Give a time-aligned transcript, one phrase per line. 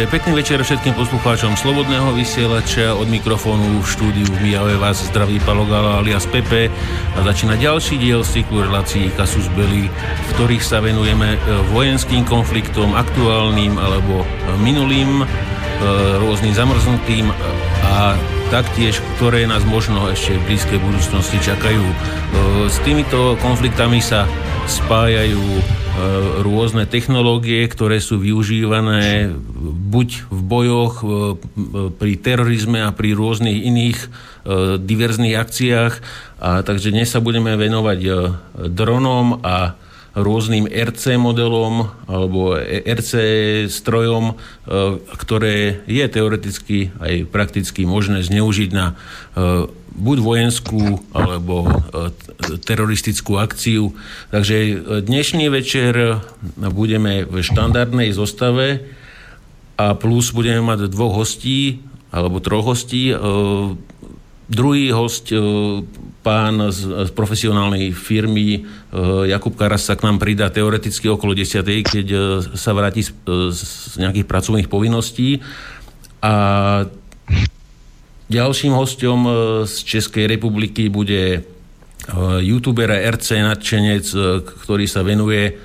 [0.00, 2.96] takže pekný večer všetkým poslucháčom Slobodného vysielača.
[2.96, 6.72] Od mikrofónu v štúdiu v Mijave vás zdraví Palogala alias Pepe
[7.12, 11.38] a začína ďalší diel z cyklu relácií Kasus Belli, v ktorých sa venujeme e,
[11.76, 14.26] vojenským konfliktom, aktuálnym alebo e,
[14.64, 15.24] minulým, e,
[16.24, 17.28] rôznym zamrznutým
[17.84, 18.16] a
[18.48, 21.84] taktiež, ktoré nás možno ešte v blízkej budúcnosti čakajú.
[22.72, 24.24] S týmito konfliktami sa
[24.64, 25.44] spájajú
[26.40, 29.30] rôzne technológie, ktoré sú využívané
[29.90, 31.06] buď v bojoch, e,
[31.90, 34.08] pri terorizme a pri rôznych iných e,
[34.78, 35.94] diverzných akciách.
[36.38, 37.98] A takže dnes sa budeme venovať
[38.70, 39.74] dronom a
[40.16, 43.12] rôznym RC modelom alebo RC
[43.70, 44.34] strojom,
[45.14, 48.98] ktoré je teoreticky aj prakticky možné zneužiť na
[50.00, 51.70] buď vojenskú alebo e,
[52.64, 53.92] teroristickú akciu.
[54.30, 54.72] Takže e,
[55.04, 56.22] dnešný večer
[56.72, 58.80] budeme v štandardnej zostave
[59.80, 61.80] a plus budeme mať dvoch hostí
[62.12, 63.08] alebo troch hostí.
[63.08, 63.16] E,
[64.50, 65.30] druhý host,
[66.26, 68.66] pán z, z profesionálnej firmy
[69.30, 71.62] Jakub Karas sa k nám pridá teoreticky okolo 10.
[71.86, 72.06] keď
[72.58, 73.14] sa vráti z,
[73.54, 75.38] z nejakých pracovných povinností.
[76.18, 76.34] A
[78.30, 79.30] Ďalším hostom e,
[79.66, 81.40] z Českej republiky bude e,
[82.46, 85.58] youtuber a RC nadšenec, e, ktorý sa venuje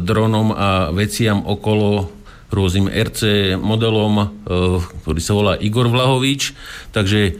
[0.00, 2.17] dronom a veciam okolo
[2.48, 4.32] rôznym RC modelom,
[5.04, 6.56] ktorý sa volá Igor Vlahovič.
[6.96, 7.36] Takže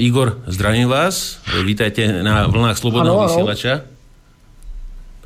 [0.00, 1.44] Igor, zdravím vás.
[1.64, 3.84] Vítajte na vlnách Slobodného ano, vysielača.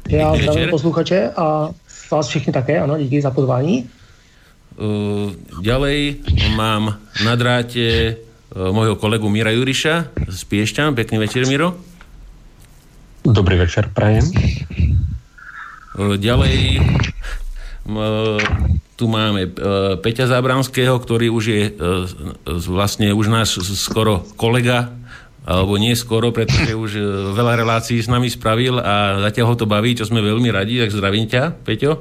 [0.08, 1.70] Já zdravím posluchače a
[2.10, 3.86] vás všichni také, ano, díky za pozvání.
[5.62, 6.16] Ďalej
[6.58, 8.16] mám na dráte
[8.52, 10.92] Eh, môjho kolegu Mira Juriša z Piešťan.
[10.92, 11.72] Pekný večer, Miro.
[13.24, 14.28] Dobrý večer, prajem.
[15.96, 16.84] Eh, ďalej
[19.02, 19.52] tu máme eh,
[19.98, 21.62] Peťa Zábranského, ktorý už je
[22.70, 24.94] vlastne už náš skoro kolega,
[25.42, 26.90] alebo nie skoro, pretože už
[27.34, 30.94] veľa relácií s nami spravil a zatiaľ ho to baví, čo sme veľmi radi, tak
[30.94, 31.98] zdravím ťa, Peťo.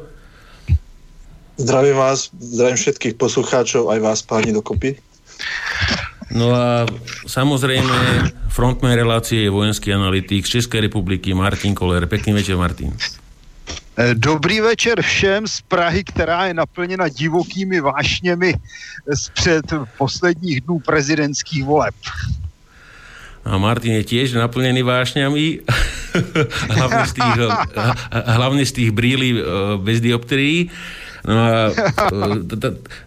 [1.58, 5.02] Zdravím vás, zdravím všetkých poslucháčov, aj vás páni dokopy.
[6.32, 6.88] No a
[7.28, 7.98] samozrejme
[8.54, 12.08] frontman relácie je vojenský analytik z České republiky Martin Koller.
[12.08, 12.96] Pekný večer, Martin.
[13.98, 18.56] Eh, dobrý večer všem z Prahy, která je naplněna divokými vášněmi
[19.14, 21.96] z před posledních dnů prezidentských voleb.
[23.42, 25.66] A Martin je tiež naplnený vášňami,
[26.78, 27.34] hlavne z tých,
[28.14, 29.44] hlavne z tých brýlí eh,
[29.82, 30.72] bez dioptrií.
[31.22, 31.70] No a,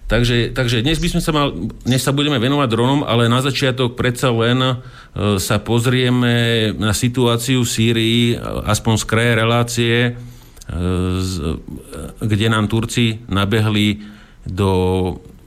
[0.07, 1.51] takže, takže dnes by sme sa mal,
[1.83, 4.79] dnes sa budeme venovať dronom, ale na začiatok predsa len
[5.43, 8.23] sa pozrieme na situáciu v Sýrii,
[8.71, 9.95] aspoň z kraje relácie,
[12.25, 14.01] kde nám Turci nabehli
[14.49, 14.71] do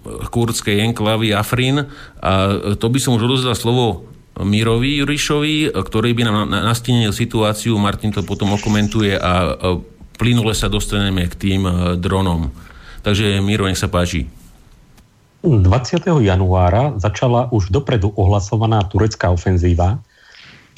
[0.05, 1.89] kurdskej enklavy Afrin
[2.21, 2.31] a
[2.77, 8.21] to by som už odozdal slovo Mirovi Jurišovi, ktorý by nám nastínil situáciu, Martin to
[8.21, 9.57] potom okomentuje a
[10.17, 12.49] plynule sa dostaneme k tým eh, dronom.
[13.05, 14.27] Takže Miro, nech sa páči.
[15.45, 15.63] 20.
[16.27, 20.01] januára začala už dopredu ohlasovaná turecká ofenzíva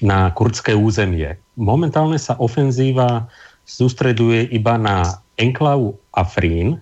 [0.04, 1.40] na kurdské územie.
[1.58, 3.32] Momentálne sa ofenzíva
[3.70, 6.82] sústreduje iba na enklavu Afrín,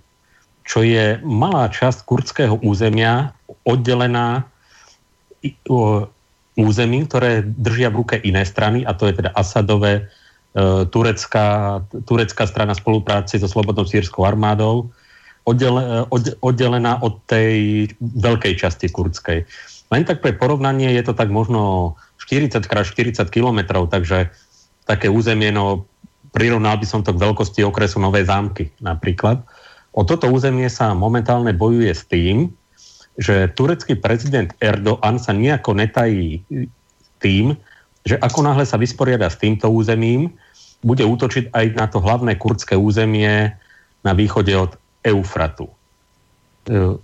[0.63, 3.35] čo je malá časť kurdského územia
[3.67, 4.47] oddelená
[6.55, 10.07] územím, ktoré držia v ruke iné strany, a to je teda Asadové
[10.57, 11.77] E, turecká,
[12.09, 14.89] turecká strana spolupráci so Slobodnou sírskou armádou,
[15.45, 16.01] oddele,
[16.41, 19.45] oddelená od tej veľkej časti kurdskej.
[19.93, 21.93] Len tak pre porovnanie je to tak možno
[22.25, 24.33] 40 x 40 kilometrov, takže
[24.89, 25.85] také územie, no
[26.31, 29.43] prirovnal by som to k veľkosti okresu Nové zámky napríklad.
[29.97, 32.53] O toto územie sa momentálne bojuje s tým,
[33.17, 36.45] že turecký prezident Erdoğan sa nejako netají
[37.17, 37.57] tým,
[38.05, 40.37] že ako náhle sa vysporiada s týmto územím,
[40.85, 43.49] bude útočiť aj na to hlavné kurdské územie
[44.05, 45.65] na východe od Eufratu.
[46.69, 47.01] E,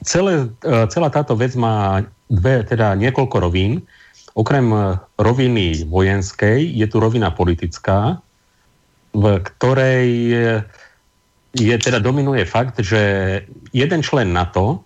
[0.00, 2.00] celé, e, celá táto vec má
[2.32, 3.84] dve, teda niekoľko rovín.
[4.32, 4.72] Okrem
[5.20, 8.24] roviny vojenskej je tu rovina politická,
[9.12, 10.08] v ktorej
[11.52, 13.00] je, teda dominuje fakt, že
[13.76, 14.84] jeden člen NATO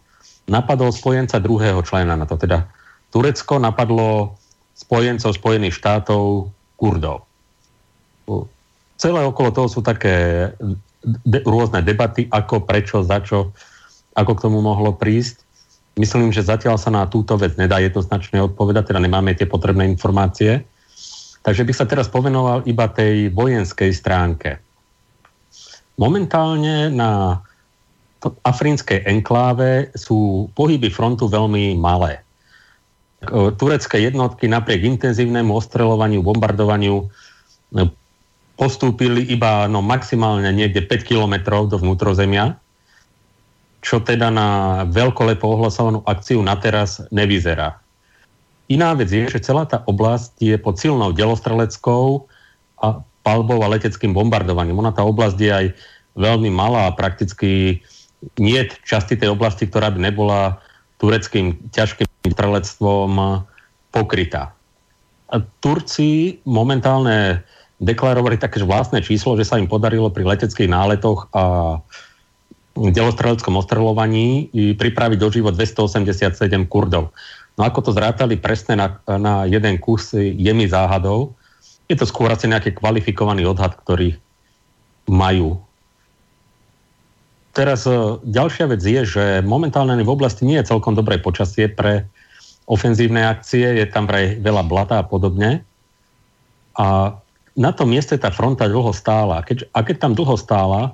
[0.50, 2.66] napadol spojenca druhého člena NATO, teda
[3.14, 4.34] Turecko napadlo
[4.74, 7.26] spojencov Spojených štátov Kurdov
[8.96, 10.50] celé okolo toho sú také
[11.04, 13.52] de- rôzne debaty, ako, prečo, za čo,
[14.16, 15.44] ako k tomu mohlo prísť.
[15.96, 20.64] Myslím, že zatiaľ sa na túto vec nedá jednoznačne odpovedať, teda nemáme tie potrebné informácie.
[21.46, 24.58] Takže bych sa teraz povenoval iba tej vojenskej stránke.
[25.94, 27.38] Momentálne na
[28.42, 32.18] africkej enkláve sú pohyby frontu veľmi malé.
[33.30, 37.06] Turecké jednotky napriek intenzívnemu ostreľovaniu, bombardovaniu
[38.58, 42.58] postúpili iba no, maximálne niekde 5 kilometrov do vnútrozemia,
[43.86, 44.48] čo teda na
[44.90, 47.78] veľkolepo ohlasovanú akciu na teraz nevyzerá.
[48.66, 52.26] Iná vec je, že celá tá oblasť je pod silnou delostreleckou
[52.82, 54.78] a palbou a leteckým bombardovaním.
[54.82, 55.66] Ona tá oblasť je aj
[56.18, 57.82] veľmi malá a prakticky
[58.40, 60.58] nie časti tej oblasti, ktorá by nebola
[60.98, 63.44] tureckým ťažkým strelectvom
[63.94, 64.56] pokrytá.
[65.30, 67.46] A Turci momentálne
[67.76, 71.76] deklarovali také vlastné číslo, že sa im podarilo pri leteckých náletoch a
[72.76, 77.12] delostreleckom ostrelovaní pripraviť do život 287 Kurdov.
[77.56, 81.32] No ako to zrátali presne na, na jeden kus, je mi záhadou.
[81.88, 84.12] Je to skôr asi nejaký kvalifikovaný odhad, ktorý
[85.08, 85.56] majú.
[87.56, 92.04] Teraz e, ďalšia vec je, že momentálne v oblasti nie je celkom dobré počasie pre
[92.68, 95.64] ofenzívne akcie, je tam vraj veľa blata a podobne.
[96.76, 97.16] A
[97.56, 99.40] na tom mieste tá fronta dlho stála.
[99.40, 100.92] Keď, a keď tam dlho stála,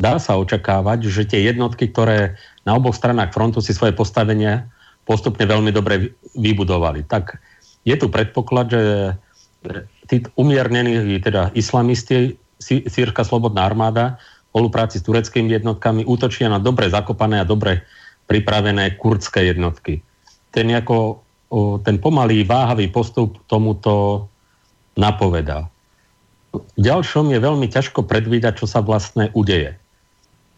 [0.00, 4.64] dá sa očakávať, že tie jednotky, ktoré na oboch stranách frontu si svoje postavenie
[5.08, 7.08] postupne veľmi dobre vybudovali.
[7.08, 7.40] Tak
[7.88, 8.82] je tu predpoklad, že
[10.04, 16.92] tí umiernení teda islamisti, sírska slobodná armáda, v spolupráci s tureckými jednotkami útočia na dobre
[16.92, 17.88] zakopané a dobre
[18.28, 20.04] pripravené kurdské jednotky.
[20.52, 21.24] Ten, ako,
[21.84, 24.26] ten pomalý, váhavý postup tomuto
[24.98, 25.68] napovedá.
[26.52, 29.76] V ďalšom je veľmi ťažko predvídať, čo sa vlastne udeje.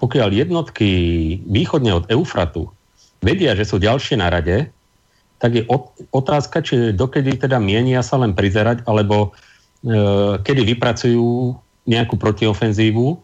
[0.00, 0.90] Pokiaľ jednotky
[1.44, 2.72] východne od Eufratu
[3.20, 4.68] vedia, že sú ďalšie na rade,
[5.40, 5.64] tak je
[6.12, 9.32] otázka, či dokedy teda mienia sa len prizerať, alebo
[9.80, 11.56] e, kedy vypracujú
[11.88, 13.16] nejakú protiofenzívu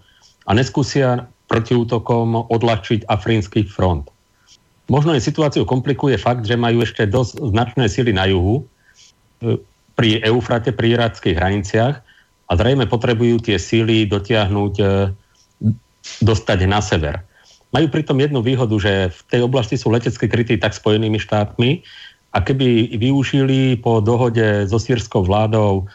[0.49, 4.09] a neskúsia protiútokom odľahčiť afrínsky front.
[4.88, 8.64] Možno je situáciu komplikuje fakt, že majú ešte dosť značné sily na juhu,
[9.44, 9.61] e,
[9.97, 11.94] pri Eufrate, pri irackých hraniciach
[12.47, 14.87] a zrejme potrebujú tie síly dotiahnuť, e,
[16.25, 17.21] dostať na sever.
[17.75, 21.82] Majú pritom jednu výhodu, že v tej oblasti sú letecké krytí tak Spojenými štátmi
[22.37, 25.88] a keby využili po dohode so sírskou vládou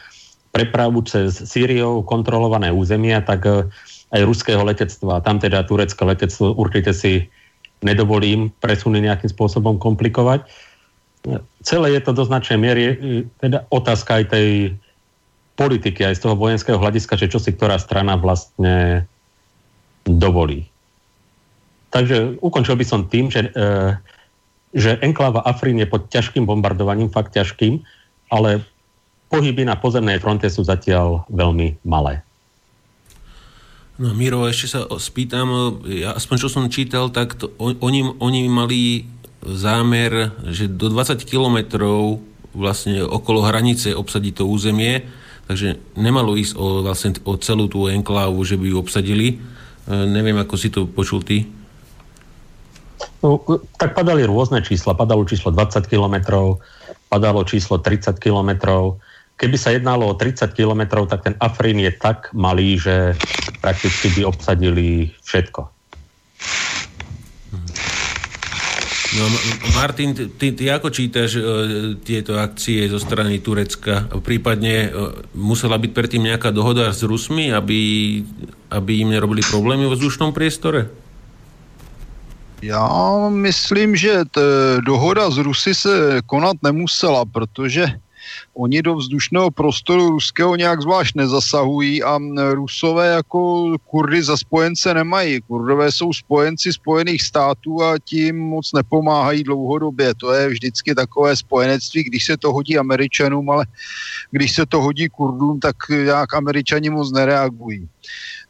[0.52, 3.64] prepravu cez Sýriou kontrolované územia, tak e,
[4.12, 7.24] aj ruského letectva, tam teda turecké letectvo určite si
[7.80, 10.44] nedovolím presuny nejakým spôsobom komplikovať.
[11.64, 12.94] Celé je to do značnej miery e,
[13.40, 14.48] teda otázka aj tej
[15.56, 19.06] politiky, aj z toho vojenského hľadiska, že čo si ktorá strana vlastne
[20.04, 20.71] dovolí.
[21.92, 24.00] Takže ukončil by som tým, že, e,
[24.72, 27.84] že enkláva Afrin je pod ťažkým bombardovaním, fakt ťažkým,
[28.32, 28.64] ale
[29.28, 32.24] pohyby na pozemnej fronte sú zatiaľ veľmi malé.
[34.00, 39.04] No Miro, ešte sa spýtam, ja aspoň čo som čítal, tak to, oni, oni mali
[39.44, 42.24] zámer, že do 20 kilometrov
[42.56, 45.04] vlastne okolo hranice obsadiť to územie,
[45.44, 49.28] takže nemalo ísť o, vlastne o celú tú enklávu, že by ju obsadili.
[49.28, 49.36] E,
[50.08, 51.48] neviem, ako si to počul ty.
[53.22, 53.38] No,
[53.78, 54.98] tak padali rôzne čísla.
[54.98, 56.50] Padalo číslo 20 km,
[57.06, 58.50] padalo číslo 30 km.
[59.38, 63.14] Keby sa jednalo o 30 km, tak ten Afrin je tak malý, že
[63.62, 65.70] prakticky by obsadili všetko.
[69.12, 69.28] No,
[69.76, 71.44] Martin, ty, ty ako čítaš uh,
[72.00, 74.08] tieto akcie zo strany Turecka?
[74.24, 77.80] Prípadne uh, musela byť predtým nejaká dohoda s Rusmi, aby,
[78.72, 81.01] aby im nerobili problémy vo vzdušnom priestore?
[82.62, 84.20] Já myslím, že
[84.80, 87.86] dohoda z Rusy se konat nemusela, protože
[88.54, 92.18] oni do vzdušného prostoru ruského nějak zvlášť nezasahují a
[92.52, 95.40] rusové jako kurdy za spojence nemají.
[95.40, 100.14] Kurdové jsou spojenci Spojených států a tím moc nepomáhají dlouhodobě.
[100.14, 103.66] To je vždycky takové spojenectví, když se to hodí američanům, ale
[104.30, 107.88] když se to hodí kurdům, tak jak američani moc nereagují.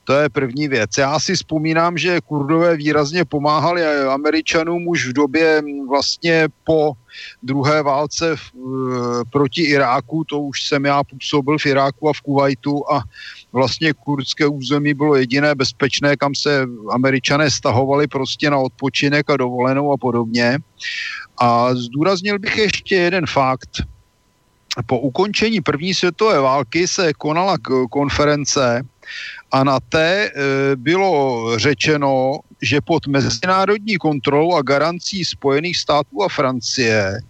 [0.05, 0.91] To je první věc.
[0.99, 6.93] Já si vzpomínám, že kurdové výrazně pomáhali američanům už v době vlastně po
[7.43, 8.43] druhé válce v,
[9.31, 13.03] proti Iráku, to už jsem já působil v Iráku a v Kuwaitu a
[13.53, 19.93] vlastně kurdské území bylo jediné bezpečné, kam se američané stahovali prostě na odpočinek a dovolenou
[19.93, 20.59] a podobně.
[21.39, 23.83] A zdůraznil bych ještě jeden fakt.
[24.87, 27.57] Po ukončení první světové války se konala
[27.91, 28.83] konference
[29.53, 30.31] a na té e,
[30.77, 37.21] bylo řečeno, že pod mezinárodní kontrolou a garancí Spojených států a Francie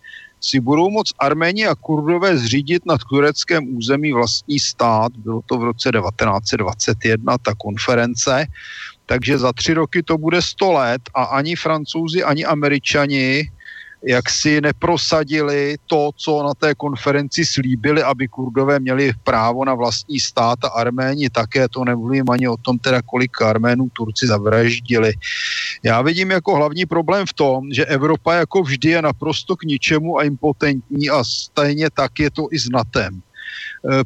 [0.41, 5.13] si budou moc Arméni a Kurdové zřídit na tureckém území vlastní stát.
[5.17, 8.47] Bylo to v roce 1921, ta konference.
[9.07, 13.51] takže za tři roky to bude 100 let a ani francouzi, ani američani
[14.05, 20.21] jak si neprosadili to, co na té konferenci slíbili, aby kurdové měli právo na vlastní
[20.21, 25.13] stát a arméni také, to nemluvím ani o tom teda, kolik arménů Turci zavraždili.
[25.83, 30.19] Já vidím jako hlavní problém v tom, že Evropa jako vždy je naprosto k ničemu
[30.19, 33.23] a impotentní a stejně tak je to i s NATEM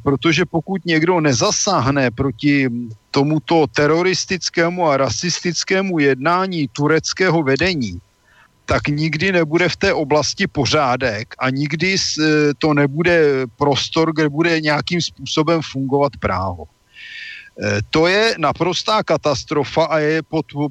[0.02, 2.68] protože pokud někdo nezasáhne proti
[3.10, 8.00] tomuto teroristickému a rasistickému jednání tureckého vedení,
[8.66, 11.98] tak nikdy nebude v té oblasti pořádek a nikdy e,
[12.58, 16.64] to nebude prostor, kde bude nějakým způsobem fungovat právo.
[17.62, 20.22] E, to je naprostá katastrofa a je,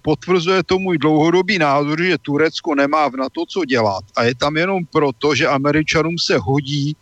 [0.02, 4.04] potvrzuje to můj dlouhodobý názor, že Turecko nemá na to, co dělat.
[4.16, 6.96] A je tam jenom proto, že Američanům se hodí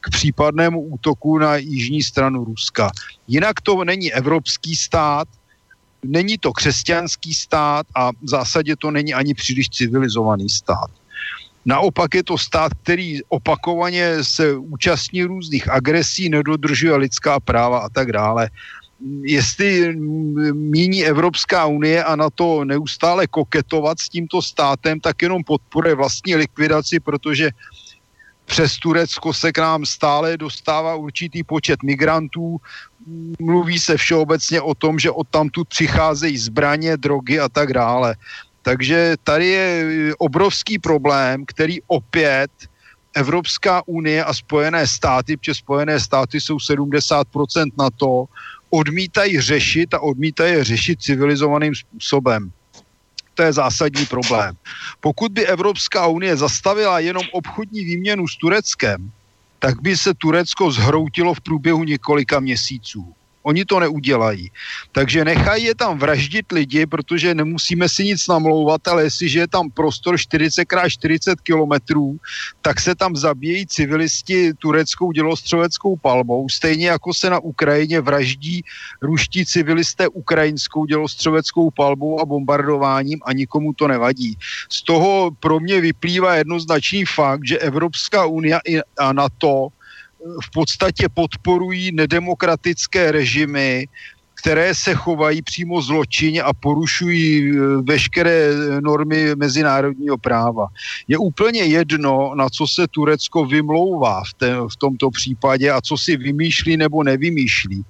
[0.00, 2.90] k případnému útoku na jižní stranu Ruska.
[3.28, 5.28] Jinak to není evropský stát,
[6.04, 10.90] není to křesťanský stát a v zásadě to není ani příliš civilizovaný stát.
[11.64, 18.12] Naopak je to stát, který opakovaně se účastní různých agresí, nedodržuje lidská práva a tak
[18.12, 18.50] dále.
[19.22, 19.96] Jestli
[20.52, 26.34] míní Evropská unie a na to neustále koketovat s tímto státem, tak jenom podporuje vlastní
[26.34, 27.50] likvidaci, protože
[28.48, 32.56] přes Turecko se k nám stále dostává určitý počet migrantů,
[33.40, 38.16] mluví se všeobecně o tom, že odtamtud přicházejí zbraně, drogy a tak dále.
[38.62, 42.50] Takže tady je obrovský problém, který opět
[43.14, 48.24] Evropská unie a Spojené státy, protože Spojené státy jsou 70% na to,
[48.70, 52.52] odmítají řešit a odmítají řešit civilizovaným způsobem.
[53.34, 54.56] To je zásadní problém.
[55.00, 59.10] Pokud by Evropská unie zastavila jenom obchodní výměnu s Tureckem,
[59.58, 63.14] tak by se Turecko zhroutilo v průběhu několika měsíců.
[63.48, 64.50] Oni to neudělají.
[64.92, 69.70] Takže nechají je tam vraždit lidi, protože nemusíme si nic namlouvat, ale jestliže je tam
[69.70, 72.16] prostor 40x40 kilometrů,
[72.62, 78.62] tak se tam zabíjejí civilisti tureckou dělostřeleckou palbou, stejně jako se na Ukrajině vraždí
[79.02, 84.36] ruští civilisté ukrajinskou dělostřeleckou palbou a bombardováním a nikomu to nevadí.
[84.68, 88.60] Z toho pro mě vyplývá jednoznačný fakt, že Evropská unie
[88.98, 89.68] a NATO
[90.44, 93.88] v podstatě podporují nedemokratické režimy,
[94.38, 100.66] které se chovají přímo zločinně a porušují e, veškeré normy mezinárodního práva.
[101.08, 105.96] Je úplně jedno, na co se Turecko vymlouvá v, te, v tomto případě a co
[105.96, 107.84] si vymýšlí nebo nevymýšlí.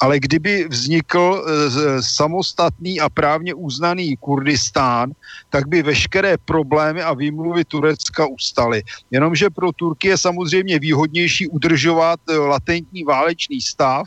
[0.00, 5.10] Ale kdyby vznikl e, samostatný a právně uznaný Kurdistán,
[5.50, 8.82] tak by veškeré problémy a výmluvy Turecka ustaly.
[9.10, 14.06] Jenomže pro Turky je samozřejmě výhodnější udržovat latentní válečný stav,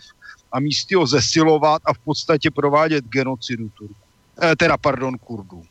[0.52, 3.96] a místy ho zesilovat a v podstatě provádět genocidu Turku.
[4.44, 5.64] E, teda, pardon, Kurdů.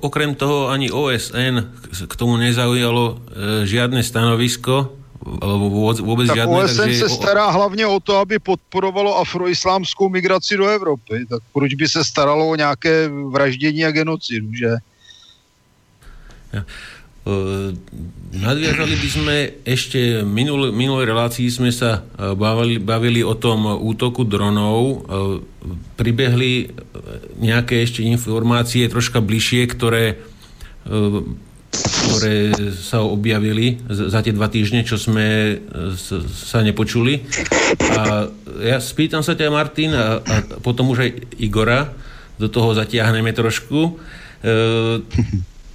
[0.00, 1.70] Okrem toho ani OSN
[2.08, 5.70] k tomu nezaujalo e, žiadne stanovisko, alebo
[6.02, 6.52] vôbec tak žiadne.
[6.52, 6.98] OSN takže...
[6.98, 11.26] se stará hlavně o to, aby podporovalo afroislámskou migraci do Evropy.
[11.30, 14.70] Tak proč by se staralo o nějaké vraždění a genocidu, že?
[16.52, 16.64] Ja.
[17.24, 17.72] Eh,
[18.36, 24.28] nadviazali by sme ešte minul, minulej relácii sme sa eh, bavili, bavili o tom útoku
[24.28, 24.76] dronov.
[24.84, 24.96] Eh,
[25.96, 26.68] pribehli
[27.40, 30.20] nejaké ešte informácie troška bližšie, ktoré,
[31.72, 35.56] ktoré sa objavili za tie dva týždne, čo sme
[36.28, 37.24] sa nepočuli.
[37.96, 38.28] A
[38.60, 41.96] ja spýtam sa ťa, Martin, a, a potom už aj Igora,
[42.36, 43.96] do toho zatiahneme trošku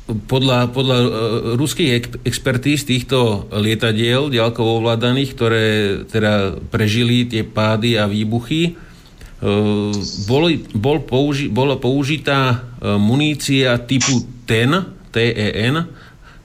[0.09, 1.09] podľa, podľa uh,
[1.53, 5.65] ruských expertíz týchto lietadiel ďalkovo ovládaných, ktoré
[6.09, 9.93] teda prežili tie pády a výbuchy, uh,
[10.25, 15.85] boli, bol použi, bola použitá uh, munícia typu TEN, TEN,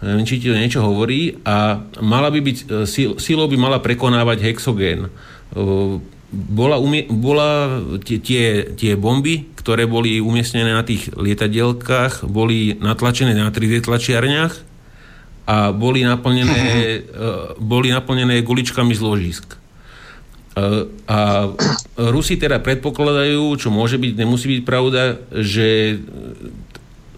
[0.04, 4.52] neviem, či ti to niečo hovorí, a mala by byť, sil, silou by mala prekonávať
[4.52, 5.08] hexogén.
[6.34, 6.76] Bola,
[7.08, 14.52] bola tie, tie bomby, ktoré boli umiestnené na tých lietadielkách, boli natlačené na 3D tlačiarniach
[15.48, 19.56] a boli naplnené, uh, boli naplnené guličkami z ložisk.
[20.52, 21.48] Uh, a
[21.96, 25.96] Rusi teda predpokladajú, čo môže byť, nemusí byť pravda, že,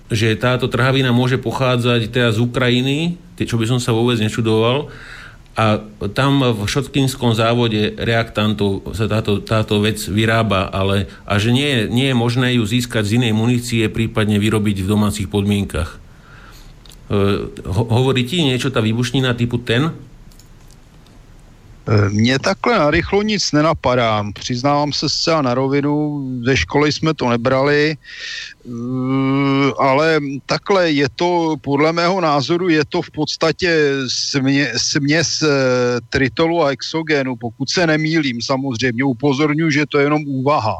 [0.06, 4.86] že táto trhavina môže pochádzať teda z Ukrajiny, čo by som sa vôbec nečudoval,
[5.56, 5.80] a
[6.12, 12.12] tam v šotkínskom závode reaktantov sa táto, táto vec vyrába, ale a že nie nie
[12.12, 15.96] je možné ju získať z inej munície, prípadne vyrobiť v domácich podmienkach.
[15.96, 15.98] E,
[17.72, 19.96] ho, hovorí ti niečo tá výbušnina typu ten?
[21.88, 24.24] Eh, mně takhle narychlo nic nenapadá.
[24.34, 31.56] Přiznávám se zcela na rovinu, ze školy jsme to nebrali, eh, ale takhle je to,
[31.60, 33.70] podle mého názoru, je to v podstatě
[34.08, 35.48] smě, směs eh,
[36.10, 39.04] tritolu a exogenu, pokud se nemýlím samozřejmě.
[39.04, 40.76] Upozorňuji, že to je jenom úvaha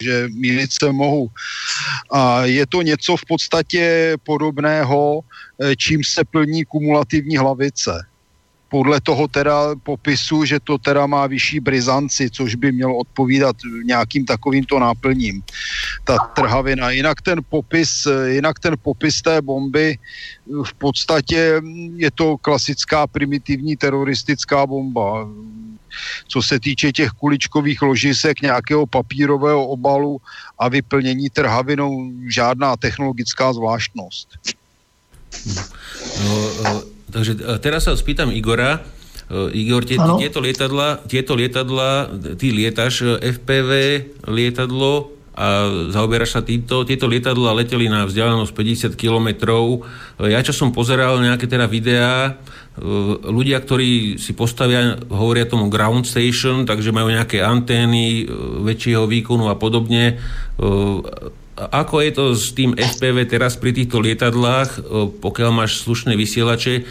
[0.00, 1.28] že mílit se mohu.
[2.12, 5.20] A je to něco v podstatě podobného,
[5.76, 8.04] čím se plní kumulativní hlavice
[8.68, 14.26] podle toho teda popisu, že to teda má vyšší brizanci, což by mělo odpovídat nějakým
[14.26, 15.42] takovýmto náplním.
[16.04, 16.90] Ta trhavina.
[16.90, 19.98] Jinak ten popis, jinak ten popis té bomby
[20.64, 21.60] v podstatě
[21.96, 25.28] je to klasická primitivní teroristická bomba.
[26.28, 30.20] Co se týče těch kuličkových ložisek, nějakého papírového obalu
[30.58, 34.28] a vyplnění trhavinou, žádná technologická zvláštnost.
[36.24, 38.84] No, uh Takže e, teraz sa spýtam Igora.
[39.28, 41.90] E, Igor, tie, tieto lietadla, tieto lietadla,
[42.36, 43.06] ty lietaš e,
[43.40, 43.70] FPV
[44.28, 46.82] lietadlo a zaoberáš sa týmto.
[46.82, 48.52] Tieto lietadla leteli na vzdialenosť
[48.92, 49.86] 50 kilometrov.
[50.18, 52.34] Ja čo som pozeral nejaké teda videá,
[53.22, 58.26] ľudia, ktorí si postavia, hovoria tomu ground station, takže majú nejaké antény
[58.66, 60.18] väčšieho výkonu a podobne
[61.58, 64.80] ako je to s tým FPV teraz pri týchto lietadlách, e,
[65.18, 66.82] pokiaľ máš slušné vysielače, e,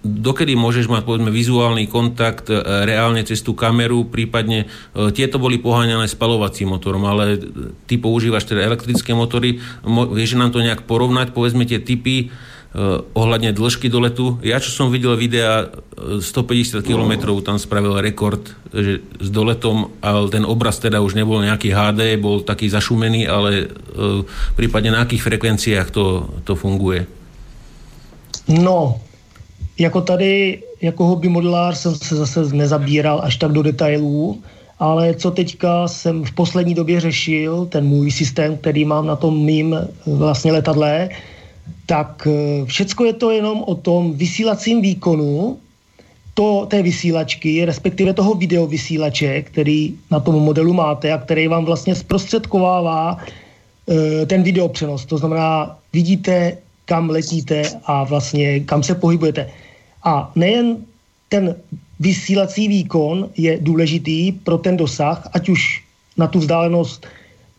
[0.00, 2.56] dokedy môžeš mať povedzme vizuálny kontakt e,
[2.88, 4.64] reálne cez tú kameru, prípadne
[5.12, 7.36] tieto boli poháňané spalovacím motorom, ale
[7.84, 12.32] ty používaš teda elektrické motory, vieš nám to nejak porovnať, povedzme tie typy,
[13.12, 14.40] ohľadne dĺžky doletu.
[14.40, 18.40] Ja, čo som videl videa, 150 eh, km tam spravil rekord
[18.72, 23.68] že s doletom, ale ten obraz teda už nebol nejaký HD, bol taký zašumený, ale
[23.68, 24.24] uh,
[24.56, 27.04] prípadne na akých frekvenciách to, to funguje?
[28.48, 28.96] No,
[29.76, 34.40] jako tady, jako hobby modelář jsem se zase nezabíral až tak do detailů,
[34.80, 39.44] ale co teďka jsem v poslední době řešil, ten můj systém, který mám na tom
[39.44, 41.08] mým vlastně letadle,
[41.86, 45.58] tak eh, všecko je to jenom o tom vysílacím výkonu
[46.34, 51.94] to, té vysílačky, respektive toho videovysílače, který na tom modelu máte a který vám vlastně
[51.94, 55.04] zprostředkovává e, ten videopřenos.
[55.06, 59.50] To znamená, vidíte, kam letíte a vlastně kam se pohybujete.
[60.04, 60.76] A nejen
[61.28, 61.54] ten
[62.00, 65.84] vysílací výkon je důležitý pro ten dosah, ať už
[66.16, 67.06] na tu vzdálenost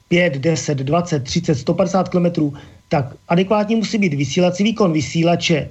[0.07, 2.51] 5, 10, 20, 30, 150 km,
[2.93, 5.69] tak adekvátně musí být vysílací výkon vysílače,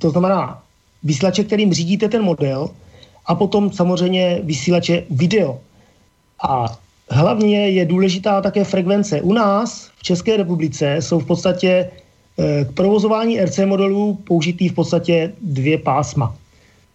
[0.00, 0.62] to znamená
[1.04, 2.72] vysílače, kterým řídíte ten model,
[3.26, 5.60] a potom samozřejmě vysílače video.
[6.42, 6.72] A
[7.10, 9.20] hlavně je důležitá také frekvence.
[9.20, 14.74] U nás v České republice jsou v podstatě eh, k provozování RC modelů použitý v
[14.74, 16.32] podstatě dvě pásma.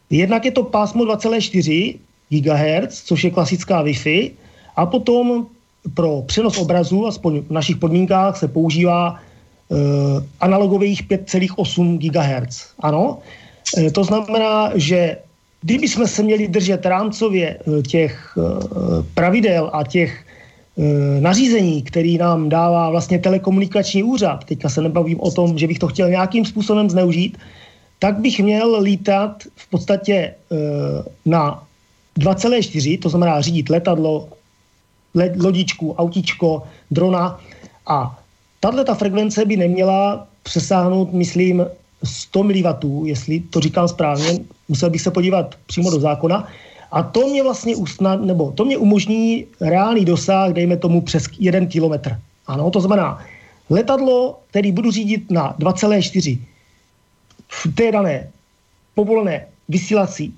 [0.10, 2.02] Jednak je to pásmo 2,4
[2.34, 4.32] GHz, což je klasická Wi-Fi,
[4.76, 5.46] a potom
[5.94, 9.22] pro přenos obrazu, aspoň v našich podmínkách, se používá
[10.40, 12.66] analogových 5,8 GHz.
[12.80, 13.20] Ano,
[13.78, 15.18] eh, to znamená, že
[15.62, 18.38] kdyby jsme se měli držet rámcově eh, těch
[19.14, 20.24] pravidel a těch
[21.20, 25.88] nařízení, který nám dává vlastně telekomunikační úřad, teďka se nebavím o tom, že bych to
[25.88, 27.38] chtěl nějakým způsobem zneužít,
[28.00, 30.38] tak bych měl lítat v podstatě
[31.26, 31.64] na
[32.20, 34.30] 2,4, to znamená řídit letadlo,
[35.18, 37.40] lodičku, autičko, drona
[37.88, 38.17] a
[38.60, 41.66] Tahle ta frekvence by neměla přesáhnout, myslím,
[42.04, 46.48] 100 mW, jestli to říkám správně, musel bych se podívat přímo do zákona.
[46.92, 51.66] A to mě vlastně usnad, nebo to mě umožní reálný dosah, dejme tomu přes 1
[51.66, 52.20] kilometr.
[52.48, 53.26] Ano, to znamená,
[53.70, 56.40] letadlo, který budu řídit na 2,4
[57.48, 58.30] v té dané
[58.96, 60.34] povolené vysílací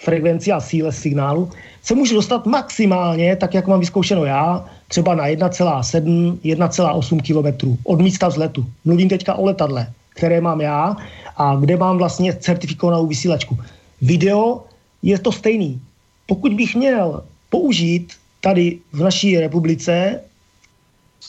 [0.00, 1.50] frekvenci a síle signálu,
[1.82, 8.00] se může dostat maximálně, tak jak mám vyzkoušeno já, třeba na 1,7, 1,8 km od
[8.00, 8.66] místa vzletu.
[8.84, 10.96] Mluvím teďka o letadle, které mám já
[11.36, 13.58] a kde mám vlastně certifikovanou vysílačku.
[14.02, 14.64] Video
[15.02, 15.80] je to stejný.
[16.26, 20.20] Pokud bych měl použít tady v naší republice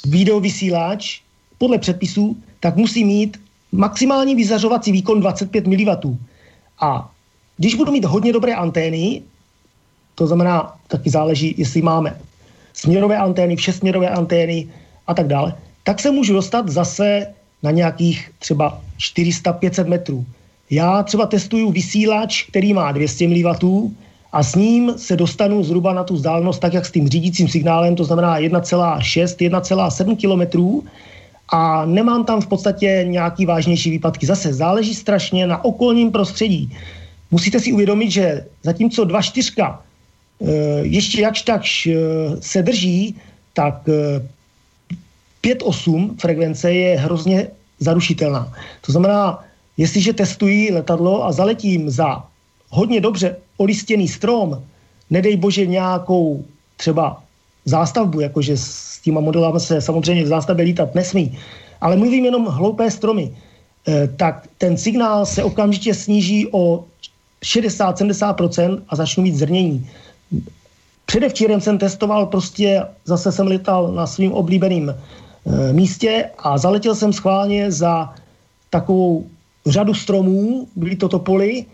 [0.05, 1.21] videovysílač
[1.57, 6.15] podle předpisů, tak musí mít maximální vyzařovací výkon 25 mW.
[6.79, 7.10] A
[7.61, 9.21] když budu mít hodně dobré antény,
[10.15, 12.17] to znamená, taky záleží, jestli máme
[12.73, 14.67] směrové antény, všesměrové antény
[15.07, 17.27] a tak dále, tak se můžu dostat zase
[17.63, 20.25] na nějakých třeba 400-500 metrů.
[20.69, 23.93] Já třeba testuju vysílač, který má 200 mW
[24.33, 27.95] a s ním se dostanu zhruba na tu vzdálenost tak, jak s tím řídícím signálem,
[27.95, 30.41] to znamená 1,6, 1,7 km
[31.53, 34.25] a nemám tam v podstatě nějaký vážnější výpadky.
[34.25, 36.73] Zase záleží strašně na okolním prostředí.
[37.31, 39.77] Musíte si uvědomit, že zatímco 2.4
[40.81, 41.89] ještě jakž takž
[42.39, 43.15] se drží,
[43.53, 43.87] tak
[45.43, 47.47] 5.8 frekvence je hrozně
[47.79, 48.53] zarušitelná.
[48.85, 49.43] To znamená,
[49.77, 52.23] jestliže testují letadlo a zaletím za
[52.69, 54.63] hodně dobře olistěný strom,
[55.09, 56.45] nedej bože nějakou
[56.77, 57.23] třeba
[57.65, 61.37] zástavbu, jakože s těma modelama se samozřejmě v zástavbě lítat nesmí,
[61.81, 63.33] ale mluvím jenom hloupé stromy,
[63.87, 66.85] eh, tak ten signál se okamžitě sníží o
[67.43, 69.89] 60-70% a začnu mít zrnění.
[71.05, 77.13] Předevčírem jsem testoval prostě, zase jsem letal na svým oblíbeným e, místě a zaletěl jsem
[77.13, 78.13] schválně za
[78.69, 79.25] takovou
[79.65, 81.65] řadu stromů, byly to topoly,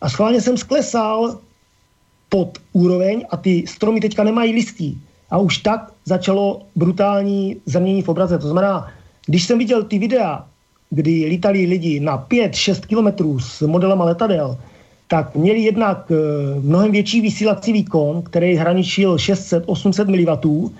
[0.00, 1.38] a schválně jsem sklesal
[2.28, 5.00] pod úroveň a ty stromy teďka nemají listí.
[5.30, 8.38] A už tak začalo brutální zrnění v obraze.
[8.38, 8.92] To znamená,
[9.26, 10.46] když jsem viděl ty videa,
[10.90, 14.58] kdy lítali lidi na 5-6 kilometrů s modelama letadel,
[15.08, 16.14] tak měli jednak eh,
[16.60, 20.70] mnohem větší vysílací výkon, který hraničil 600-800 mW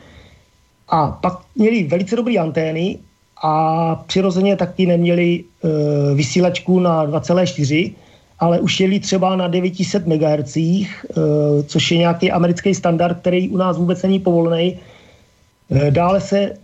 [0.88, 2.98] a pak měli velice dobré antény
[3.42, 7.92] a přirozeně taky neměli e, vysílačku na 2,4,
[8.38, 10.86] ale už jeli třeba na 900 MHz, e,
[11.66, 14.78] což je nějaký americký standard, který u nás vůbec není povolený.
[15.90, 16.54] Dále se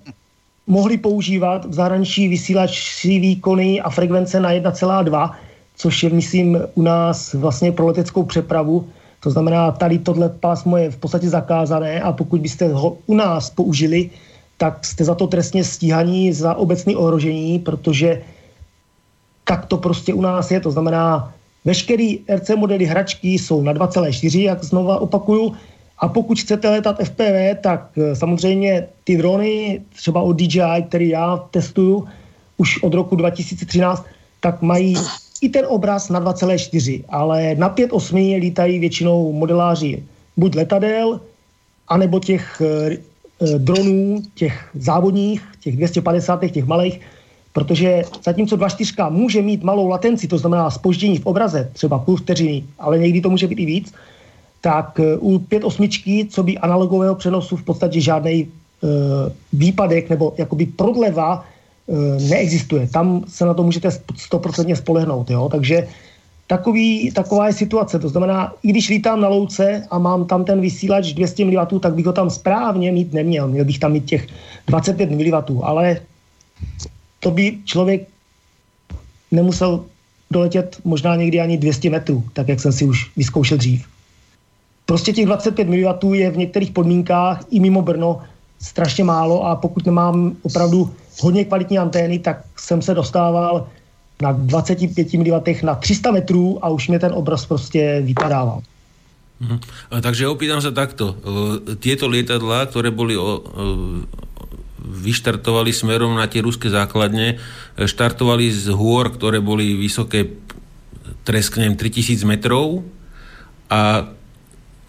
[0.66, 5.34] mohli používat v zahraničí vysílačí výkony a frekvence na 1,2,
[5.82, 8.86] což je, myslím, u nás vlastně pro leteckou přepravu.
[9.20, 13.50] To znamená, tady tohle pásmo je v podstatě zakázané a pokud byste ho u nás
[13.50, 14.10] použili,
[14.58, 18.22] tak jste za to trestně stíhaní za obecné ohrožení, protože
[19.44, 20.60] tak to prostě u nás je.
[20.60, 25.52] To znamená, veškerý RC modely hračky jsou na 2,4, jak znova opakuju,
[25.98, 31.36] a pokud chcete letat FPV, tak eh, samozřejmě ty drony, třeba od DJI, který já
[31.50, 32.06] testuju
[32.56, 34.06] už od roku 2013,
[34.40, 34.94] tak mají
[35.42, 40.02] i ten obraz na 2,4, ale na 5,8 lítají většinou modeláři
[40.36, 41.20] buď letadel,
[41.88, 47.00] anebo těch e, dronů, těch závodních, těch 250, těch malých,
[47.52, 52.64] protože zatímco 2.4 může mít malou latenci, to znamená spoždění v obraze, třeba půl vteřiny,
[52.78, 53.94] ale někdy to může být i víc,
[54.60, 58.46] tak u 5.8, co by analogového přenosu v podstatě žádný e,
[59.52, 61.51] výpadek nebo jakoby prodleva Eh,
[62.28, 62.88] neexistuje.
[62.88, 65.30] Tam se na to můžete stoprocentně spolehnout.
[65.30, 65.48] Jo?
[65.52, 65.88] Takže
[66.46, 67.98] takový, taková je situace.
[67.98, 71.94] To znamená, i když lítám na louce a mám tam ten vysílač 200 mW, tak
[71.94, 73.48] bych ho tam správně mít neměl.
[73.48, 74.26] Měl bych tam mít těch
[74.66, 76.00] 25 mW, ale
[77.20, 78.08] to by člověk
[79.30, 79.84] nemusel
[80.30, 83.86] doletět možná někdy ani 200 metrů, tak jak jsem si už vyzkoušel dřív.
[84.86, 88.20] Prostě těch 25 mW je v některých podmínkách i mimo Brno
[88.60, 90.90] strašně málo a pokud nemám opravdu
[91.20, 93.66] hodně kvalitní antény, tak jsem se dostával
[94.22, 98.62] na 25 mW na 300 metrů a už mě ten obraz prostě vypadával.
[99.42, 99.58] Mhm.
[99.90, 101.18] Takže opýtam sa takto.
[101.82, 103.42] Tieto lietadla, ktoré boli o,
[104.78, 107.42] vyštartovali smerom na tie ruské základne,
[107.74, 110.30] štartovali z hôr, ktoré boli vysoké
[111.26, 112.86] tresknem 3000 metrov
[113.66, 114.14] a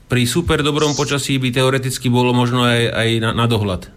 [0.06, 3.90] pri super dobrom počasí by teoreticky bolo možno aj, aj na, na dohľad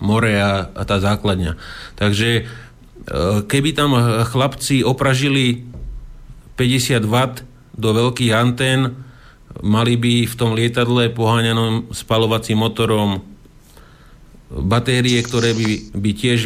[0.00, 1.58] more a, a tá základňa.
[1.98, 2.42] Takže e,
[3.44, 3.92] keby tam
[4.24, 5.66] chlapci opražili
[6.56, 7.16] 50 W
[7.76, 8.96] do veľkých antén,
[9.60, 13.24] mali by v tom lietadle poháňanom spalovacím motorom
[14.46, 16.40] batérie, ktoré by, by tiež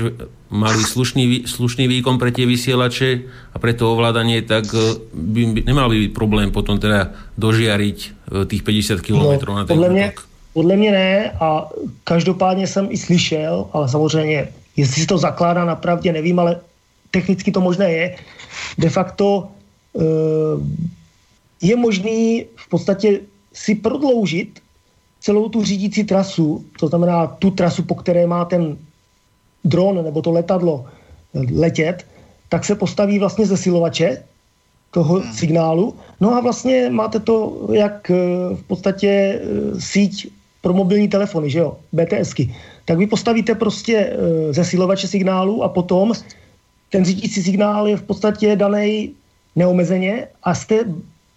[0.50, 3.10] mali slušný, slušný výkon pre tie vysielače
[3.54, 7.98] a pre to ovládanie, tak e, by, by nemal by byť problém potom teda dožiariť
[8.46, 11.68] tých 50 km no, na ten podľa mňa, podle mě ne a
[12.04, 16.60] každopádně jsem i slyšel, ale samozřejmě, jestli si to zakládá na pravdě, nevím, ale
[17.10, 18.16] technicky to možné je.
[18.78, 19.48] De facto
[19.96, 20.04] e,
[21.62, 23.20] je možný v podstatě
[23.52, 24.60] si prodloužit
[25.20, 28.76] celou tu řídící trasu, to znamená tu trasu, po které má ten
[29.64, 30.86] dron nebo to letadlo
[31.54, 32.06] letět,
[32.48, 34.22] tak se postaví vlastně zesilovače
[34.90, 35.32] toho hmm.
[35.32, 35.94] signálu.
[36.20, 38.14] No a vlastně máte to jak e,
[38.54, 39.40] v podstatě
[39.78, 45.68] síť pro mobilní telefony, že jo, BTSky, tak vy postavíte prostě e, zesilovače signálu a
[45.68, 46.12] potom
[46.90, 49.14] ten řídící signál je v podstatě daný
[49.56, 50.84] neomezeně a jste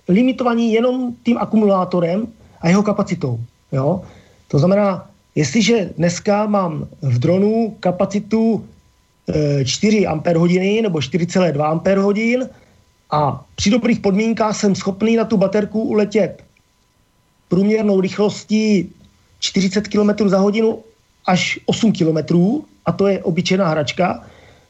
[0.07, 2.27] limitovaní jenom tím akumulátorem
[2.61, 3.39] a jeho kapacitou.
[3.71, 4.01] Jo?
[4.47, 8.65] To znamená, jestliže dneska mám v dronu kapacitu
[9.29, 10.21] e, 4 Ah
[10.81, 12.49] nebo 4,2 Ah
[13.11, 16.43] a při dobrých podmínkách jsem schopný na tu baterku uletět
[17.47, 18.89] průměrnou rychlostí
[19.43, 20.79] 40 km za hodinu
[21.25, 22.17] až 8 km,
[22.85, 24.23] a to je obyčejná hračka,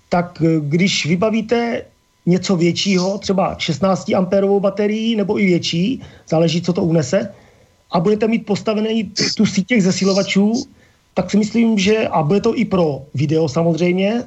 [0.10, 1.86] tak eh, když vybavíte
[2.26, 7.34] něco většího, třeba 16 amperovou baterii nebo i větší, záleží, co to unese,
[7.92, 10.66] a budete mít postavený tu síť těch zesilovačů,
[11.14, 14.24] tak si myslím, že, a bude to i pro video samozřejmě,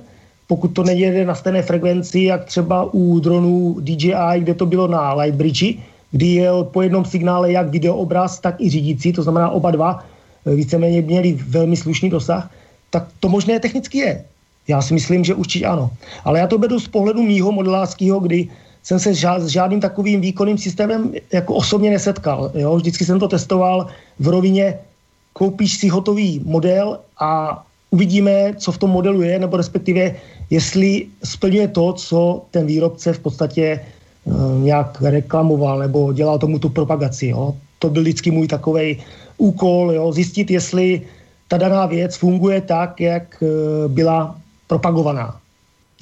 [0.46, 5.14] pokud to nejede na stejné frekvenci, jak třeba u dronů DJI, kde to bylo na
[5.14, 5.74] Lightbridge,
[6.10, 10.04] kdy jel po jednom signále jak videoobraz, tak i řídící, to znamená oba dva
[10.54, 12.50] víceméně měli velmi slušný dosah,
[12.90, 14.24] tak to možné technicky je.
[14.68, 15.90] Já si myslím, že určitě ano.
[16.24, 18.48] Ale já to beru z pohledu mýho modelářského, kdy
[18.82, 22.50] jsem se s žádným takovým výkonným systémem jako osobně nesetkal.
[22.54, 22.76] Jo?
[22.76, 23.86] Vždycky jsem to testoval
[24.18, 24.78] v rovině,
[25.32, 30.14] koupíš si hotový model a uvidíme, co v tom modelu je, nebo respektive,
[30.50, 33.80] jestli splňuje to, co ten výrobce v podstatě
[34.24, 37.26] uh, nějak reklamoval nebo dělal tomu tu propagaci.
[37.26, 37.54] Jo?
[37.86, 38.98] To byl vždycky můj takový
[39.38, 40.12] úkol, jo?
[40.12, 41.06] zjistit, jestli
[41.48, 43.48] ta daná věc funguje tak, jak uh,
[43.86, 44.34] byla
[44.66, 45.38] propagovaná.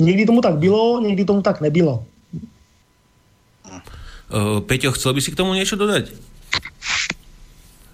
[0.01, 2.05] Někdy tomu tak bylo, někdy tomu tak nebylo.
[4.33, 6.09] Uh, Peťo, chcel by si k tomu niečo dodať?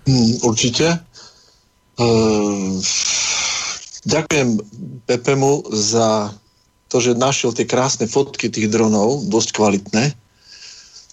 [0.07, 1.03] Hmm, určite.
[1.99, 2.79] Uh,
[4.07, 4.63] ďakujem
[5.11, 6.31] Pepemu za
[6.87, 10.15] to, že našiel tie krásne fotky tých dronov, dosť kvalitné.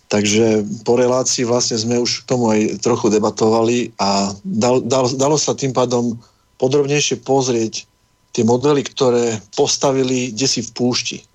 [0.07, 5.35] Takže po relácii vlastne sme už k tomu aj trochu debatovali a dal, dal, dalo
[5.35, 6.15] sa tým pádom
[6.63, 7.83] podrobnejšie pozrieť
[8.31, 11.17] tie modely, ktoré postavili desi v púšti.
[11.19, 11.25] E,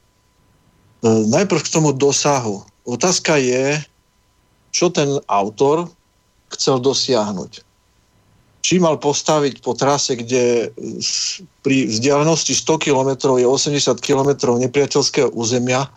[1.04, 2.64] najprv k tomu dosahu.
[2.88, 3.76] Otázka je,
[4.72, 5.92] čo ten autor
[6.56, 7.60] chcel dosiahnuť.
[8.62, 10.70] Či mal postaviť po trase, kde
[11.60, 15.90] pri vzdialenosti 100 km je 80 km nepriateľského územia,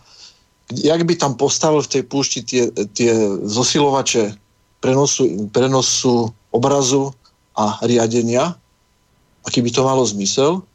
[0.73, 2.63] jak by tam postavil v tej púšti tie,
[2.97, 3.13] tie
[3.45, 4.33] zosilovače
[4.81, 7.13] prenosu, prenosu obrazu
[7.53, 8.57] a riadenia,
[9.45, 10.65] aký by to malo zmysel,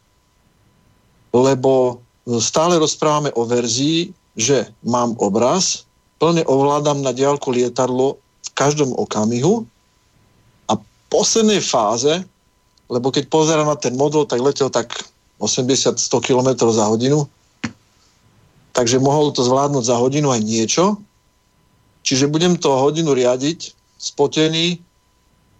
[1.35, 1.99] lebo
[2.39, 5.87] stále rozprávame o verzii, že mám obraz,
[6.23, 9.67] plne ovládam na diálku lietadlo v každom okamihu
[10.71, 12.23] a v poslednej fáze,
[12.87, 14.95] lebo keď pozerám na ten model, tak letel tak
[15.43, 17.27] 80-100 km za hodinu,
[18.73, 20.85] takže mohol to zvládnuť za hodinu aj niečo,
[22.07, 24.81] čiže budem to hodinu riadiť, spotený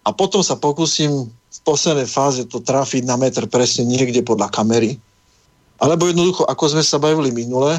[0.01, 4.97] a potom sa pokúsim v poslednej fáze to trafiť na metr presne niekde podľa kamery.
[5.77, 7.77] Alebo jednoducho, ako sme sa bavili minule,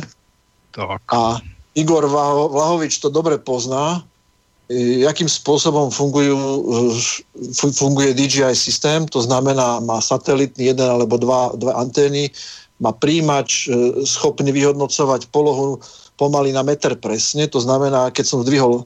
[0.71, 1.03] tak.
[1.11, 1.41] a
[1.73, 2.05] Igor
[2.53, 4.05] Vlahovič to dobre pozná,
[4.73, 6.37] jakým spôsobom fungujú,
[7.53, 12.33] funguje DJI systém, to znamená, má satelitný jeden alebo dva, dva antény,
[12.83, 15.79] má príjimač e, schopný vyhodnocovať polohu
[16.19, 18.85] pomaly na meter presne, to znamená, keď som zdvihol e,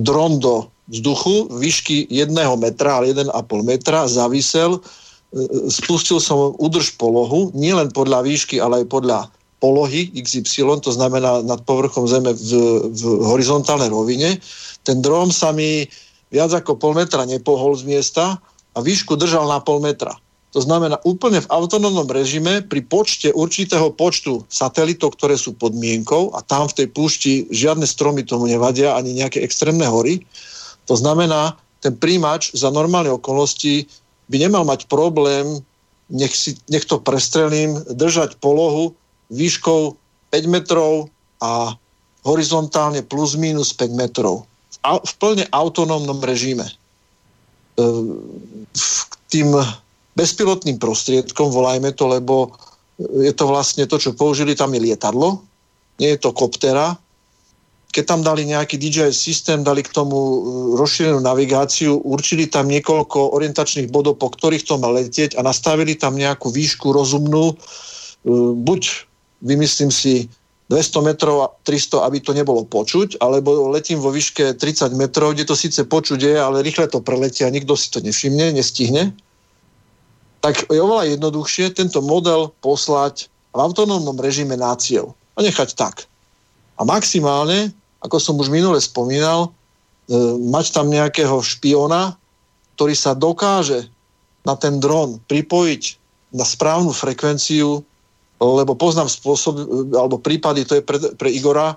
[0.00, 3.34] dron do vzduchu výšky jedného metra, ale 1,5
[3.66, 4.80] metra, zavisel, e,
[5.66, 9.18] spustil som udrž polohu, nielen podľa výšky, ale aj podľa
[9.58, 12.50] polohy XY, to znamená nad povrchom Zeme v,
[12.92, 14.38] v horizontálnej rovine.
[14.86, 15.88] Ten dron sa mi
[16.30, 18.38] viac ako pol metra nepohol z miesta
[18.76, 20.12] a výšku držal na pol metra.
[20.56, 26.40] To znamená úplne v autonómnom režime pri počte určitého počtu satelitov, ktoré sú podmienkou a
[26.40, 30.24] tam v tej púšti žiadne stromy tomu nevadia, ani nejaké extrémne hory.
[30.88, 33.84] To znamená, ten príjimač za normálne okolnosti
[34.32, 35.60] by nemal mať problém,
[36.08, 38.96] nech, si, nech to prestrelím, držať polohu
[39.28, 39.92] výškou
[40.32, 41.76] 5 metrov a
[42.24, 44.48] horizontálne plus minus 5 metrov.
[44.80, 46.64] V plne autonómnom režime.
[46.64, 47.84] E,
[49.28, 49.52] tým
[50.16, 52.56] bezpilotným prostriedkom, volajme to, lebo
[52.96, 55.44] je to vlastne to, čo použili, tam je lietadlo,
[56.00, 56.96] nie je to koptera.
[57.92, 60.38] Keď tam dali nejaký DJI systém, dali k tomu e,
[60.76, 66.16] rozšírenú navigáciu, určili tam niekoľko orientačných bodov, po ktorých to má letieť a nastavili tam
[66.16, 67.56] nejakú výšku rozumnú, e,
[68.56, 68.82] buď
[69.44, 70.28] vymyslím si
[70.68, 75.46] 200 metrov a 300, aby to nebolo počuť, alebo letím vo výške 30 metrov, kde
[75.46, 79.14] to síce počuť je, ale rýchle to preletia, nikto si to nevšimne, nestihne.
[80.46, 86.06] Tak je oveľa jednoduchšie tento model poslať v autonómnom režime na cieľ a nechať tak.
[86.78, 90.14] A maximálne, ako som už minule spomínal, e,
[90.46, 92.14] mať tam nejakého špiona,
[92.78, 93.90] ktorý sa dokáže
[94.46, 95.82] na ten dron pripojiť
[96.30, 97.82] na správnu frekvenciu
[98.40, 99.64] lebo poznám spôsob,
[99.96, 101.76] alebo prípady, to je pre, pre Igora,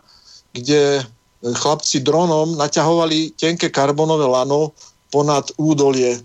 [0.51, 1.03] kde
[1.39, 4.75] chlapci dronom naťahovali tenké karbonové lano
[5.07, 6.19] ponad údolie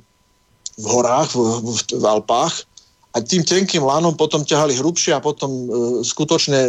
[0.78, 2.66] v horách, v, v, v Alpách.
[3.14, 5.66] A tým tenkým lánom potom ťahali hrubšie a potom e,
[6.02, 6.66] skutočne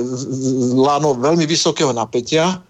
[0.78, 2.62] láno veľmi vysokého napätia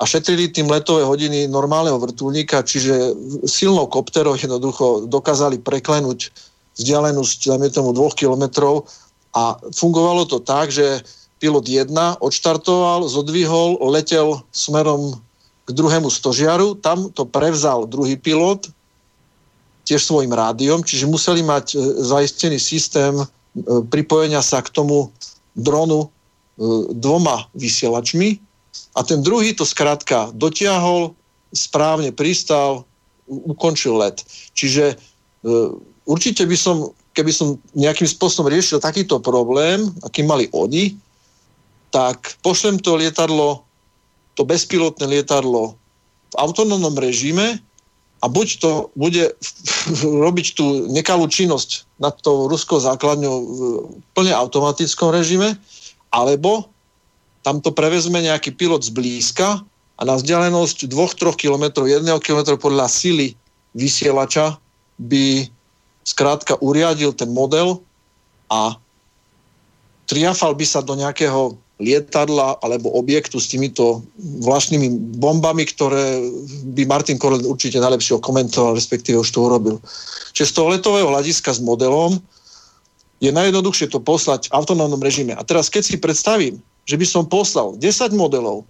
[0.00, 3.12] a šetrili tým letové hodiny normálneho vrtulníka, čiže
[3.44, 6.32] silnou kopterou jednoducho dokázali preklenúť
[6.78, 8.88] vzdialenosť, dajme tomu, dvoch kilometrov.
[9.36, 11.04] A fungovalo to tak, že
[11.42, 15.20] pilot 1 odštartoval, zodvihol, letel smerom
[15.66, 18.72] k druhému stožiaru, tam to prevzal druhý pilot,
[19.90, 21.76] tiež svojim rádiom, čiže museli mať e,
[22.06, 23.26] zaistený systém e,
[23.90, 25.10] pripojenia sa k tomu
[25.58, 26.08] dronu e,
[26.94, 28.38] dvoma vysielačmi
[28.94, 31.10] a ten druhý to skrátka dotiahol,
[31.50, 32.86] správne pristal,
[33.26, 34.22] ukončil let.
[34.54, 34.98] Čiže
[36.06, 40.94] určite by som, keby som nejakým spôsobom riešil takýto problém, aký mali oni,
[41.90, 43.62] tak pošlem to lietadlo,
[44.38, 45.74] to bezpilotné lietadlo
[46.30, 47.58] v autonómnom režime
[48.20, 49.32] a buď to bude
[50.26, 53.60] robiť tú nekalú činnosť nad tou ruskou základňou v
[54.16, 55.56] plne automatickom režime,
[56.12, 56.68] alebo
[57.40, 59.64] tam to prevezme nejaký pilot z blízka
[59.96, 63.36] a na vzdialenosť 2-3 km, 1 km podľa sily
[63.76, 64.60] vysielača
[65.00, 65.48] by
[66.04, 67.80] skrátka uriadil ten model
[68.52, 68.76] a
[70.10, 74.04] triafal by sa do nejakého lietadla alebo objektu s týmito
[74.44, 76.20] vlastnými bombami, ktoré
[76.76, 79.80] by Martin Korel určite najlepšie komentoval, respektíve už to urobil.
[80.36, 82.20] Čiže z toho letového hľadiska s modelom
[83.24, 85.32] je najjednoduchšie to poslať v autonómnom režime.
[85.32, 88.68] A teraz keď si predstavím, že by som poslal 10 modelov,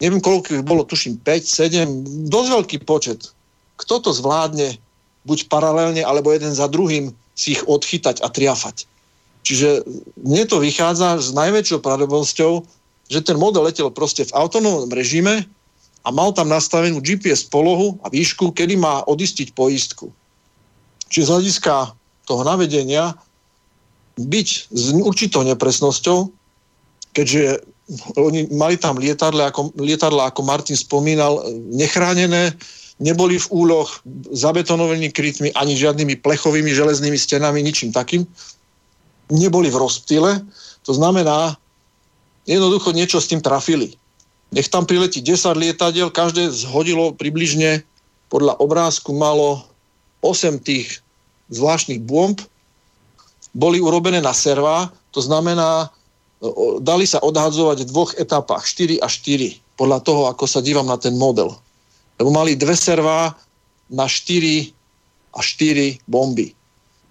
[0.00, 3.32] neviem koľko ich bolo, tuším 5, 7, dosť veľký počet.
[3.76, 4.80] Kto to zvládne
[5.28, 8.88] buď paralelne, alebo jeden za druhým si ich odchytať a triafať?
[9.40, 9.84] Čiže
[10.20, 12.52] mne to vychádza s najväčšou pravdobnosťou,
[13.10, 15.48] že ten model letel proste v autonómnom režime
[16.04, 20.12] a mal tam nastavenú GPS polohu a výšku, kedy má odistiť poistku.
[21.10, 21.74] Čiže z hľadiska
[22.28, 23.18] toho navedenia
[24.20, 26.30] byť s určitou nepresnosťou,
[27.16, 27.64] keďže
[28.14, 31.42] oni mali tam lietadla ako, lietadla, ako Martin spomínal,
[31.74, 32.54] nechránené,
[33.02, 33.88] neboli v úloh
[34.30, 38.22] zabetonovanými krytmi ani žiadnymi plechovými železnými stenami, ničím takým
[39.30, 40.42] neboli v rozptyle,
[40.82, 41.56] to znamená,
[42.44, 43.94] jednoducho niečo s tým trafili.
[44.50, 47.86] Nech tam priletí 10 lietadiel, každé zhodilo približne
[48.30, 49.62] podľa obrázku malo
[50.22, 51.02] 8 tých
[51.50, 52.38] zvláštnych bomb,
[53.50, 55.90] boli urobené na servá, to znamená,
[56.78, 60.94] dali sa odhadzovať v dvoch etapách, 4 a 4, podľa toho, ako sa dívam na
[60.94, 61.58] ten model.
[62.20, 63.34] Lebo mali dve servá
[63.90, 64.70] na 4
[65.34, 66.54] a 4 bomby.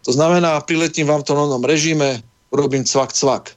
[0.07, 3.53] To znamená, priletím v autonómnom režime, robím cvak, cvak.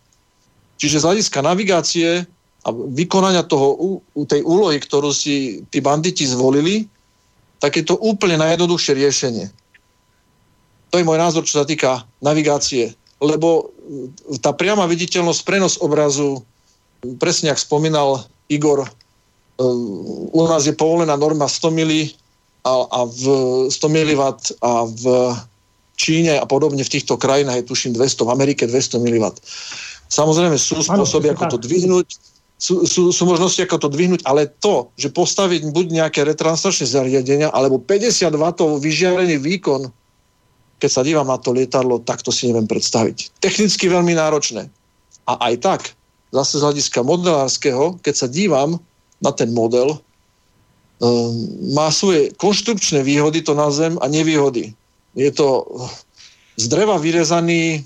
[0.76, 2.26] Čiže z hľadiska navigácie
[2.62, 6.86] a vykonania toho, tej úlohy, ktorú si tí banditi zvolili,
[7.62, 9.46] tak je to úplne najjednoduchšie riešenie.
[10.90, 12.92] To je môj názor, čo sa týka navigácie.
[13.22, 13.70] Lebo
[14.42, 16.42] tá priama viditeľnosť, prenos obrazu,
[17.22, 18.90] presne ak spomínal Igor, e,
[20.34, 22.12] u nás je povolená norma 100 mili
[22.66, 23.22] a, a v
[23.70, 24.22] 100 mW
[24.58, 25.02] a v
[26.02, 29.30] Číne a podobne v týchto krajinách je tuším 200, v Amerike 200 mW.
[30.10, 32.18] Samozrejme sú spôsoby, ako to dvihnúť,
[32.58, 37.54] sú, sú, sú možnosti, ako to dvihnúť, ale to, že postaviť buď nejaké retranslačné zariadenia,
[37.54, 39.86] alebo 50 W vyžiarený výkon,
[40.82, 43.38] keď sa dívam na to lietadlo, tak to si neviem predstaviť.
[43.38, 44.66] Technicky veľmi náročné.
[45.30, 45.80] A aj tak,
[46.34, 48.82] zase z hľadiska modelárskeho, keď sa dívam
[49.22, 50.02] na ten model,
[50.98, 51.34] um,
[51.70, 54.74] má svoje konštrukčné výhody to na zem a nevýhody
[55.14, 55.68] je to
[56.56, 57.84] z dreva vyrezaný,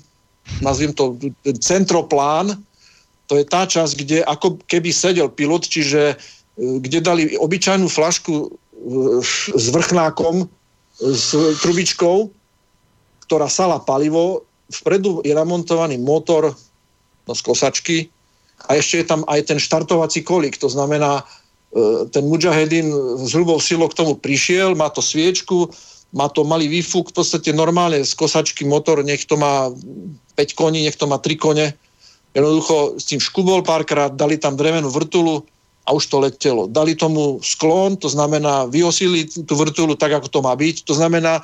[0.63, 1.15] nazviem to
[1.59, 2.55] centroplán,
[3.27, 6.15] to je tá časť, kde ako keby sedel pilot, čiže e,
[6.55, 8.47] kde dali obyčajnú flašku e,
[9.51, 10.47] s vrchnákom,
[10.97, 12.31] s trubičkou,
[13.27, 16.55] ktorá sala palivo, vpredu je namontovaný motor
[17.27, 17.97] no, z kosačky.
[18.71, 21.21] A ešte je tam aj ten štartovací kolík, to znamená,
[21.75, 22.87] e, ten Mujahedin
[23.27, 25.67] s hrubou silou k tomu prišiel, má to sviečku,
[26.15, 29.67] má to malý výfuk, v podstate normálne z kosačky motor, nech to má
[30.35, 31.67] 5 koní, nech to má 3 kone.
[32.31, 35.43] Jednoducho s tým škubol párkrát, dali tam drevenú vrtulu
[35.87, 36.67] a už to letelo.
[36.67, 40.83] Dali tomu sklon, to znamená vyosili tú vrtulu tak, ako to má byť.
[40.83, 41.43] To znamená, e,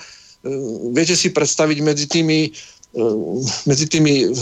[0.92, 2.52] viete si predstaviť medzi tými
[2.94, 3.04] e,
[3.66, 4.36] medzi tými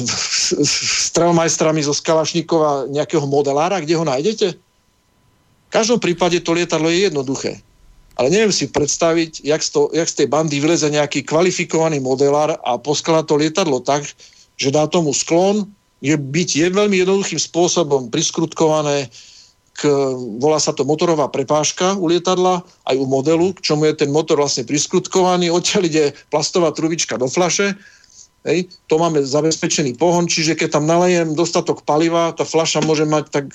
[1.08, 4.48] stravomajstrami zo Skalašníkova nejakého modelára, kde ho nájdete?
[4.58, 7.64] V každom prípade to lietadlo je jednoduché.
[8.20, 12.60] Ale neviem si predstaviť, jak z, to, jak z tej bandy vyleze nejaký kvalifikovaný modelár
[12.60, 14.04] a poskladá to lietadlo tak,
[14.60, 15.66] že dá tomu sklon,
[16.02, 19.08] je byť je veľmi jednoduchým spôsobom priskrutkované
[19.78, 19.88] k,
[20.42, 24.42] volá sa to motorová prepážka u lietadla, aj u modelu, k čomu je ten motor
[24.42, 27.78] vlastne priskrutkovaný, odtiaľ ide plastová trubička do flaše,
[28.46, 33.30] hej, to máme zabezpečený pohon, čiže keď tam nalejem dostatok paliva, tá flaša môže mať
[33.30, 33.46] tak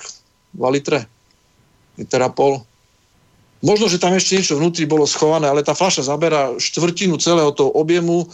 [0.55, 1.05] 2 litre,
[1.99, 2.63] liter a pol.
[3.65, 7.73] Možno, že tam ešte niečo vnútri bolo schované, ale tá fľaša zabera štvrtinu celého toho
[7.73, 8.27] objemu e,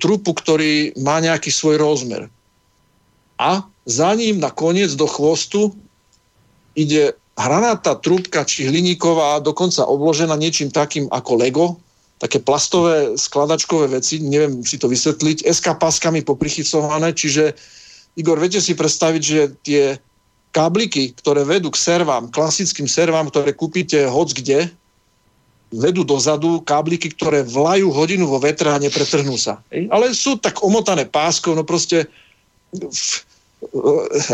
[0.00, 2.32] trupu, ktorý má nejaký svoj rozmer.
[3.36, 5.76] A za ním na koniec do chvostu
[6.72, 11.66] ide hranatá trúbka, či hliníková, dokonca obložená niečím takým ako Lego,
[12.20, 17.56] také plastové skladačkové veci, neviem si to vysvetliť, SK páskami poprichycované, čiže
[18.20, 19.82] Igor, viete si predstaviť, že tie
[20.50, 24.70] kábliky, ktoré vedú k servám, klasickým servám, ktoré kúpite hoc kde,
[25.70, 29.62] vedú dozadu kábliky, ktoré vlajú hodinu vo vetre a nepretrhnú sa.
[29.70, 32.10] Ale sú tak omotané páskou, no proste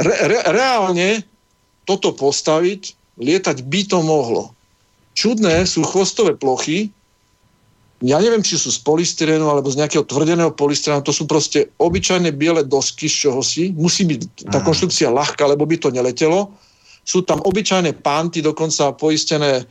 [0.00, 1.20] re, re, reálne
[1.84, 4.56] toto postaviť, lietať by to mohlo.
[5.12, 6.92] Čudné sú chvostové plochy,
[8.04, 12.28] ja neviem, či sú z polystyrenu alebo z nejakého tvrdeného polystyrenu, to sú proste obyčajné
[12.36, 16.52] biele dosky z čohosi, musí byť tá konštrukcia ľahká, lebo by to neletelo.
[17.06, 19.64] Sú tam obyčajné pánty, dokonca poistené e,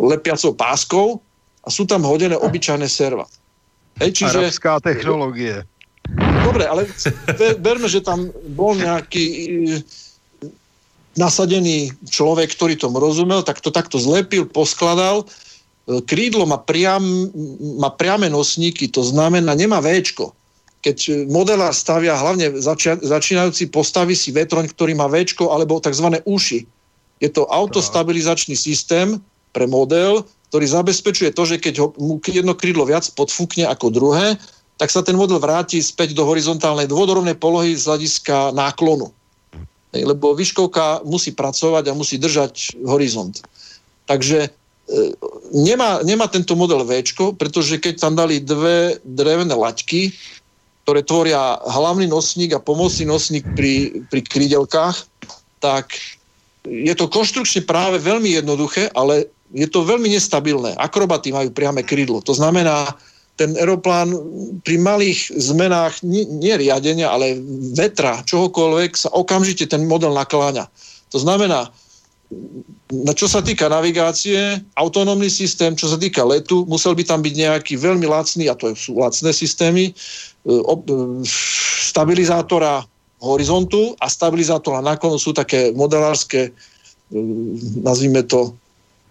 [0.00, 1.20] lepiacou páskou
[1.60, 3.28] a sú tam hodené obyčajné serva.
[4.00, 4.40] Hej, čiže...
[4.40, 5.60] Arabská technológie.
[6.40, 6.88] Dobre, ale
[7.60, 9.24] berme, že tam bol nejaký
[11.20, 15.28] nasadený človek, ktorý tomu rozumel, tak to takto zlepil, poskladal.
[15.86, 17.02] E, krídlo má, priam,
[17.78, 20.32] má priame nosníky, to znamená, nemá Včko.
[20.80, 26.20] Keď modelár stavia, hlavne začia, začínajúci, postaví si vetroň, ktorý má Včko alebo tzv.
[26.24, 26.64] uši.
[27.20, 29.20] Je to autostabilizačný systém
[29.52, 34.40] pre model, ktorý zabezpečuje to, že keď ho, mu jedno krídlo viac podfúkne ako druhé,
[34.80, 39.12] tak sa ten model vráti späť do horizontálnej dôdorovnej polohy z hľadiska náklonu
[39.92, 43.42] lebo výškovka musí pracovať a musí držať horizont.
[44.06, 44.50] Takže
[45.54, 47.02] nemá, nemá tento model V,
[47.38, 50.10] pretože keď tam dali dve drevené laťky,
[50.84, 55.06] ktoré tvoria hlavný nosník a pomocný nosník pri, pri krídelkách,
[55.62, 55.94] tak
[56.66, 60.74] je to konštrukčne práve veľmi jednoduché, ale je to veľmi nestabilné.
[60.78, 62.22] Akrobaty majú priame krídlo.
[62.26, 62.90] To znamená,
[63.40, 64.12] ten aeroplán
[64.66, 67.40] pri malých zmenách nie, nie riadenia, ale
[67.72, 70.68] vetra, čohokoľvek sa okamžite ten model nakláňa.
[71.10, 71.72] To znamená,
[72.90, 77.34] na čo sa týka navigácie, autonómny systém, čo sa týka letu, musel by tam byť
[77.34, 79.92] nejaký veľmi lacný, a to sú lacné systémy, e,
[80.46, 80.84] e,
[81.90, 82.86] stabilizátora
[83.20, 87.18] horizontu a stabilizátora náklonu sú také modelárske, e,
[87.82, 88.54] nazvime to,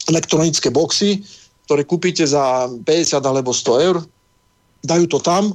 [0.07, 1.22] elektronické boxy,
[1.67, 3.97] ktoré kúpite za 50 alebo 100 eur.
[4.82, 5.53] Dajú to tam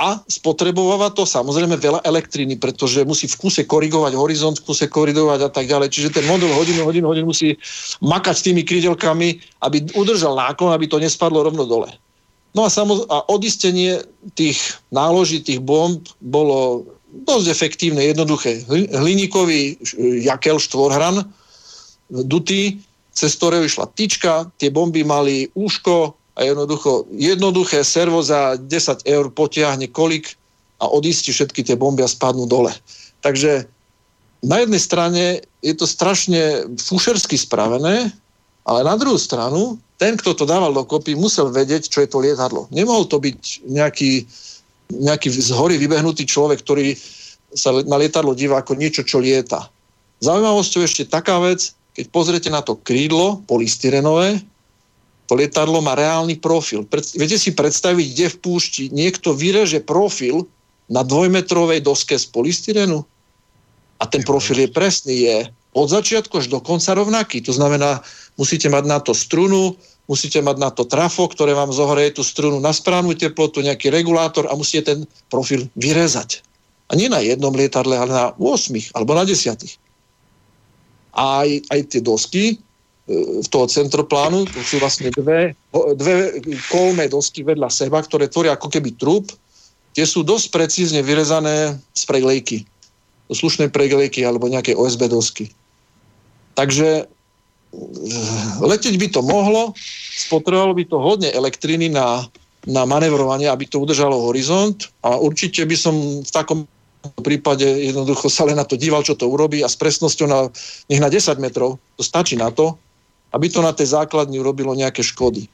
[0.00, 5.40] a spotrebováva to samozrejme veľa elektriny, pretože musí v kuse korigovať horizont, v kuse korigovať
[5.46, 5.92] a tak ďalej.
[5.92, 7.54] Čiže ten model hodinu, hodinu, hodinu musí
[8.00, 11.92] makať s tými krídelkami, aby udržal náklon, aby to nespadlo rovno dole.
[12.56, 14.00] No a, samoz- a odistenie
[14.36, 14.58] tých
[14.92, 18.64] náloží, tých bomb bolo dosť efektívne, jednoduché.
[18.72, 19.76] Hliníkový
[20.24, 21.28] jakel štvorhran,
[22.08, 22.80] dutý,
[23.12, 29.28] cez ktorého išla tyčka, tie bomby mali úško, a jednoducho, jednoduché servo za 10 eur
[29.32, 30.32] potiahne kolik
[30.80, 32.72] a odistí všetky tie bomby a spadnú dole.
[33.20, 33.68] Takže
[34.42, 35.24] na jednej strane
[35.62, 38.10] je to strašne fušersky spravené,
[38.66, 42.66] ale na druhú stranu, ten, kto to dával dokopy, musel vedieť, čo je to lietadlo.
[42.74, 44.26] Nemohol to byť nejaký,
[44.90, 46.98] nejaký z hory vybehnutý človek, ktorý
[47.54, 49.70] sa na lietadlo díva ako niečo, čo lieta.
[50.24, 54.42] Zaujímavosťou ešte taká vec, keď pozriete na to krídlo polystyrenové,
[55.32, 56.84] to lietadlo má reálny profil.
[56.84, 60.44] Pred, viete si predstaviť, kde v púšti niekto vyreže profil
[60.92, 63.00] na dvojmetrovej doske z polystyrenu?
[63.96, 67.40] A ten profil je presný, je od začiatku až do konca rovnaký.
[67.48, 68.04] To znamená,
[68.36, 69.72] musíte mať na to strunu,
[70.04, 74.52] musíte mať na to trafo, ktoré vám zohreje tú strunu na správnu teplotu, nejaký regulátor
[74.52, 76.44] a musíte ten profil vyrezať.
[76.92, 79.48] A nie na jednom lietadle, ale na 8 alebo na 10.
[81.16, 82.60] A aj, aj tie dosky,
[83.50, 85.58] toho centroplánu, to sú vlastne dve,
[85.98, 86.38] dve
[86.70, 89.34] kolmé dosky vedľa seba, ktoré tvoria ako keby trup.
[89.92, 92.58] Tie sú dosť precízne vyrezané z preglejky.
[93.26, 95.50] Do slušnej preglejky alebo nejaké OSB dosky.
[96.54, 97.08] Takže eh,
[98.62, 99.74] leteť by to mohlo,
[100.30, 102.22] spotrebovalo by to hodne elektriny na,
[102.70, 106.70] na manevrovanie, aby to udržalo horizont a určite by som v takom
[107.18, 110.46] prípade jednoducho sa len na to díval, čo to urobí a s presnosťou na,
[110.86, 112.78] nech na 10 metrov, to stačí na to,
[113.32, 115.48] aby to na tej základni urobilo nejaké škody.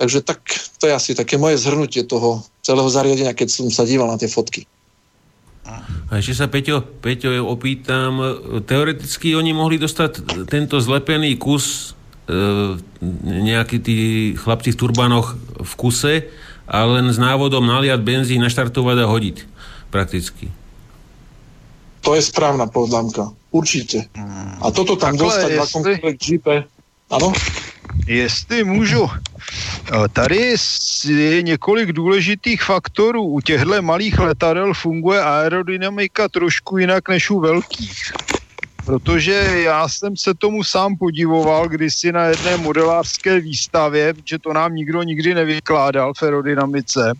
[0.00, 0.40] Takže tak,
[0.80, 4.32] to je asi také moje zhrnutie toho celého zariadenia, keď som sa díval na tie
[4.32, 4.64] fotky.
[6.10, 8.18] A ešte sa Peťo, Peťo opýtam,
[8.64, 11.94] teoreticky oni mohli dostať tento zlepený kus
[12.26, 12.80] e,
[13.28, 13.96] nejakí tí
[14.34, 16.14] chlapci v turbánoch v kuse
[16.66, 19.36] a len s návodom naliať benzín, naštartovať a hodiť
[19.92, 20.50] prakticky.
[22.00, 23.30] To je správna poznámka.
[23.52, 24.08] Určite.
[24.62, 26.54] A toto tam Takhle dostať na akomkoľvek džipe,
[27.10, 27.32] ano?
[28.06, 30.54] Jestli můžu, eh, tady
[31.06, 33.22] je několik důležitých faktorů.
[33.22, 38.00] U těchto malých letadel funguje aerodynamika trošku jinak než u velkých.
[38.84, 39.32] Protože
[39.64, 45.02] já jsem se tomu sám podivoval kdysi na jedné modelářské výstavě, že to nám nikdo
[45.02, 47.12] nikdy nevykládal v aerodynamice,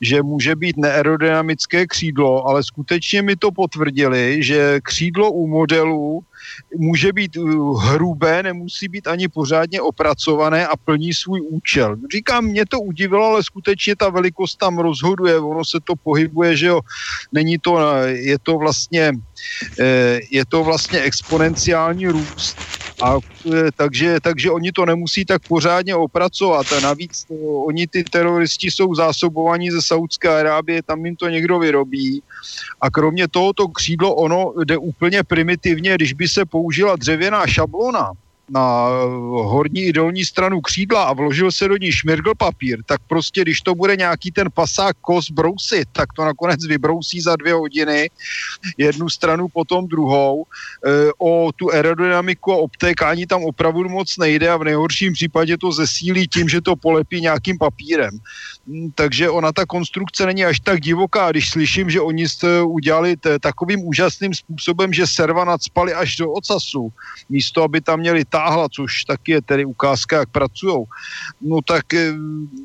[0.00, 6.20] že může být neaerodynamické křídlo, ale skutečně mi to potvrdili, že křídlo u modelů
[6.76, 11.96] může být uh, hrubé, nemusí být ani pořádně opracované a plní svůj účel.
[12.12, 16.66] Říkám, mě to udivilo, ale skutečně ta velikost tam rozhoduje, ono se to pohybuje, že
[16.66, 16.80] jo,
[17.32, 19.12] není to, je to vlastně,
[19.80, 22.56] eh, je to vlastně exponenciální růst
[23.02, 23.16] a
[23.54, 26.66] eh, takže, takže oni to nemusí tak pořádně opracovat.
[26.72, 27.34] A navíc to,
[27.68, 32.22] oni ty teroristi jsou zásobovaní ze Saudské Arábie, tam jim to někdo vyrobí.
[32.80, 38.10] A kromě tohoto křídlo ono jde úplně primitivně, když by se použila dřevěná šablona,
[38.50, 38.88] na
[39.32, 43.60] horní i dolní stranu křídla a vložil se do ní šmirgl papír, tak prostě, když
[43.60, 48.10] to bude nějaký ten pasák kos brousit, tak to nakonec vybrousí za dvě hodiny
[48.78, 50.44] jednu stranu, potom druhou.
[50.44, 55.72] E, o tu aerodynamiku a obtékání tam opravdu moc nejde a v nejhorším případě to
[55.72, 58.18] zesílí tím, že to polepí nějakým papírem.
[58.66, 61.30] Mm, takže ona ta konstrukce není až tak divoká.
[61.30, 66.32] Když slyším, že oni to udělali t- takovým úžasným způsobem, že serva nadspali až do
[66.32, 66.92] ocasu,
[67.28, 70.84] místo aby tam měli táhla, což taky je tedy ukázka, jak pracují,
[71.40, 72.12] no tak eh,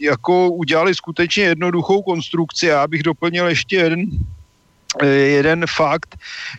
[0.02, 2.66] jako udělali skutečně jednoduchou konstrukci.
[2.66, 4.41] Já bych doplnil ještě jeden eh,
[5.04, 6.16] jeden fakt,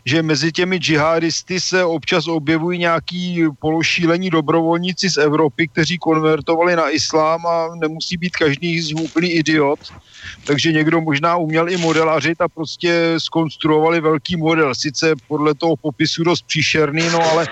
[0.07, 6.91] že mezi těmi džihadisty se občas objevují nějaký pološílení dobrovolníci z Evropy, kteří konvertovali na
[6.91, 9.81] islám a nemusí být každý z úplný idiot.
[10.45, 14.75] Takže někdo možná uměl i modelařit a prostě skonstruovali velký model.
[14.75, 17.47] Sice podle toho popisu dost příšerný, no ale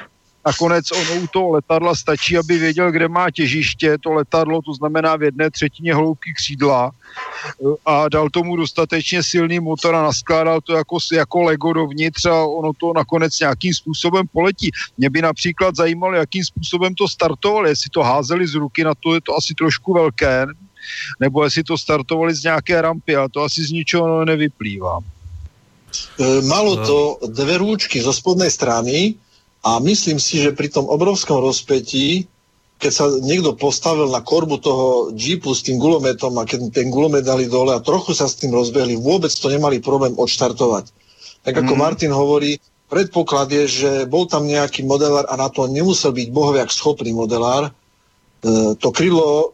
[0.46, 5.16] Nakonec ono u toho letadla stačí, aby věděl, kde má těžiště to letadlo, to znamená
[5.16, 6.90] v jedné třetině hloubky křídla
[7.86, 12.72] a dal tomu dostatečně silný motor a naskládal to jako, jako Lego dovnitř a ono
[12.72, 14.70] to nakonec nějakým způsobem poletí.
[14.98, 19.14] Mě by například zajímalo, jakým způsobem to startovali, jestli to házeli z ruky, na to
[19.14, 20.46] je to asi trošku velké,
[21.20, 24.98] nebo jestli to startovali z nějaké rampy, ale to asi z ničeho nevyplývá.
[26.20, 29.14] E, malo to dve rúčky zo spodnej strany,
[29.60, 32.24] a myslím si, že pri tom obrovskom rozpetí,
[32.80, 37.28] keď sa niekto postavil na korbu toho jeepu s tým gulometom a keď ten gulomet
[37.28, 40.88] dali dole a trochu sa s tým rozbehli, vôbec to nemali problém odštartovať.
[41.44, 41.80] Tak ako mm.
[41.80, 42.56] Martin hovorí,
[42.88, 47.68] predpoklad je, že bol tam nejaký modelár a na to nemusel byť bohoviak schopný modelár.
[47.68, 47.72] E,
[48.80, 49.48] to krylo e,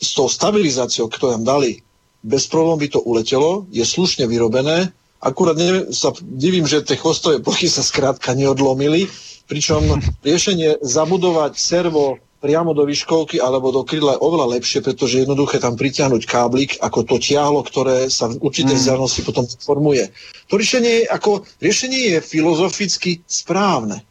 [0.00, 1.84] s tou stabilizáciou, ktorú tam dali,
[2.24, 7.42] bez problémov by to uletelo, je slušne vyrobené, Akurát neviem, sa divím, že tie chvostové
[7.42, 9.10] plochy sa skrátka neodlomili,
[9.50, 15.58] pričom riešenie zabudovať servo priamo do výškovky alebo do krydla je oveľa lepšie, pretože jednoduché
[15.58, 18.80] tam pritiahnuť káblik ako to tiahlo, ktoré sa v určitej mm.
[18.80, 20.06] vzdialenosti potom formuje.
[20.46, 24.06] To riešenie je, ako, riešenie je filozoficky správne.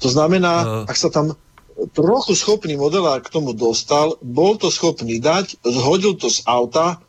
[0.00, 0.68] To znamená, uh.
[0.86, 1.34] ak sa tam
[1.90, 7.02] trochu schopný modelár k tomu dostal, bol to schopný dať, zhodil to z auta,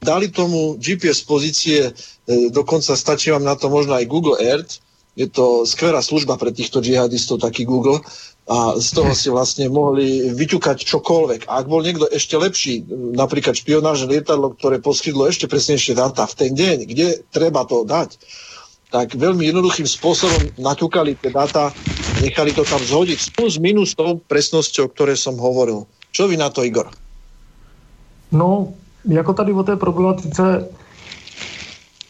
[0.00, 4.80] dali tomu GPS pozície, e, dokonca stačí vám na to možno aj Google Earth,
[5.16, 8.04] je to skvelá služba pre týchto džihadistov, taký Google,
[8.46, 11.50] a z toho si vlastne mohli vyťukať čokoľvek.
[11.50, 12.86] A ak bol niekto ešte lepší,
[13.16, 18.14] napríklad špionážne lietadlo, ktoré poskytlo ešte presnejšie data v ten deň, kde treba to dať,
[18.94, 21.74] tak veľmi jednoduchým spôsobom naťukali tie data,
[22.22, 25.90] nechali to tam zhodiť plus minus tou presnosťou, o ktorej som hovoril.
[26.14, 26.94] Čo vy na to, Igor?
[28.30, 30.68] No, jako tady o té problematice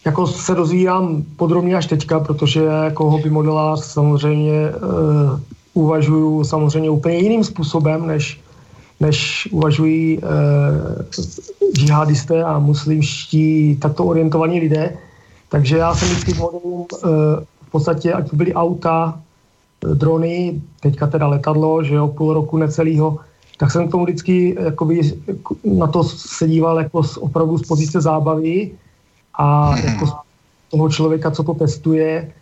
[0.06, 5.40] jako se dozvídám podrobně až teďka, protože jako hobby modelář samozřejmě uh,
[5.74, 8.40] uvažuju samozřejmě úplně jiným způsobem, než,
[9.00, 10.24] než uvažují uh,
[11.74, 14.96] džihadisté a muslimští takto orientovaní lidé.
[15.48, 17.08] Takže já jsem vždycky modelům uh,
[17.68, 19.20] v podstatě, ať byly auta,
[19.94, 23.18] drony, teďka teda letadlo, že jo, půl roku necelýho,
[23.56, 25.00] tak jsem k tomu vždycky jakoby,
[25.64, 28.70] na to se díval jako z, opravdu z pozice zábavy
[29.34, 29.84] a hmm.
[29.84, 30.12] jako z
[30.70, 32.32] toho člověka, co to testuje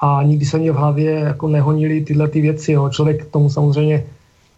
[0.00, 2.72] a nikdy se mě v hlavě jako nehonili tyhle ty věci.
[2.72, 2.88] Jo.
[2.88, 4.04] Člověk k tomu samozřejmě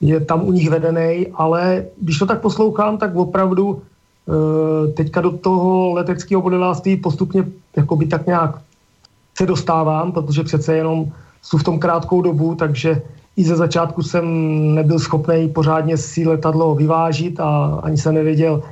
[0.00, 5.30] je tam u nich vedený, ale když to tak poslouchám, tak opravdu e, teďka do
[5.30, 7.44] toho leteckého modelářství postupně
[7.76, 8.58] jakoby tak nějak
[9.38, 11.12] se dostávám, protože přece jenom
[11.46, 13.02] jsou v tom krátkou dobu, takže
[13.36, 14.24] i ze začátku jsem
[14.74, 18.62] nebyl schopný pořádně si letadlo vyvážit a ani jsem nevěděl,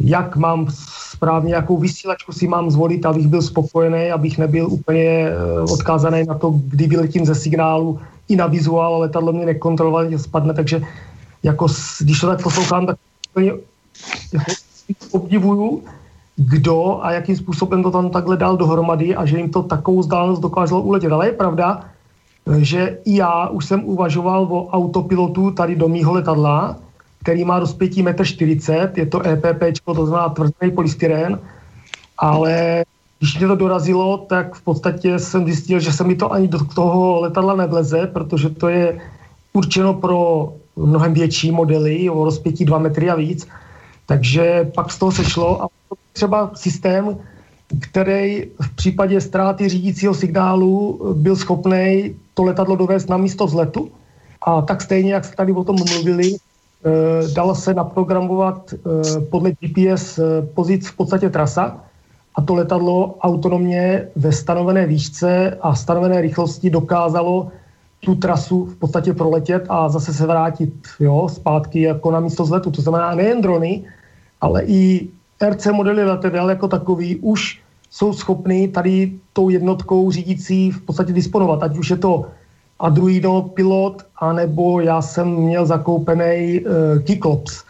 [0.00, 0.66] jak mám
[1.12, 6.34] správně, jakou vysílačku si mám zvolit, abych byl spokojený, abych nebyl úplně eh, odkázaný na
[6.34, 10.80] to, kdy vyletím ze signálu i na vizuál, letadlo mě nekontrolovalo, spadne, takže
[11.42, 11.66] jako,
[12.00, 12.96] když to tak poslouchám, tak
[13.30, 13.52] úplně
[14.32, 14.52] jako,
[15.10, 15.82] obdivuju,
[16.36, 20.42] kdo a jakým způsobem to tam takhle dal dohromady a že jim to takovou vzdálenost
[20.42, 21.12] dokázalo uletět.
[21.12, 21.84] Ale je pravda,
[22.56, 26.76] že i já už jsem uvažoval o autopilotu tady do mýho letadla,
[27.22, 31.38] který má rozpětí 1,40 m, je to EPP, to znamená tvrdý polystyrén,
[32.18, 32.84] ale
[33.18, 36.58] když mě to dorazilo, tak v podstatě jsem zjistil, že se mi to ani do
[36.64, 39.00] toho letadla nevleze, protože to je
[39.52, 43.48] určeno pro mnohem větší modely, o rozpětí 2 metry a víc.
[44.06, 45.68] Takže pak z toho sešlo a
[46.12, 47.16] třeba systém,
[47.80, 53.90] který v případě ztráty řídícího signálu byl schopný to letadlo dovést na místo vzletu.
[54.42, 58.78] A tak stejně, jak jste tady o tom mluvili, eh, dalo se naprogramovat eh,
[59.26, 61.82] podle GPS eh, pozic v podstatě trasa
[62.34, 67.50] a to letadlo autonomně ve stanovené výšce a stanovené rychlosti dokázalo
[68.06, 70.70] tu trasu v podstatě proletět a zase se vrátit
[71.02, 72.70] jo, zpátky jako na místo zletu.
[72.70, 73.82] To znamená nejen drony,
[74.38, 75.10] ale i
[75.42, 77.58] RC modely letadel jako takový už
[77.90, 81.62] jsou schopny tady tou jednotkou řídící v podstatě disponovat.
[81.62, 82.26] Ať už je to
[82.78, 87.64] Arduino pilot, anebo já jsem měl zakoupený uh, Kiklops.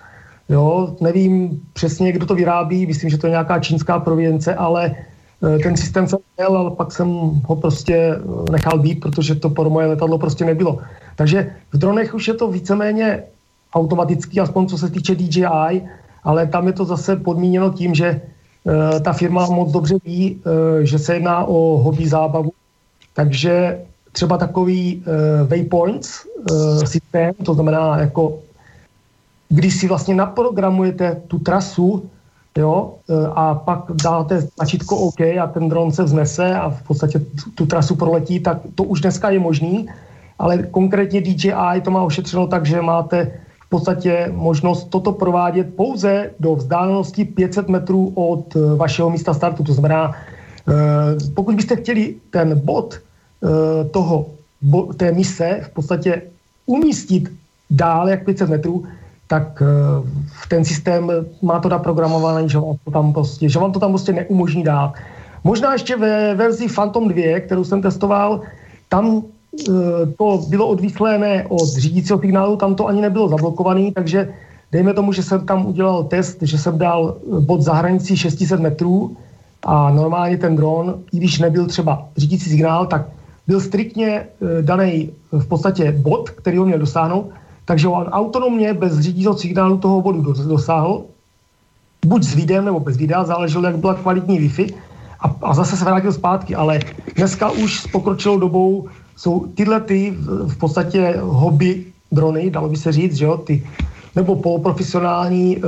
[0.48, 4.94] Jo, nevím přesně, kdo to vyrábí, myslím, že to je nějaká čínská province, ale
[5.40, 7.08] uh, ten systém jsem měl, ale pak jsem
[7.44, 10.78] ho prostě uh, nechal být, protože to pro moje letadlo prostě nebylo.
[11.16, 13.22] Takže v dronech už je to víceméně
[13.74, 15.88] automatický, aspoň co se týče DJI,
[16.24, 18.20] ale tam je to zase podmíněno tím, že
[19.00, 20.42] ta firma moc dobře ví, uh,
[20.80, 22.52] že se jedná o hobby zábavu,
[23.14, 23.80] takže
[24.12, 26.26] třeba takový uh, waypoints
[26.84, 28.38] systém, to znamená jako
[29.48, 32.10] když si vlastně naprogramujete tu trasu,
[32.58, 32.94] jo,
[33.34, 37.66] a pak dáte tlačítko OK a ten dron se vznese a v podstatě tu, tu
[37.66, 39.88] trasu proletí, tak to už dneska je možný,
[40.38, 43.32] ale konkrétně DJI to má ošetřeno tak, že máte
[43.68, 49.62] v podstatě možnost toto provádět pouze do vzdálenosti 500 metrů od eh, vašeho místa startu.
[49.62, 50.72] To znamená, eh,
[51.34, 54.26] pokud byste chtěli ten bod eh, toho,
[54.96, 56.22] té mise v podstatě
[56.66, 57.28] umístit
[57.70, 58.84] dál jak 500 metrů,
[59.28, 59.62] tak
[60.48, 61.12] ten systém
[61.42, 64.92] má to naprogramované, že vám to tam prostě, že vám to tam prostě neumožní dát.
[65.44, 68.40] Možná ještě ve verzi Phantom 2, kterou jsem testoval,
[68.88, 69.22] tam
[70.18, 74.34] to bylo odvyslené od řídícího signálu, tam to ani nebylo zablokované, takže
[74.72, 78.60] dejme tomu, že jsem tam udělal test, že jsem dal eh, bod za hranicí 600
[78.60, 79.16] metrů
[79.62, 83.08] a normálně ten dron, i když nebyl třeba řídící signál, tak
[83.46, 87.30] byl striktně eh, daný v podstatě bod, který ho měl dosáhnout,
[87.64, 91.02] takže on autonomně bez řídícího signálu toho bodu dosáhl,
[92.06, 94.74] buď s videem nebo bez videa, záleželo, jak byla kvalitní Wi-Fi,
[95.20, 96.80] a, a zase se vrátil zpátky, ale
[97.16, 98.88] dneska už s pokročilou dobou
[99.18, 100.14] jsou tyhle ty
[100.46, 103.66] v podstatě hobby drony, dalo by se říct, že jo, ty,
[104.16, 105.60] nebo poloprofesionální, e,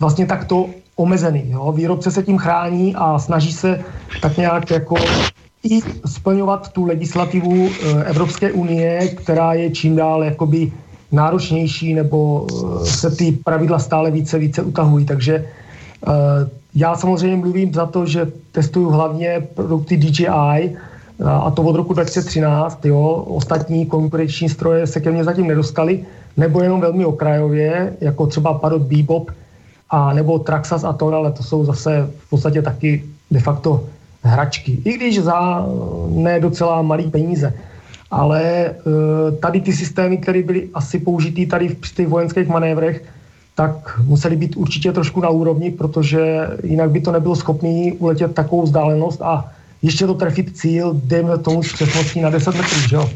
[0.00, 0.66] vlastně takto
[0.96, 1.44] omezený.
[1.46, 1.72] Jo.
[1.72, 3.80] Výrobce se tím chrání a snaží se
[4.22, 4.94] tak nějak jako
[5.62, 10.72] i splňovat tu legislativu e, Evropské unie, která je čím dál jakoby
[11.12, 15.06] náročnější, nebo e, se ty pravidla stále více více utahují.
[15.06, 15.46] Takže
[16.74, 20.74] já samozřejmě mluvím za to, že testuju hlavně produkty DJI,
[21.26, 26.04] a to od roku 2013, jo, ostatní konkurenční stroje se ke mně zatím nedostaly,
[26.36, 29.30] nebo jenom velmi okrajově, jako třeba Parrot Bebop,
[29.92, 33.84] a nebo Traxas a to, ale to jsou zase v podstatě taky de facto
[34.22, 34.78] hračky.
[34.84, 35.66] I když za
[36.08, 37.54] ne docela malý peníze.
[38.10, 38.72] Ale e,
[39.40, 43.04] tady ty systémy, které byly asi použitý tady v těch vojenských manévrech,
[43.54, 48.62] tak museli být určitě trošku na úrovni, protože jinak by to nebylo schopný uletět takovou
[48.62, 49.52] vzdálenost a
[49.82, 53.10] ještě to trefit cíl, dejme tomu s přesností na 10 metrů, že jo?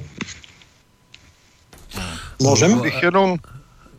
[2.43, 2.81] Môžem?
[2.81, 3.41] Bych jenom...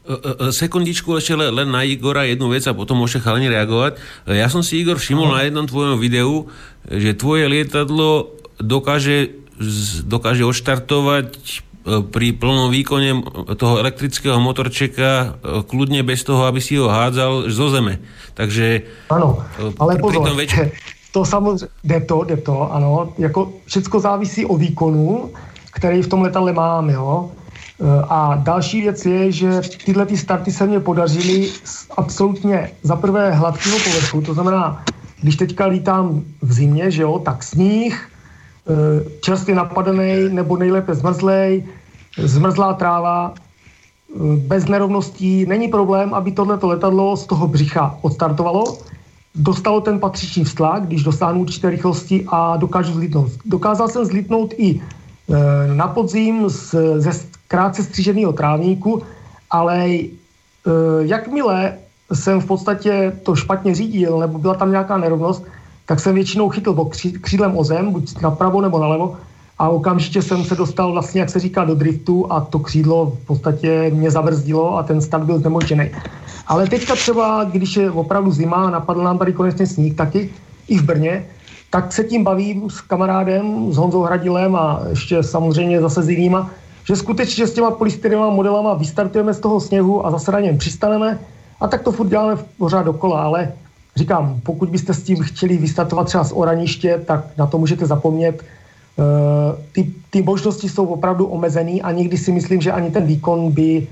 [0.07, 3.97] E, e, sekundičku ešte len na Igora jednu vec a potom môžete chalani reagovať.
[4.29, 6.47] E, ja som si, Igor, všimol na jednom tvojom videu,
[6.85, 9.33] že tvoje lietadlo dokáže,
[10.05, 13.23] dokáže odštartovať pri plnom výkone
[13.55, 15.39] toho elektrického motorčeka
[15.71, 18.03] kľudne bez toho, aby si ho hádzal zo zeme.
[18.35, 19.39] Takže ano,
[19.79, 20.67] ale pozor, tom väč-
[21.11, 25.29] to samozřejmě, jde to, jde to, ano, jako všecko závisí o výkonu,
[25.71, 27.29] který v tom letadle mám, jo.
[27.81, 31.49] E, a další věc je, že tyhle ty starty se mě podařily
[31.97, 34.83] absolutně za prvé hladkého povrchu, to znamená,
[35.21, 38.09] když teďka lítám v zimě, že jo, tak sníh,
[38.69, 38.73] e,
[39.21, 41.63] čerstvě napadený nebo nejlépe zmrzlej,
[42.17, 48.77] zmrzlá tráva, e, bez nerovností, není problém, aby tohleto letadlo z toho břicha odstartovalo,
[49.37, 53.31] dostalo ten patřičný vztlak, když dosáhnu určité rychlosti a dokážu zlítnout.
[53.45, 54.81] Dokázal jsem zlítnout i e,
[55.73, 57.11] na podzim z, ze
[57.47, 59.01] krátce stříženého trávníku,
[59.49, 60.09] ale e,
[61.01, 61.73] jakmile
[62.13, 65.43] jsem v podstatě to špatně řídil, nebo byla tam nějaká nerovnost,
[65.85, 66.89] tak jsem většinou chytl
[67.21, 69.17] křídlem o zem, buď napravo nebo nalevo,
[69.59, 73.25] a okamžitě jsem se dostal vlastně, jak se říká, do driftu a to křídlo v
[73.25, 75.91] podstatě mě zavrzdilo a ten start byl znemožděný.
[76.47, 80.29] Ale teďka třeba, když je opravdu zima a napadl nám tady konečně sníh taky,
[80.67, 81.25] i v Brně,
[81.69, 86.49] tak se tím bavím s kamarádem, s Honzou Hradilem a ještě samozřejmě zase s jinýma,
[86.83, 91.19] že skutečně s těma polystyrenovými modelama vystartujeme z toho sněhu a zase na něm přistaneme
[91.59, 93.53] a tak to furt děláme pořád dokola, ale
[93.95, 98.43] říkám, pokud byste s tím chtěli vystartovat třeba z Oraniště, tak na to můžete zapomnět.
[98.97, 103.51] Eh, ty, ty možnosti jsou opravdu omezený a někdy si myslím, že ani ten výkon
[103.51, 103.87] by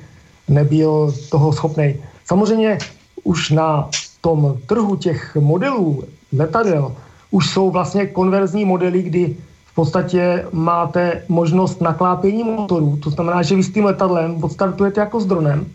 [0.47, 1.95] nebyl toho schopný.
[2.25, 2.77] Samozřejmě
[3.23, 3.89] už na
[4.21, 6.03] tom trhu těch modelů
[6.37, 6.95] letadel
[7.31, 9.35] už jsou vlastně konverzní modely, kdy
[9.65, 15.19] v podstatě máte možnost naklápění motorů, to znamená, že vy s tím letadlem odstartujete jako
[15.19, 15.65] s dronem,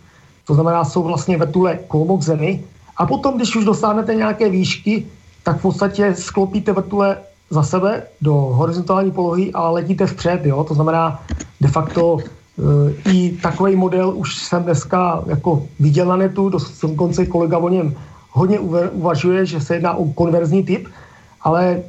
[0.47, 2.65] to znamená, jsou vlastně vrtule kolmo zemi.
[2.97, 5.07] A potom, když už dosáhnete nějaké výšky,
[5.45, 7.17] tak v podstatě sklopíte vrtule
[7.51, 10.65] za sebe do horizontální polohy a letíte vpřed, jo?
[10.65, 11.23] to znamená
[11.61, 16.51] de facto e, i takový model už jsem dneska jako viděl na netu,
[16.83, 17.95] dokonce kolega o něm
[18.31, 18.59] hodně
[18.93, 20.89] uvažuje, že se jedná o konverzní typ,
[21.43, 21.83] ale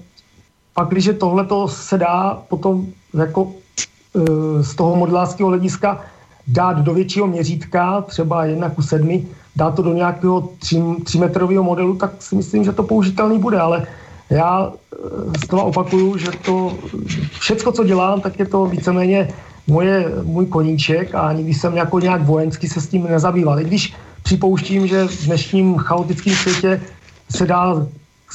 [0.74, 3.52] pak, když tohle se dá potom jako
[4.16, 6.02] e, z toho modelářského hlediska
[6.48, 11.96] dát do většího měřítka, třeba jedna ku sedmi, dát to do nějakého 3, metrového modelu,
[11.96, 13.88] tak si myslím, že to použitelný bude, ale
[14.32, 14.72] já
[15.44, 16.78] z toho opakuju, že to
[17.40, 19.28] všecko, co dělám, tak je to víceméně
[19.68, 23.60] moje, můj koníček a nikdy jsem jako nějak vojensky se s tím nezabýval.
[23.60, 26.82] I když připouštím, že v dnešním chaotickém světě
[27.36, 27.88] se dá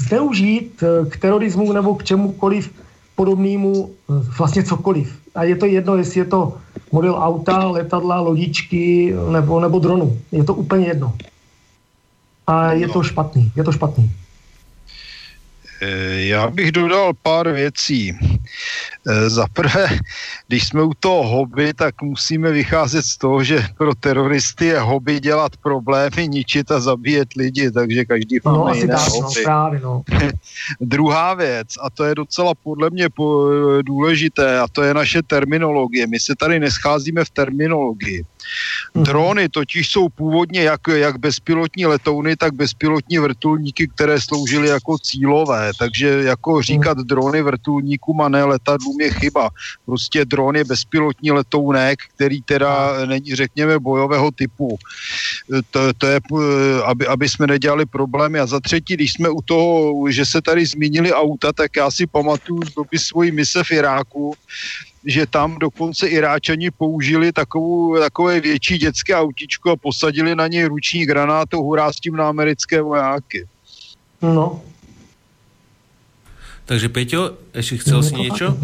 [0.09, 2.71] zneužít eh, k terorismu nebo k čemukoliv
[3.17, 5.19] podobnému eh, vlastně cokoliv.
[5.35, 6.57] A je to jedno, jestli je to
[6.93, 10.19] model auta, letadla, lodičky nebo, nebo dronu.
[10.33, 11.13] Je to úplně jedno.
[12.47, 13.53] A je to špatný.
[13.57, 14.11] Je to špatný.
[15.81, 18.19] Eh, já bych dodal pár věcí.
[19.09, 19.89] Eh, za prvé,
[20.49, 25.21] když jsme u toho hobby, tak musíme vycházet z toho, že pro teroristy je hobby
[25.21, 29.41] dělat problémy, ničit a zabíjet lidi, takže každý no, máme jiné tak, no, hobby.
[29.41, 30.03] No, právě, no.
[30.81, 33.09] Druhá věc, a to je docela podle mě
[33.83, 36.07] důležité, a to je naše terminologie.
[36.07, 38.25] My se tady nescházíme v terminologii.
[38.95, 39.05] Mhm.
[39.05, 45.71] Drony totiž jsou původně jak, jak bezpilotní letouny, tak bezpilotní vrtulníky, které sloužily jako cílové.
[45.79, 46.63] Takže jako mhm.
[46.63, 49.51] říkat drony vrtulníkům a ne letadlům je chyba.
[49.87, 54.79] Prostě dron je bezpilotní letounek, který teda není, řekněme, bojového typu.
[55.71, 56.21] To, to je,
[56.85, 58.41] aby, aby jsme nedělali problémy.
[58.41, 62.07] A za třetí, když jsme u toho, že se tady zmínili auta, tak já si
[62.07, 64.35] pamatuju z doby svojí mise v Iráku,
[65.07, 71.07] že tam dokonce Iráčani použili takovou, takové větší dětské autičko a posadili na něj ruční
[71.07, 73.47] granátu, hurá s tím na americké vojáky.
[74.23, 74.61] No.
[76.67, 78.59] Takže Peťo, ešte chcel si niečo?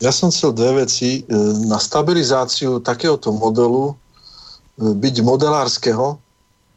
[0.00, 1.20] Ja som chcel dve veci.
[1.20, 1.36] E,
[1.68, 3.94] na stabilizáciu takéhoto modelu e,
[4.96, 6.16] byť modelárskeho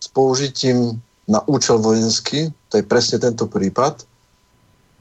[0.03, 0.99] s použitím
[1.31, 4.03] na účel vojenský, to je presne tento prípad.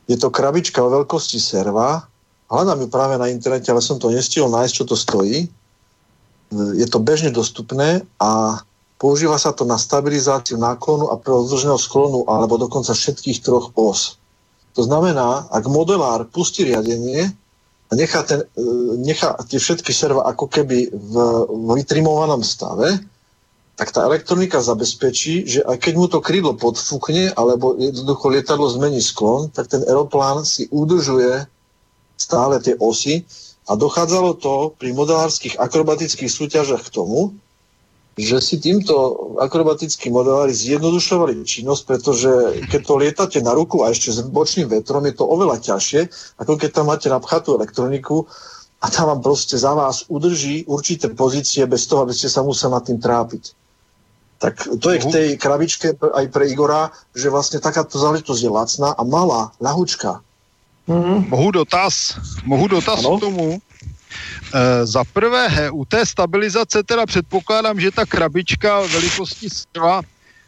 [0.07, 2.07] Je to krabička o veľkosti serva,
[2.55, 5.51] Hľadám ju práve na internete, ale som to nestihol nájsť, čo to stojí.
[6.55, 8.63] Je to bežne dostupné a
[8.95, 14.23] používa sa to na stabilizáciu náklonu a prezdĺžného sklonu alebo dokonca všetkých troch os.
[14.79, 17.31] To znamená, ak modelár pustí riadenie
[17.91, 18.65] a nechá, ten, e,
[19.03, 21.15] nechá tie všetky serva ako keby v,
[21.47, 23.03] v vytrimovanom stave,
[23.75, 29.03] tak tá elektronika zabezpečí, že aj keď mu to krídlo podfúkne alebo jednoducho lietadlo zmení
[29.03, 31.51] sklon, tak ten aeroplán si udržuje
[32.17, 33.27] stále tie osy
[33.65, 37.33] a dochádzalo to pri modelárskych akrobatických súťažach k tomu,
[38.15, 38.95] že si týmto
[39.43, 42.31] akrobatickí modelári zjednodušovali činnosť, pretože
[42.71, 46.07] keď to lietate na ruku a ešte s bočným vetrom, je to oveľa ťažšie,
[46.39, 48.31] ako keď tam máte napchatú elektroniku
[48.79, 52.71] a tam vám proste za vás udrží určité pozície bez toho, aby ste sa museli
[52.71, 53.45] nad tým trápiť.
[54.39, 58.93] Tak to je k tej krabičke aj pre Igora, že vlastne takáto záležitosť je lacná
[58.95, 60.21] a malá, ľahučka.
[60.87, 61.29] Mm.
[61.29, 63.17] Mohu dotaz, mohu dotaz ano?
[63.17, 63.59] k tomu.
[64.55, 70.03] E, za prvé, u té stabilizace teda předpokládám, že ta krabička velikosti serva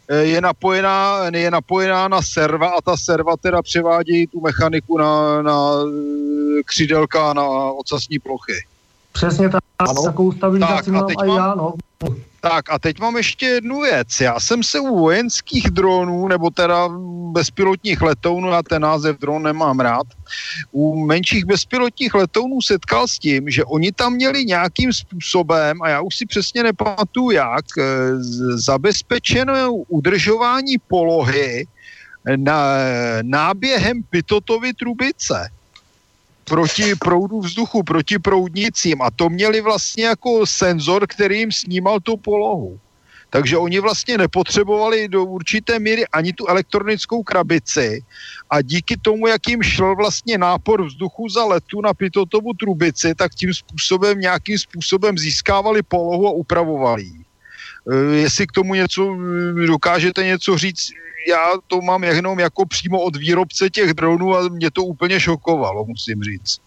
[0.08, 5.42] e, je napojená, je napojená na serva a ta serva teda převádí tu mechaniku na,
[5.42, 5.70] na
[6.58, 8.64] e, křidelka na ocasní plochy.
[9.12, 10.02] Přesně tak, ano.
[10.02, 11.74] takovou stabilizaci tak, mám a, teď mám, já, no.
[12.50, 14.20] Tak a teď mám ještě jednu věc.
[14.20, 16.88] Já jsem se u vojenských dronů, nebo teda
[17.32, 20.06] bezpilotních letounů, já ten název dron nemám rád,
[20.72, 26.00] u menších bezpilotních letounů setkal s tím, že oni tam měli nějakým způsobem, a já
[26.00, 27.82] už si přesně nepamatuju jak, eh,
[28.54, 31.66] zabezpečené udržování polohy
[32.36, 32.62] na,
[33.22, 35.50] náběhem pitotovy trubice
[36.48, 42.16] proti proudu vzduchu, proti proudnicím a to měli vlastně jako senzor, který jim snímal tu
[42.16, 42.80] polohu.
[43.30, 48.00] Takže oni vlastně nepotřebovali do určité míry ani tu elektronickou krabici
[48.50, 53.34] a díky tomu, jak jim šel vlastně nápor vzduchu za letu na pitotovu trubici, tak
[53.34, 57.25] tím způsobem, nějakým způsobem získávali polohu a upravovali ji.
[57.86, 59.16] E, jestli k tomu něco
[59.66, 60.90] dokážete něco říct,
[61.28, 65.84] já to mám jenom jako přímo od výrobce těch dronů a mě to úplně šokovalo,
[65.84, 66.58] musím říct.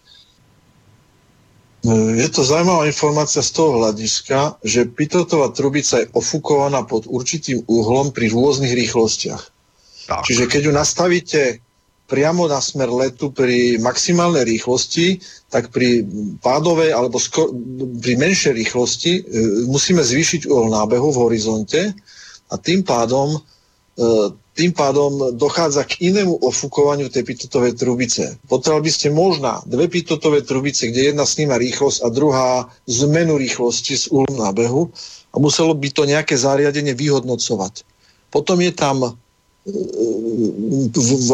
[2.14, 8.12] Je to zaujímavá informácia z toho hľadiska, že pitotová trubica je ofukovaná pod určitým úhlom
[8.12, 9.48] pri rôznych rýchlostiach.
[10.04, 10.28] Tak.
[10.28, 11.40] Čiže keď ju nastavíte
[12.10, 16.02] priamo na smer letu pri maximálnej rýchlosti, tak pri
[16.42, 17.54] pádovej alebo skor,
[18.02, 19.22] pri menšej rýchlosti e,
[19.70, 21.94] musíme zvýšiť uhol nábehu v horizonte
[22.50, 28.36] a tým pádom e, tým pádom dochádza k inému ofúkovaniu tej pitotovej trubice.
[28.44, 33.96] Potrebovali by ste možná dve pitotové trubice, kde jedna sníma rýchlosť a druhá zmenu rýchlosti
[33.96, 34.92] z úhlu nábehu
[35.32, 37.88] a muselo by to nejaké zariadenie vyhodnocovať.
[38.28, 39.16] Potom je tam
[40.90, 41.30] v,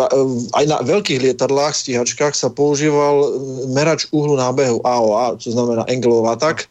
[0.52, 3.40] aj na veľkých lietadlách, stíhačkách sa používal
[3.72, 6.68] merač uhlu nábehu AOA, čo znamená angle of attack.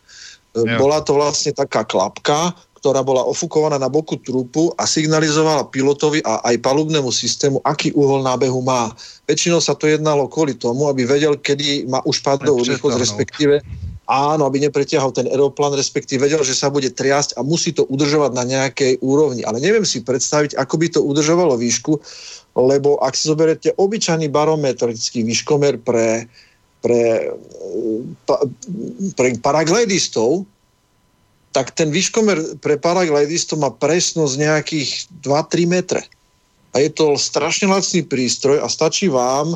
[0.55, 0.79] Ja.
[0.79, 6.37] Bola to vlastne taká klapka, ktorá bola ofukovaná na boku trupu a signalizovala pilotovi a
[6.45, 8.93] aj palubnému systému, aký uhol nábehu má.
[9.25, 13.65] Väčšinou sa to jednalo kvôli tomu, aby vedel, kedy má už padovú rýchlosť, respektíve
[14.05, 18.31] áno, aby nepretiahol ten aeroplan, respektíve vedel, že sa bude triasť a musí to udržovať
[18.37, 19.41] na nejakej úrovni.
[19.41, 21.97] Ale neviem si predstaviť, ako by to udržovalo výšku,
[22.55, 26.29] lebo ak si zoberete obyčajný barometrický výškomer pre,
[26.85, 27.33] pre,
[29.17, 30.45] pre paraglidistov,
[31.51, 34.89] tak ten výškomer pre paraglidistov má presnosť nejakých
[35.23, 36.01] 2-3 metre.
[36.75, 39.55] A je to strašne lacný prístroj a stačí vám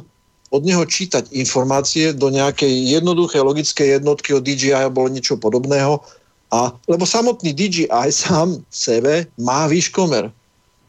[0.50, 6.02] od neho čítať informácie do nejakej jednoduché logické jednotky od DJI alebo niečo podobného.
[6.50, 10.34] A, lebo samotný DJI sám sebe má výškomer.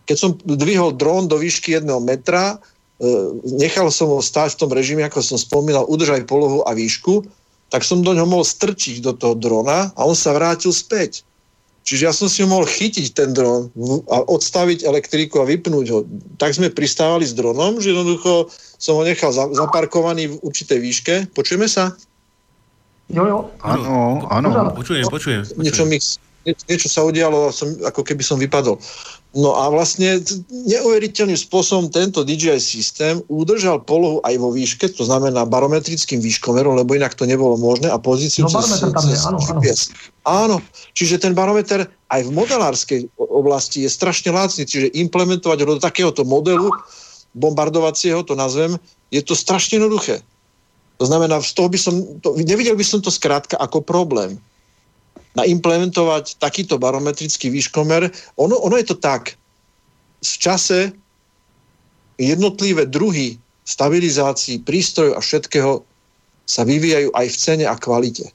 [0.09, 3.07] Keď som dvihol dron do výšky jedného metra, e,
[3.61, 7.29] nechal som ho stáť v tom režime, ako som spomínal, udržaj polohu a výšku
[7.71, 11.23] tak som do ňoho mohol strčiť do toho drona a on sa vrátil späť.
[11.81, 13.72] Čiže ja som si ho mohol chytiť ten dron
[14.12, 16.05] a odstaviť elektriku a vypnúť ho.
[16.37, 21.14] Tak sme pristávali s dronom, že jednoducho som ho nechal zaparkovaný v určitej výške.
[21.33, 21.97] Počujeme sa?
[23.11, 23.39] Jo, jo.
[23.66, 24.49] Áno, áno.
[24.76, 25.43] Počujem, počujem.
[25.43, 25.59] počujem.
[25.59, 25.99] Niečo, mi,
[26.47, 28.78] niečo sa udialo, som, ako keby som vypadol.
[29.31, 30.18] No a vlastne
[30.51, 36.99] neuveriteľným spôsobom tento DJI systém udržal polohu aj vo výške, to znamená barometrickým výškomerom, lebo
[36.99, 39.61] inak to nebolo možné a pozíciu no, cez, tam je, áno, áno.
[40.26, 40.57] áno,
[40.99, 46.26] čiže ten barometer aj v modelárskej oblasti je strašne lácný, čiže implementovať ho do takéhoto
[46.26, 46.66] modelu
[47.31, 48.83] bombardovacieho, to nazvem,
[49.14, 50.26] je to strašne jednoduché.
[50.99, 54.43] To znamená, z toho by som, to, nevidel by som to skrátka ako problém
[55.39, 58.11] naimplementovať takýto barometrický výškomer.
[58.41, 59.39] Ono, ono je to tak.
[60.20, 60.91] V čase
[62.20, 65.72] jednotlivé druhy stabilizácií, prístrojov a všetkého
[66.45, 68.26] sa vyvíjajú aj v cene a kvalite.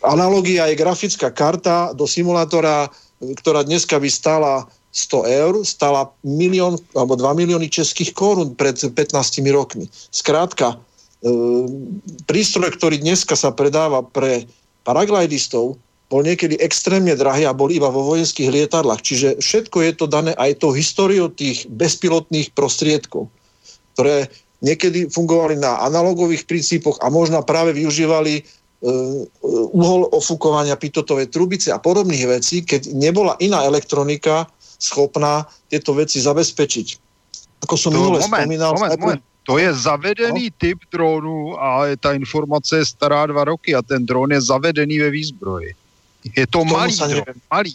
[0.00, 2.88] Analogia je grafická karta do simulátora,
[3.20, 4.52] ktorá dneska by stála
[4.96, 8.96] 100 eur, stála milión alebo 2 milióny českých korún pred 15
[9.52, 9.92] rokmi.
[10.08, 10.76] Skrátka, e,
[12.24, 14.48] prístroj, ktorý dneska sa predáva pre
[14.86, 15.74] paraglidistov
[16.06, 19.02] bol niekedy extrémne drahý a bol iba vo vojenských lietadlách.
[19.02, 23.26] Čiže všetko je to dané aj tou históriou tých bezpilotných prostriedkov,
[23.98, 24.30] ktoré
[24.62, 28.42] niekedy fungovali na analogových princípoch a možno práve využívali e,
[29.50, 34.46] uhol ofúkovania pitotovej trubice a podobných vecí, keď nebola iná elektronika
[34.78, 36.86] schopná tieto veci zabezpečiť.
[37.66, 38.78] Ako som to minule spomínal...
[38.78, 39.22] Moment, moment.
[39.46, 40.56] To je zavedený no.
[40.58, 45.10] typ drónu a ta informace je stará dva roky a ten dron je zavedený ve
[45.10, 45.70] výzbroji.
[46.36, 47.74] Je to malý dron, malý.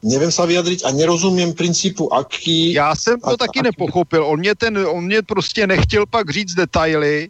[0.00, 2.72] Nevím sa vyjadřit a nerozumím principu, aký...
[2.72, 3.68] Já jsem to a, taky aký...
[3.68, 4.24] nepochopil.
[4.24, 7.28] On mě, ten, on mě prostě nechtěl pak říct detaily.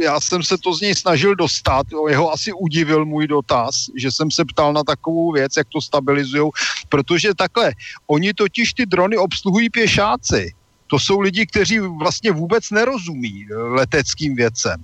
[0.00, 1.86] Já jsem se to z něj snažil dostat.
[2.08, 6.50] Jeho asi udivil můj dotaz, že jsem se ptal na takovou věc, jak to stabilizují.
[6.88, 7.72] Protože takhle,
[8.06, 10.54] oni totiž ty drony obsluhují pěšáci
[10.92, 14.76] to jsou lidi, kteří vlastně vůbec nerozumí leteckým věcem.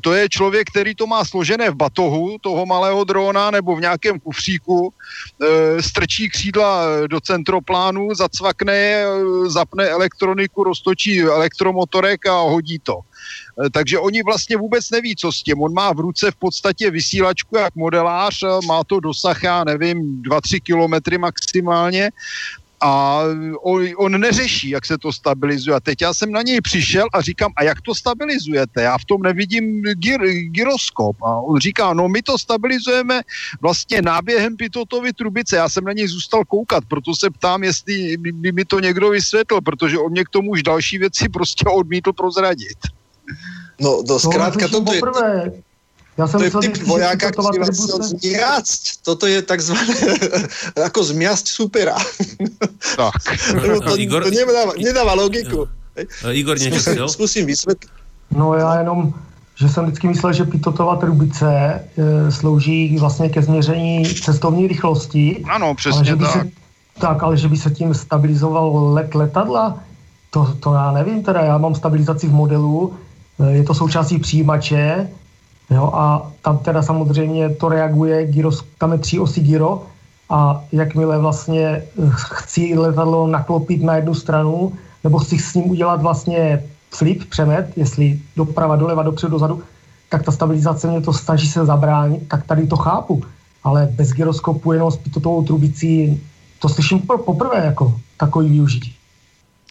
[0.00, 4.20] to je člověk, který to má složené v batohu toho malého drona nebo v nějakém
[4.20, 9.06] kufříku, e, strčí křídla do centroplánu, zacvakne je,
[9.46, 13.02] zapne elektroniku, roztočí elektromotorek a hodí to.
[13.70, 15.62] Takže oni vlastně vůbec neví, co s tím.
[15.62, 20.60] On má v ruce v podstatě vysílačku jak modelář, má to dosah, já nevím, 2-3
[20.62, 22.10] kilometry maximálně
[22.84, 23.22] a
[23.60, 25.76] on, on neřeší, jak se to stabilizuje.
[25.76, 28.82] A teď já jsem na něj přišel a říkám, a jak to stabilizujete?
[28.82, 30.20] Já v tom nevidím gyr,
[30.52, 31.16] gyroskop.
[31.22, 33.22] A on říká, no my to stabilizujeme
[33.60, 35.56] vlastně náběhem pitotovy trubice.
[35.56, 39.60] Já jsem na něj zůstal koukat, proto se ptám, jestli by mi to někdo vysvětlil,
[39.60, 42.78] protože on mě k tomu už další věci prostě odmítl prozradit.
[43.80, 45.00] No, no zkrátka, to je...
[46.18, 47.76] Já jsem to je typ vojáka, který vás
[48.08, 49.02] zmiasť.
[49.02, 49.94] Toto je takzvané
[50.76, 51.96] jako zmiasť supera.
[52.96, 53.12] Tak.
[53.84, 54.22] to, Igor...
[54.22, 55.68] to nedáva, nedáva logiku.
[56.30, 57.90] Igor něco zkusím, zkusím vysvětlit.
[58.30, 59.14] No já jenom,
[59.54, 65.44] že jsem vždycky myslel, že pitotová trubice e, slouží vlastně ke změření cestovní rychlosti.
[65.48, 66.32] Ano, přesně ale, tak.
[66.32, 66.50] Se,
[66.98, 69.78] tak, ale že by se tím stabilizoval let letadla,
[70.30, 72.94] to, to já nevím teda, já mám stabilizaci v modelu,
[73.40, 75.08] e, je to součástí přijímače,
[75.70, 79.86] Jo, a tam teda samozřejmě to reaguje, gyro, tam je tři osy gyro
[80.30, 84.72] a jakmile vlastně eh, chci letadlo naklopit na jednu stranu,
[85.04, 89.62] nebo chci s ním udělat vlastně flip, přemet, jestli doprava, doleva, dopředu, dozadu,
[90.08, 93.22] tak ta stabilizace mě to snaží se zabránit, tak tady to chápu.
[93.64, 96.20] Ale bez gyroskopu jenom s pitotovou trubicí,
[96.58, 98.94] to slyším poprvé jako takový využití.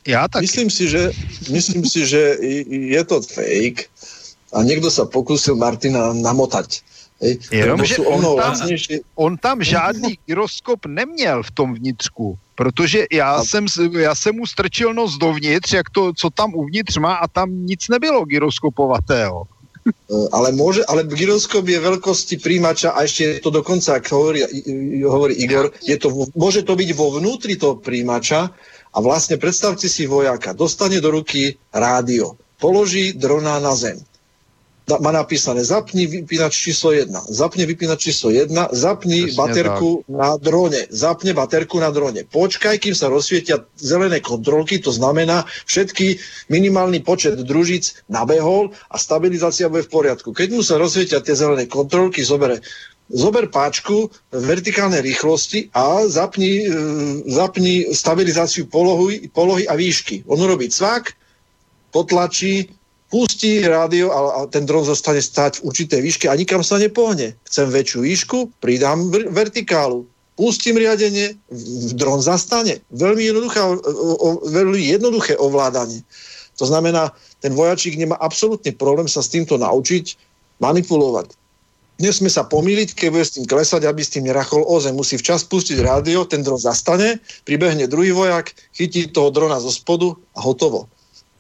[0.08, 0.42] Já tak.
[0.42, 1.12] Myslím si, že,
[1.52, 2.38] myslím si, že
[2.68, 3.90] je to fake,
[4.54, 6.82] a někdo se pokusil Martina namotať.
[7.52, 8.56] Jenomže on, tam,
[9.16, 13.44] on tam žádný gyroskop neměl v tom vnitřku, protože já, a...
[13.44, 13.66] jsem,
[14.00, 17.88] já jsem mu strčil nos dovnitř, jak to, co tam uvnitř má a tam nic
[17.88, 19.44] nebylo gyroskopovatého.
[19.84, 19.92] E,
[20.32, 24.40] ale môže, ale gyroskop je veľkosti príjimača a ešte je to dokonca, ak hovorí,
[25.04, 26.08] hovorí Igor, je to,
[26.40, 28.48] môže to byť vo vnútri toho príjimača
[28.96, 34.00] a vlastne predstavte si vojáka, dostane do ruky rádio, položí drona na zem
[34.84, 40.12] má napísané zapni vypínač číslo 1, zapni vypínač číslo 1, zapni Presne baterku tak.
[40.12, 42.28] na drone, zapne baterku na drone.
[42.28, 46.20] Počkaj, kým sa rozsvietia zelené kontrolky, to znamená, všetky
[46.52, 50.36] minimálny počet družic nabehol a stabilizácia bude v poriadku.
[50.36, 52.60] Keď mu sa rozsvietia tie zelené kontrolky, zobere
[53.14, 56.68] zober páčku vertikálnej rýchlosti a zapni, e,
[57.30, 60.24] zapni stabilizáciu polohy, polohy a výšky.
[60.26, 61.14] On urobí cvak,
[61.94, 62.74] potlačí,
[63.14, 67.38] pustí rádio a, a ten dron zostane stáť v určitej výške a nikam sa nepohne.
[67.46, 70.10] Chcem väčšiu výšku, pridám vertikálu.
[70.34, 71.38] Pustím riadenie,
[71.94, 72.82] dron zastane.
[72.90, 73.62] Veľmi, jednoduché,
[74.50, 76.02] veľmi jednoduché ovládanie.
[76.58, 80.18] To znamená, ten vojačík nemá absolútne problém sa s týmto naučiť
[80.58, 81.38] manipulovať.
[82.02, 84.98] Nesme sa pomýliť, keď bude s tým klesať, aby s tým nerachol o zem.
[84.98, 90.18] Musí včas pustiť rádio, ten dron zastane, pribehne druhý vojak, chytí toho drona zo spodu
[90.34, 90.90] a hotovo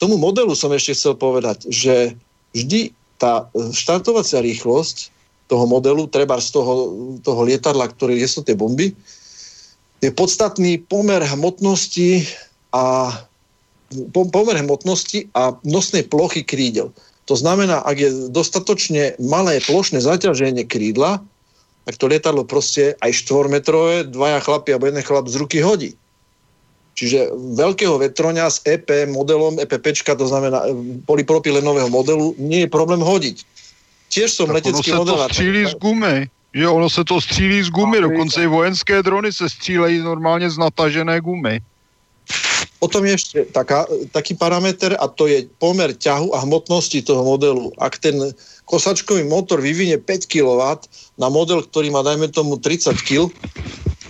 [0.03, 2.11] tomu modelu som ešte chcel povedať, že
[2.51, 5.15] vždy tá e, štartovacia rýchlosť
[5.47, 6.91] toho modelu, treba z toho,
[7.23, 8.91] toho lietadla, ktoré sú tie bomby,
[10.03, 12.27] je podstatný pomer hmotnosti
[12.75, 13.15] a
[14.11, 16.91] pomer hmotnosti a nosnej plochy krídel.
[17.31, 21.23] To znamená, ak je dostatočne malé plošné zaťaženie krídla,
[21.87, 25.95] tak to lietadlo proste aj štvormetrové, dvaja chlapi alebo jeden chlap z ruky hodí.
[26.93, 33.01] Čiže veľkého vetroňa s EP modelom, EPP, to znamená e, polypropylenového modelu, nie je problém
[33.01, 33.41] hodiť.
[34.13, 36.29] Tiež som tak letecký ono to střílí z gumy.
[36.53, 40.57] Že ono se to střílí z gumy, dokonce i vojenské drony se střílejí normálně z
[40.57, 41.61] natažené gumy.
[42.77, 47.71] Potom je ešte taká, taký parameter a to je pomer ťahu a hmotnosti toho modelu.
[47.79, 48.35] Ak ten
[48.67, 50.83] kosačkový motor vyvinie 5 kW
[51.15, 53.31] na model, ktorý má dajme tomu 30 kg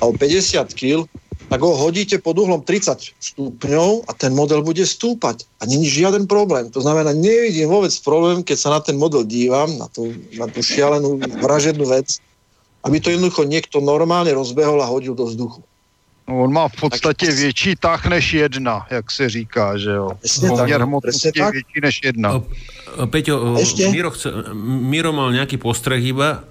[0.02, 1.06] alebo 50 kg,
[1.54, 5.46] tak ho hodíte pod uhlom 30 stupňov a ten model bude stúpať.
[5.62, 6.74] A není žiaden problém.
[6.74, 10.66] To znamená, nevidím vôbec problém, keď sa na ten model dívam, na tú, na tú
[10.66, 12.18] šialenú vražednú vec,
[12.82, 15.62] aby to jednoducho niekto normálne rozbehol a hodil do vzduchu.
[16.26, 20.10] No, on má v podstatě tak, větší tah než jedna, jak se říká, že jo.
[20.48, 22.42] Poměr hmotnosti je větší než jedna.
[23.06, 23.58] Peťo,
[23.92, 24.30] Miro, chce,
[24.64, 26.44] Miro mal nějaký postreh iba.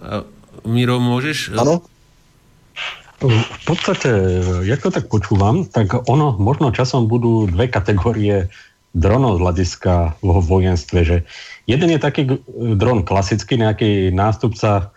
[0.63, 1.59] Miro, môžeš...
[1.59, 1.83] Ano.
[3.23, 4.11] V podstate,
[4.67, 8.51] jak to tak počúvam, tak ono možno časom budú dve kategórie
[8.99, 11.17] dronov z hľadiska vo vojenstve, že
[11.71, 12.43] jeden je taký
[12.77, 14.91] dron klasický, nejaký nástupca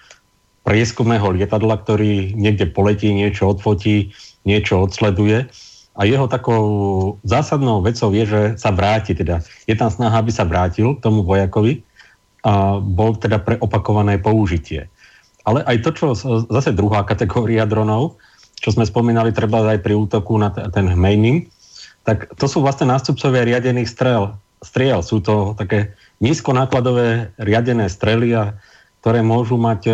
[0.65, 4.09] prieskumného lietadla, ktorý niekde poletí, niečo odfotí,
[4.41, 5.45] niečo odsleduje
[5.95, 6.63] a jeho takou
[7.23, 11.86] zásadnou vecou je, že sa vráti, teda je tam snaha, aby sa vrátil tomu vojakovi
[12.41, 14.89] a bol teda pre opakované použitie.
[15.46, 16.06] Ale aj to, čo
[16.50, 18.18] zase druhá kategória dronov,
[18.58, 21.46] čo sme spomínali treba aj pri útoku na ten maining,
[22.06, 24.34] tak to sú vlastne nástupcovia riadených strel.
[24.62, 28.58] Striel sú to také nízkonákladové riadené strely, a,
[29.06, 29.93] ktoré môžu mať e,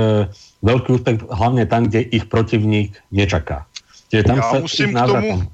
[0.63, 3.67] veľký úspech hlavne tam, kde ich protivník nečaká.
[4.07, 5.51] Čiže tam Já musím k tomu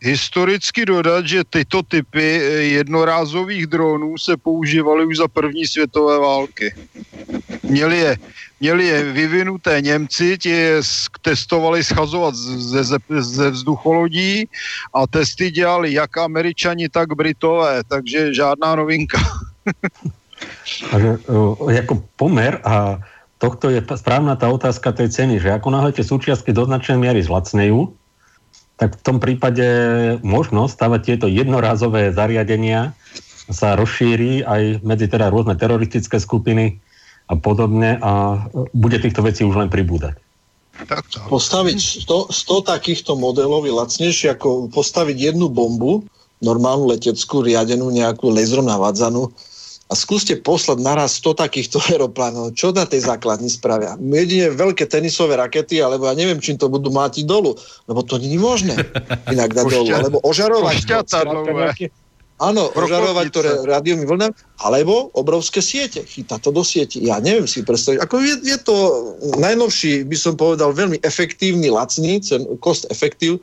[0.00, 2.42] historicky dodat, že tyto typy e,
[2.80, 6.74] jednorázových dronů se používaly už za první světové války.
[7.62, 8.16] Měli je
[8.60, 10.80] měli je vyvinuté Němci, ti je
[11.22, 14.48] testovali schazovat ze, ze, ze vzducholodí
[14.94, 19.18] a testy dělali jak Američani, tak Britové, takže žádná novinka.
[20.90, 21.18] Takže
[21.70, 23.02] jako pomer a
[23.38, 27.22] tohto je správna tá otázka tej ceny, že ako náhle tie súčiastky do značnej miery
[27.22, 27.94] zlacnejú,
[28.78, 29.66] tak v tom prípade
[30.22, 32.94] možnosť stavať tieto jednorázové zariadenia
[33.50, 36.78] sa rozšíri aj medzi teda rôzne teroristické skupiny,
[37.28, 40.16] a podobne a bude týchto vecí už len pribúdať.
[41.28, 46.06] Postaviť 100, 100 takýchto modelov je lacnejšie ako postaviť jednu bombu,
[46.38, 49.28] normálnu leteckú, riadenú nejakú laserom navadzanú
[49.88, 52.54] a skúste poslať naraz 100 takýchto aeroplánov.
[52.54, 53.98] Čo na tej základni spravia?
[53.98, 57.58] Jedine veľké tenisové rakety, alebo ja neviem, čím to budú mátiť dolu,
[57.90, 58.78] lebo to není možné
[59.34, 60.86] inak dať dolu, alebo ožarovať.
[62.38, 64.30] Áno, ožarovať to rádiovými vlnami,
[64.62, 66.06] alebo obrovské siete.
[66.06, 67.02] Chytá to do siete.
[67.02, 67.98] Ja neviem si predstaviť.
[67.98, 68.74] Ako je, je to
[69.42, 73.42] najnovší, by som povedal, veľmi efektívny, lacný, ten cost efektív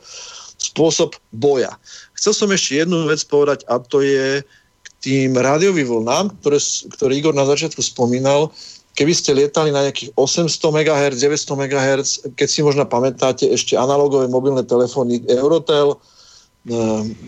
[0.55, 1.75] spôsob boja.
[2.15, 4.39] Chcel som ešte jednu vec povedať a to je
[4.79, 6.59] k tým rádiovým vlnám, ktoré,
[6.95, 8.47] ktoré Igor na začiatku spomínal,
[8.95, 14.31] keby ste lietali na nejakých 800 MHz, 900 MHz, keď si možno pamätáte ešte analogové
[14.31, 15.99] mobilné telefóny Eurotel,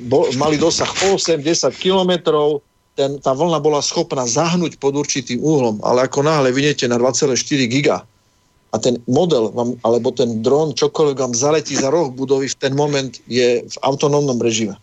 [0.09, 1.45] bol, mali dosah 8-10
[1.77, 2.65] kilometrov,
[2.97, 7.38] ten, tá vlna bola schopná zahnúť pod určitým úhlom, ale ako náhle vynete na 2,4
[7.69, 8.01] giga
[8.73, 12.73] a ten model vám, alebo ten dron, čokoľvek vám zaletí za roh budovy, v ten
[12.73, 14.75] moment je v autonómnom režime.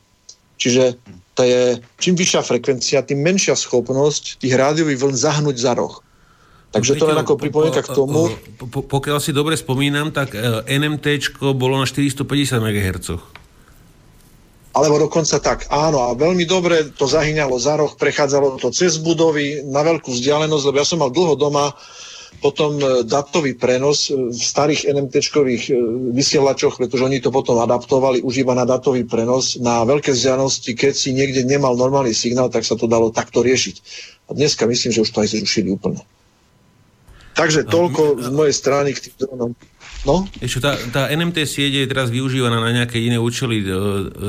[0.57, 0.95] Čiže
[1.35, 5.99] to je, čím vyššia frekvencia, tým menšia schopnosť tých rádiových vln zahnúť za roh.
[6.71, 8.35] Takže to len ako pripomienka k tomu.
[8.67, 12.27] Pokiaľ si dobre spomínam, tak e, NMT bolo na 450
[12.59, 13.09] MHz.
[14.75, 19.63] Alebo dokonca tak, áno, a veľmi dobre to zahyňalo za roh, prechádzalo to cez budovy
[19.71, 21.71] na veľkú vzdialenosť, lebo ja som mal dlho doma
[22.43, 25.75] potom e, datový prenos v starých NMT-čkových e,
[26.13, 30.93] vysielačoch, pretože oni to potom adaptovali už iba na datový prenos na veľké vzdialenosti, keď
[30.93, 33.77] si niekde nemal normálny signál, tak sa to dalo takto riešiť.
[34.29, 36.05] A dneska myslím, že už to aj zrušili úplne.
[37.35, 39.51] Takže toľko z mojej strany k tým dronom.
[40.05, 40.29] No?
[40.37, 43.69] Ešte tá, tá NMT sieť je teraz využívaná na nejaké iné účely, e,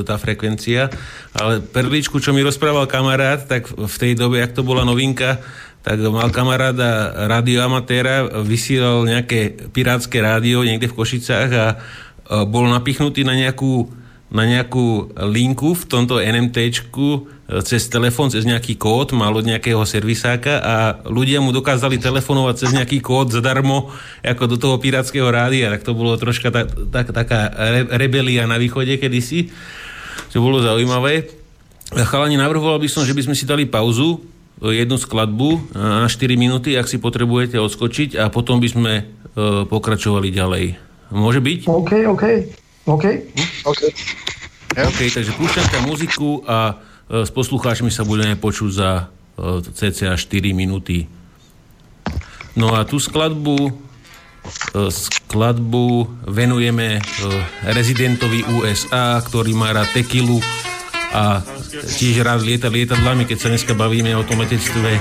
[0.07, 0.87] tá frekvencia,
[1.35, 5.43] ale perličku, čo mi rozprával kamarát, tak v tej dobe, ak to bola novinka,
[5.83, 11.67] tak mal kamaráda radioamatéra, vysielal nejaké pirátske rádio niekde v Košicách a
[12.49, 13.93] bol napichnutý na nejakú,
[14.33, 20.57] na nejakú linku v tomto NMTčku cez telefón, cez nejaký kód, mal od nejakého servisáka
[20.65, 23.93] a ľudia mu dokázali telefonovať cez nejaký kód zadarmo,
[24.25, 28.57] ako do toho pirátskeho rádia, tak to bolo troška ta, ta, taká re, rebelia na
[28.57, 29.53] východe kedysi,
[30.33, 31.29] čo bolo zaujímavé.
[31.93, 34.25] Chalani, navrhoval by som, že by sme si dali pauzu,
[34.57, 38.93] jednu skladbu na 4 minúty, ak si potrebujete odskočiť a potom by sme
[39.67, 40.65] pokračovali ďalej.
[41.11, 41.59] Môže byť?
[41.67, 42.23] OK, OK.
[42.87, 43.05] OK.
[43.05, 43.49] Hm?
[43.67, 43.81] OK.
[44.75, 50.57] OK, takže púšťam tam muziku a s poslucháčmi sa budeme počuť za e, cca 4
[50.57, 51.05] minúty.
[52.57, 53.71] No a tú skladbu e,
[54.89, 56.97] skladbu venujeme
[57.69, 60.41] rezidentovi USA, ktorý má rád tekilu
[61.13, 61.45] a
[62.01, 64.97] tiež rád lieta lietadlami, keď sa dneska bavíme o tom letectve,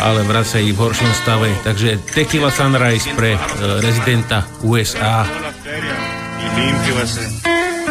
[0.00, 0.20] ale
[0.64, 1.52] ich v horšom stave.
[1.62, 3.36] Takže Tequila Sunrise pre
[3.84, 5.28] rezidenta USA.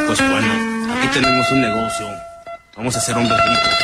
[0.08, 0.52] Pues bueno,
[0.98, 2.17] aquí tenemos un negocio.
[2.78, 3.76] Vamos a hacer hombres ricos.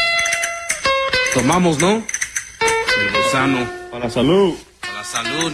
[1.33, 1.93] Tomamos, ¿no?
[1.93, 3.67] El gusano.
[3.89, 4.53] Para la salud.
[4.81, 5.51] Para la salud.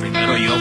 [0.00, 0.54] Primero yo.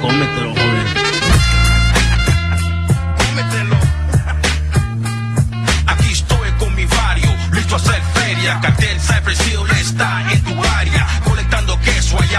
[0.00, 0.86] Cómetelo, joder.
[3.18, 3.76] Cómetelo.
[5.86, 8.58] Aquí estoy con mi vario, listo a hacer feria.
[8.62, 10.75] Cartel Cypress Hill está en tu queso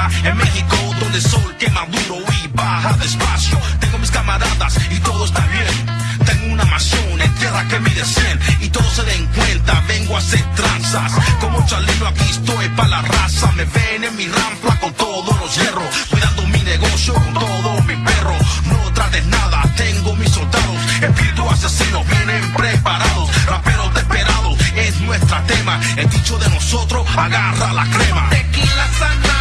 [0.06, 3.58] en México donde el sol quema duro y baja despacio.
[3.80, 6.26] Tengo mis camaradas y todo está bien.
[6.26, 10.20] Tengo una mansión en tierra que mide 100 y todos se den cuenta, vengo a
[10.20, 11.12] hacer tranzas.
[11.42, 15.56] Como chalino aquí estoy para la raza, me ven en mi rampa con todos los
[15.56, 18.42] hierros, cuidando mi negocio con todos mis perros.
[18.66, 25.80] No trates nada, tengo mis soldados, espíritu asesinos vienen preparados, raperos desesperados, es nuestra tema,
[25.96, 28.30] el dicho de nosotros agarra la crema.
[28.30, 29.37] Tequila.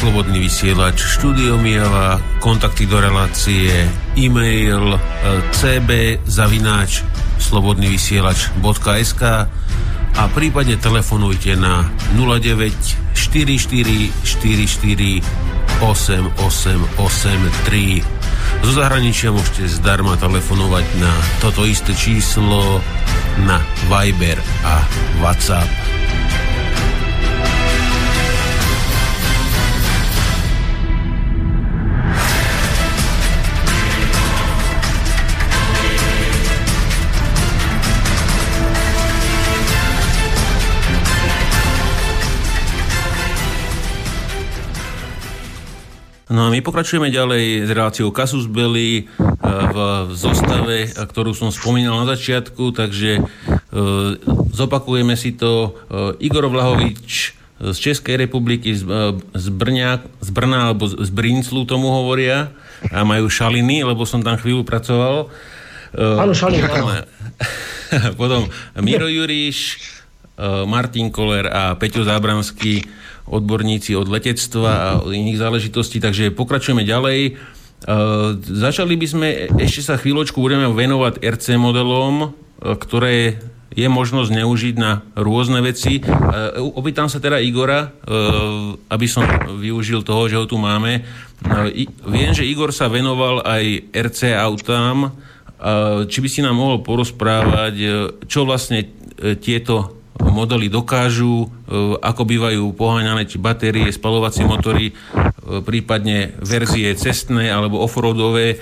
[0.00, 3.84] Slobodný vysielač, štúdio Mijava, kontakty do relácie,
[4.16, 4.96] e-mail
[5.52, 7.04] cb zavináč
[7.36, 9.22] slobodnyvysielač.sk
[10.16, 11.84] a prípadne telefonujte na
[12.16, 15.20] 09 44 44
[15.84, 18.64] 8883.
[18.64, 21.12] Zo zahraničia môžete zdarma telefonovať na
[21.44, 22.80] toto isté číslo
[23.44, 23.60] na
[23.92, 24.80] Viber a
[25.20, 25.79] WhatsApp.
[46.40, 49.06] No a my pokračujeme ďalej s reláciou Kasus Belli eh,
[49.44, 49.76] v
[50.16, 53.22] zostave, eh, ktorú som spomínal na začiatku, takže e,
[54.56, 55.76] zopakujeme si to.
[56.16, 58.88] Igor Vlahovič z Českej republiky, z,
[59.36, 62.56] z, Brňa, z Brna alebo z Brinclu tomu hovoria
[62.88, 65.28] a majú šaliny, lebo som tam chvíľu pracoval.
[65.92, 66.64] Áno, šaliny.
[68.20, 68.48] Potom
[68.80, 69.76] Miro Juriš,
[70.64, 72.80] Martin Koller a Peťo Zábranský,
[73.30, 77.38] odborníci od letectva a od iných záležitostí, takže pokračujeme ďalej.
[78.42, 83.38] Začali by sme, ešte sa chvíľočku budeme venovať RC modelom, ktoré
[83.70, 86.02] je možno zneužiť na rôzne veci.
[86.58, 87.94] Opýtam sa teda Igora,
[88.90, 89.22] aby som
[89.62, 91.06] využil toho, že ho tu máme.
[92.04, 95.14] Viem, že Igor sa venoval aj RC autám.
[96.10, 97.74] Či by si nám mohol porozprávať,
[98.26, 98.90] čo vlastne
[99.38, 101.48] tieto modely dokážu,
[102.00, 104.92] ako bývajú poháňané či batérie, spalovacie motory,
[105.64, 108.60] prípadne verzie cestné alebo offroadové,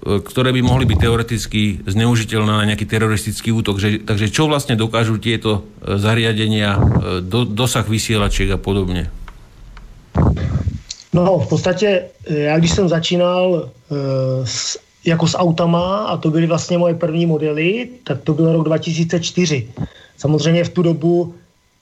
[0.00, 3.76] ktoré by mohli byť teoreticky zneužiteľné na nejaký teroristický útok.
[3.76, 6.80] Že, takže čo vlastne dokážu tieto zariadenia,
[7.20, 9.12] do, dosah vysielačiek a podobne?
[11.12, 13.68] No, v podstatě, já když jsem začínal
[14.44, 18.64] s jako s autama a to byly vlastně moje první modely, tak to byl rok
[18.64, 19.68] 2004.
[20.20, 21.34] Samozřejmě v tu dobu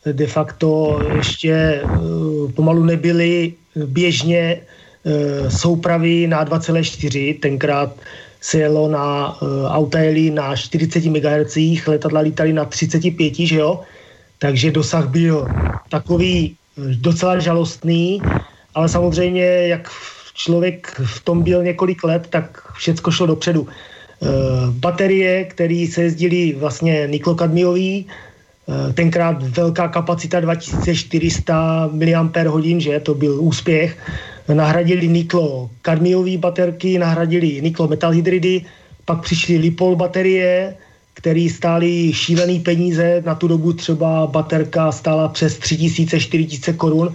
[0.07, 4.61] de facto ještě uh, pomalu nebyly běžně
[5.03, 7.41] uh, soupravy na 2,4.
[7.41, 7.91] Tenkrát
[8.41, 9.37] se jelo na
[9.67, 13.81] auta jeli na 40 MHz, letadla lítaly na 35, že jo?
[14.39, 15.47] Takže dosah byl
[15.89, 16.55] takový
[17.03, 18.23] docela žalostný,
[18.75, 19.91] ale samozřejmě, jak
[20.35, 23.69] člověk v tom byl několik let, tak všecko šlo dopředu.
[24.71, 28.28] Baterie, které se jezdily vlastně niklokadmiový, Eh,
[28.95, 33.99] tenkrát velká kapacita 2400 mAh, že to byl úspěch.
[34.49, 38.65] Nahradili niklo kadmiové baterky, nahradili niklo metalhydridy,
[39.05, 40.75] pak přišly lipol baterie,
[41.15, 43.23] které stály šílený peníze.
[43.27, 47.15] Na tu dobu třeba baterka stála přes 3000-4000 korun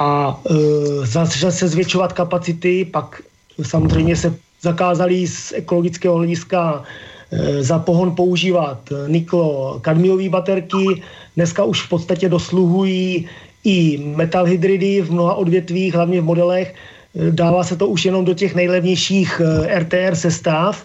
[0.00, 3.22] a e, začaly se zvětšovat kapacity, pak
[3.62, 7.17] samozřejmě se zakázali z ekologického hlediska Eh,
[7.60, 11.02] za pohon používat niklo kadmiové baterky.
[11.36, 13.28] Dneska už v podstatě dosluhují
[13.64, 16.74] i metalhydridy v mnoha odvětvích, hlavně v modelech.
[16.74, 20.84] Eh, dává se to už jenom do těch nejlevnějších eh, RTR sestav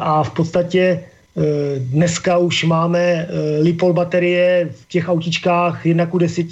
[0.00, 1.04] a v podstatě
[1.78, 3.28] dneska už máme
[3.60, 6.46] lipol baterie v těch autičkách 1 ku 10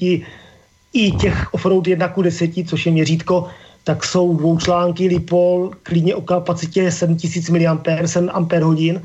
[0.93, 3.49] i těch offroad 1 ku 10, což je měřítko
[3.87, 9.01] tak jsou dvoučlánky Lipol klidně o kapacitě 7000 mAh, 7 Ah.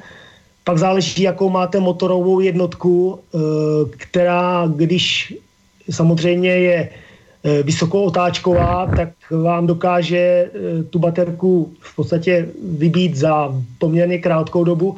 [0.64, 3.38] Pak záleží, jakou máte motorovou jednotku, eh,
[3.98, 5.34] která, když
[5.90, 10.50] samozřejmě je eh, vysokootáčková, tak vám dokáže eh,
[10.90, 14.98] tu baterku v podstatě vybít za poměrně krátkou dobu.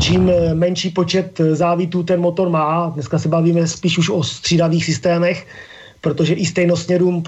[0.00, 5.46] Čím menší počet závitů ten motor má, dneska se bavíme spíš už o střídavých systémech,
[6.06, 7.22] protože i stejnosměrům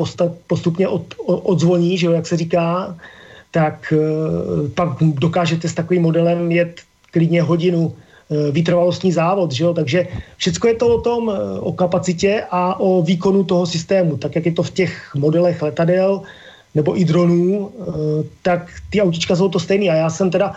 [0.46, 2.94] postupně od, odzvoní, že jo, jak se říká,
[3.50, 9.74] tak uh, pak dokážete s takovým modelem jet klidně hodinu uh, vytrvalostní závod, že jo?
[9.74, 10.06] takže
[10.38, 14.46] všechno je to o tom, uh, o kapacitě a o výkonu toho systému, tak jak
[14.46, 16.22] je to v těch modelech letadel
[16.74, 17.72] nebo i dronů,
[18.42, 20.52] tak ty autička jsou to stejný a já jsem teda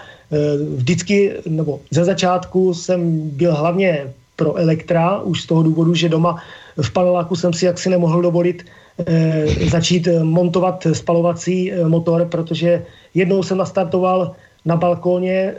[0.76, 6.44] vždycky, nebo ze začátku jsem byl hlavně pro elektra, už z toho důvodu, že doma
[6.82, 8.66] v paneláku jsem si jaksi nemohl dovolit
[9.06, 12.84] e, začít eh, montovat spalovací e, motor, protože
[13.14, 14.32] jednou jsem nastartoval
[14.66, 15.56] na balkóně e,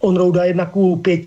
[0.00, 1.20] onroada 1 ku 5,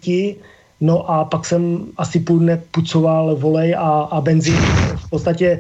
[0.82, 4.62] no a pak jsem asi půl dne pucoval volej a, a benzín.
[4.96, 5.60] V podstatě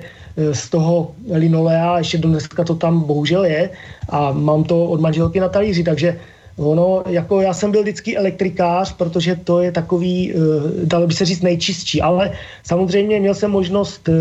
[0.51, 3.69] z toho linolea, ještě do dneska to tam bohužel je
[4.09, 6.19] a mám to od manželky na talíři, takže
[6.57, 10.41] Ono, jako já jsem byl vždycky elektrikář, protože to je takový, uh,
[10.83, 12.31] dalo by se říct, nejčistší, ale
[12.63, 14.15] samozřejmě měl jsem možnost uh,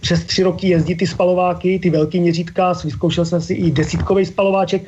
[0.00, 4.82] přes tři roky jezdit ty spalováky, ty velký měřítka, vyzkoušel jsem si i desítkový spalováček,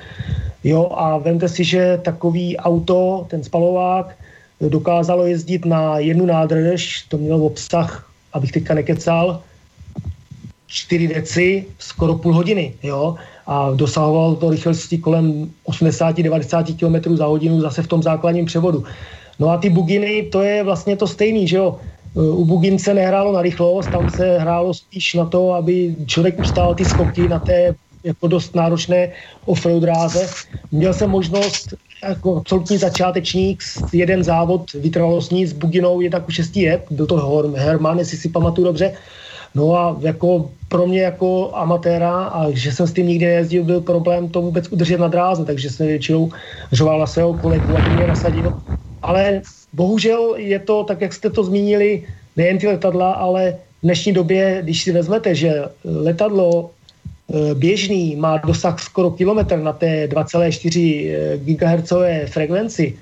[0.65, 4.17] jo, a vemte si, že takový auto, ten spalovák,
[4.61, 9.43] dokázalo jezdit na jednu nádrž, to měl obsah, abych teďka nekecal,
[10.67, 13.17] 4 deci, skoro půl hodiny, jo,
[13.47, 18.85] a dosahoval to rychlosti kolem 80-90 km za hodinu zase v tom základním převodu.
[19.39, 21.77] No a ty buginy, to je vlastně to stejný, že jo.
[22.15, 26.75] U bugin se nehrálo na rychlost, tam se hrálo spíš na to, aby člověk ustál
[26.75, 27.75] ty skoky na té
[28.05, 29.13] jako dost náročné
[29.45, 30.29] offroad dráze.
[30.73, 31.75] Měl jsem možnost
[32.05, 33.63] jako absolutní začátečník
[33.93, 37.17] jeden závod vytrvalostní s buginou 1 ku 6 jet, byl to
[37.57, 38.93] Herman, jestli si pamatuju dobře,
[39.55, 43.81] No a jako pro mě jako amatéra a že jsem s tím nikdy nejezdil, byl
[43.81, 46.31] problém to vůbec udržet na dráze, takže jsem většinou
[46.73, 48.53] řoval na svého kolegu, aby mě nasadil.
[49.03, 49.41] Ale
[49.73, 52.05] bohužel je to, tak jak jste to zmínili,
[52.37, 56.71] nejen ty letadla, ale v dnešní době, když si vezmete, že letadlo
[57.35, 61.93] e, běžný má dosah skoro kilometr na té 2,4 GHz
[62.33, 62.97] frekvenci,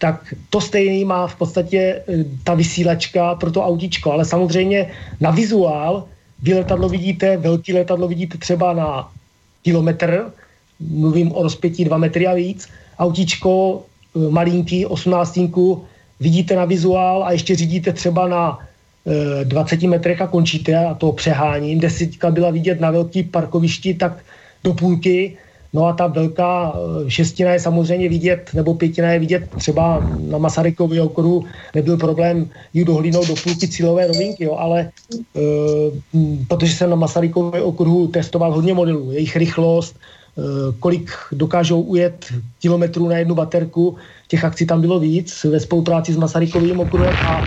[0.00, 2.02] tak to stejný má v podstatě e,
[2.44, 4.12] ta vysílačka pro to autíčko.
[4.12, 4.90] Ale samozřejmě
[5.20, 6.08] na vizuál
[6.42, 9.12] vy letadlo vidíte, velký letadlo vidíte třeba na
[9.62, 10.32] kilometr,
[10.80, 12.68] mluvím o rozpětí 2 metry a víc,
[12.98, 13.82] autíčko
[14.16, 15.38] e, malinký, 18
[16.20, 18.58] vidíte na vizuál a ještě řídíte třeba na
[19.44, 21.80] 20 e, metrech a končíte a to přeháním.
[21.80, 24.24] Desítka byla vidět na velký parkovišti, tak
[24.64, 25.36] do půlky
[25.72, 30.38] No a ta velká eh, šestina je samozřejmě vidět, nebo pětina je vidět třeba na
[30.38, 31.44] Masarykově okruhu,
[31.74, 34.80] nebyl problém ji dohlínout do půlky cílové rovinky, jo, ale
[35.36, 35.40] e,
[36.48, 40.42] protože jsem na Masarykově okruhu testoval hodně modelů, jejich rychlost, e,
[40.78, 42.26] kolik dokážou ujet
[42.60, 43.96] kilometrů na jednu baterku,
[44.28, 47.16] těch akcí tam bylo víc ve spolupráci s Masarykovým okruhem.
[47.22, 47.44] A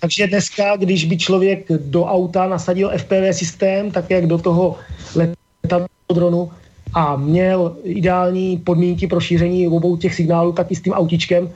[0.00, 4.76] takže dneska, když by člověk do auta nasadil FPV systém, tak jak do toho
[5.14, 6.50] letadla dronu,
[6.94, 11.50] a měl ideální podmínky pro šíření obou těch signálů, tak i s tím autičkem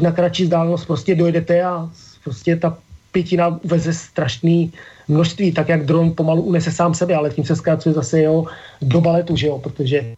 [0.00, 1.90] na kratší vzdálenost prostě dojedete a
[2.24, 2.78] prostě ta
[3.12, 4.72] pětina veze strašný
[5.08, 8.46] množství, tak jak dron pomalu unese sám sebe, ale tím se zkracuje zase jeho
[8.82, 10.14] do baletu, že jo, protože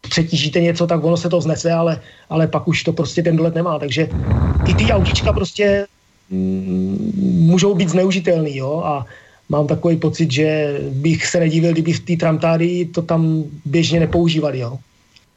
[0.00, 3.54] přetížíte něco, tak ono se to znese, ale, ale pak už to prostě ten dolet
[3.54, 4.08] nemá, takže
[4.68, 5.86] i ty autíčka prostě
[6.30, 7.12] mm,
[7.50, 9.06] můžou být zneužitelný, jo, a
[9.50, 14.58] mám takový pocit, že bych se nedivil, kdyby v té tramtárii to tam běžně nepoužívali,
[14.58, 14.78] jo.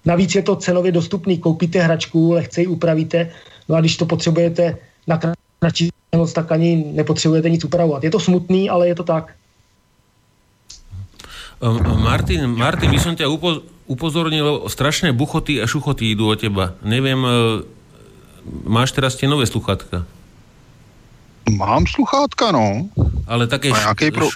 [0.06, 3.31] Navíc je to cenově dostupný, koupíte hračku, lehce ji upravíte,
[3.69, 4.77] no a když to potřebujete
[5.07, 5.19] na
[5.60, 8.03] kratší noc, tak ani nepotřebujete nic upravovat.
[8.03, 9.34] Je to smutný, ale je to tak.
[11.64, 16.76] Um, Martin, Martin, by som ťa upo- upozornil, strašné buchoty a šuchoty idú o teba.
[16.84, 17.64] Neviem, uh,
[18.68, 20.03] máš teraz tie nové sluchatka?
[21.52, 22.90] Mám sluchátka, no.
[23.28, 23.72] Ale také...
[23.72, 24.30] A jaký pro...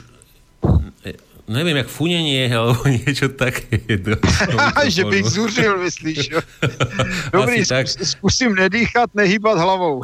[1.48, 3.80] neviem, jak funenie alebo niečo také.
[3.98, 4.20] Do,
[4.92, 6.42] že bych zuřil, myslíš, jo?
[7.34, 7.88] Dobrý, Asi tak.
[7.88, 10.04] zkus, zkusím nedýchat, nehýbat hlavou.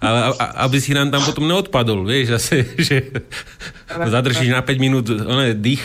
[0.00, 3.02] Ale a, a- aby si nám tam potom neodpadol, vieš, zase, že
[4.04, 5.80] zadržíš na 5 minút oné, dých.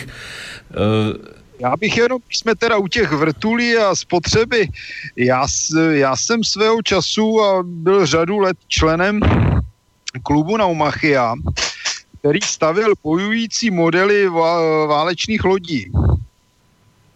[0.76, 1.16] Uh,
[1.60, 4.68] Já bych jenom, když jsme teda u těch vrtulí a spotřeby,
[5.16, 5.46] já,
[5.90, 9.20] já jsem svého času a byl řadu let členem
[10.22, 11.34] klubu Naumachia,
[12.18, 15.92] který stavil bojující modely vá- válečných lodí.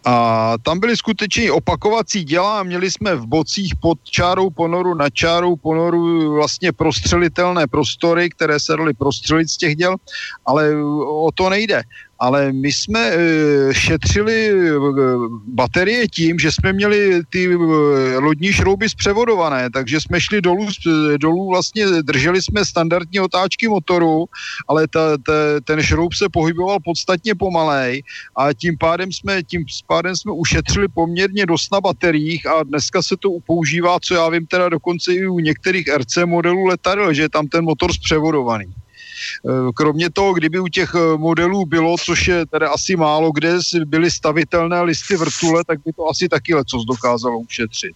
[0.05, 5.13] A tam byly skutečně opakovací děla a měli jsme v bocích pod čárou ponoru, nad
[5.13, 9.95] čárou ponoru vlastně prostřelitelné prostory, které se daly prostřelit z těch děl,
[10.45, 10.71] ale
[11.05, 11.83] o to nejde.
[12.19, 13.17] Ale my jsme e,
[13.73, 14.73] šetřili e,
[15.47, 17.57] baterie tím, že jsme měli ty e,
[18.17, 20.67] lodní šrouby zpřevodované, takže jsme šli dolů,
[21.19, 24.25] dolů vlastně drželi jsme standardní otáčky motoru,
[24.67, 25.33] ale ta, ta,
[25.63, 28.03] ten šroub se pohyboval podstatně pomalej
[28.35, 33.17] a tím pádem jsme, tím pádem jsme ušetřili poměrně dost na bateriích a dneska se
[33.17, 37.29] to používá, co já vím, teda dokonce i u některých RC modelů letadel, že je
[37.29, 38.65] tam ten motor zpřevodovaný.
[39.45, 43.59] Eh, Kromě toho, kdyby u těch eh, modelů bylo, což je teda asi málo kde,
[43.85, 47.95] byly stavitelné listy vrtule, tak by to asi taky lecos dokázalo ušetřit.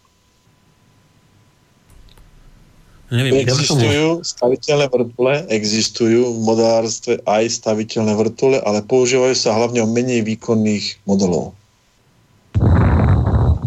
[3.11, 10.23] Existujú staviteľné vrtule, existujú v modárstve aj staviteľné vrtule, ale používajú sa hlavne o menej
[10.23, 11.51] výkonných modelov.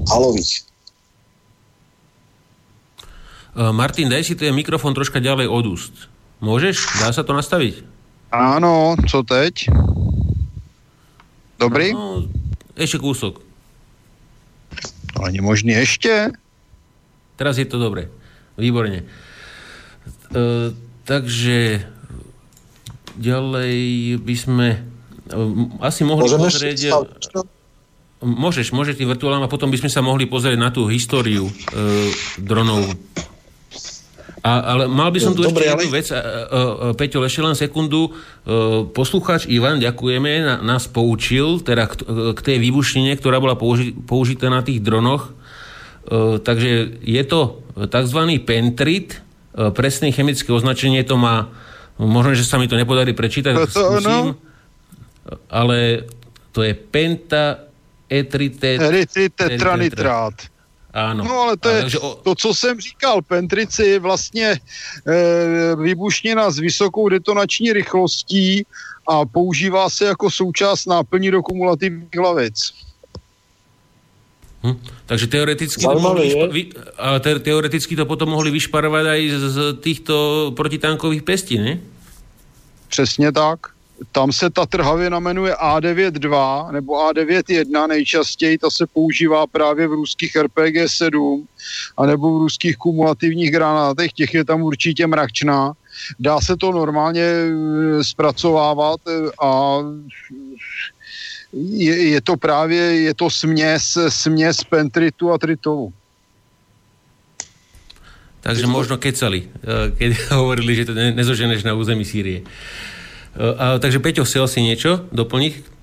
[0.09, 0.65] Halových.
[3.53, 5.95] Uh, Martin, daj si ten mikrofon troška ďalej od úst.
[6.45, 7.01] Môžeš?
[7.01, 7.81] Dá sa to nastaviť?
[8.29, 9.73] Ano, co teď?
[11.57, 11.97] Dobrý?
[11.97, 12.29] No,
[12.77, 13.41] ešte kúsok.
[15.17, 16.37] To není možný ještě?
[17.37, 18.13] Teraz je to dobre.
[18.61, 19.09] Výborne.
[20.31, 20.77] Uh,
[21.09, 21.83] takže
[23.17, 23.75] ďalej
[24.21, 24.69] by sme
[25.81, 26.79] asi mohli Môžeme pozrieť...
[28.25, 31.53] Môžeš, môžeš tým virtuálom a potom by sme sa mohli pozrieť na tú históriu uh,
[32.39, 32.85] dronov.
[34.45, 36.07] A, ale mal by som tu Dobre, ešte ale- jednu vec.
[36.13, 38.13] Uh, uh, Peťo, ešte len sekundu.
[38.93, 42.05] Poslucháč Ivan, ďakujeme, na, nás poučil teda k,
[42.37, 45.33] k tej výbušnine, ktorá bola použi, použitá na tých dronoch.
[46.45, 48.21] Takže je to tzv.
[48.45, 49.25] pentrit,
[49.73, 51.49] presné chemické označenie to má,
[51.97, 54.37] možno, že sa mi to nepodarí prečítať, To- to skúsim,
[55.49, 56.05] ale
[56.53, 57.65] to je penta
[58.13, 58.77] etritet...
[58.77, 60.53] Erytritetranitrat.
[60.95, 61.27] Áno.
[61.27, 63.23] No ale to je takže o, to, co jsem říkal.
[63.23, 64.61] Pentrici je vlastně e,
[65.77, 68.67] vybušněna s vysokou detonační rychlostí
[69.09, 72.75] a používá se jako součást náplní do kumulativních hlavic.
[74.63, 79.21] hm, takže teoreticky to, mohli vyšpa, vy, ale te, teoreticky to potom mohli vyšparovať aj
[79.29, 80.15] z, z týchto
[80.57, 81.81] protitankových pestí, ne?
[82.89, 83.74] Přesně tak.
[84.13, 90.37] Tam se ta trhavina jmenuje A92 nebo A91 nejčastěji, ta se používá právě v ruských
[90.37, 91.47] RPG 7
[91.97, 95.73] anebo v ruských kumulativních granátech, těch je tam určitě mračná.
[96.19, 99.79] Dá se to normálně eh, zpracovávat eh, a
[101.53, 105.93] je, je to právě, je to směs, směs pentritu a tritovu.
[108.41, 112.45] Takže možno kecali, eh, keď hovorili, že to ne, nezoženeš na území Sýrie.
[113.35, 115.75] Eh, A, takže Peťo, chcel si niečo doplniť?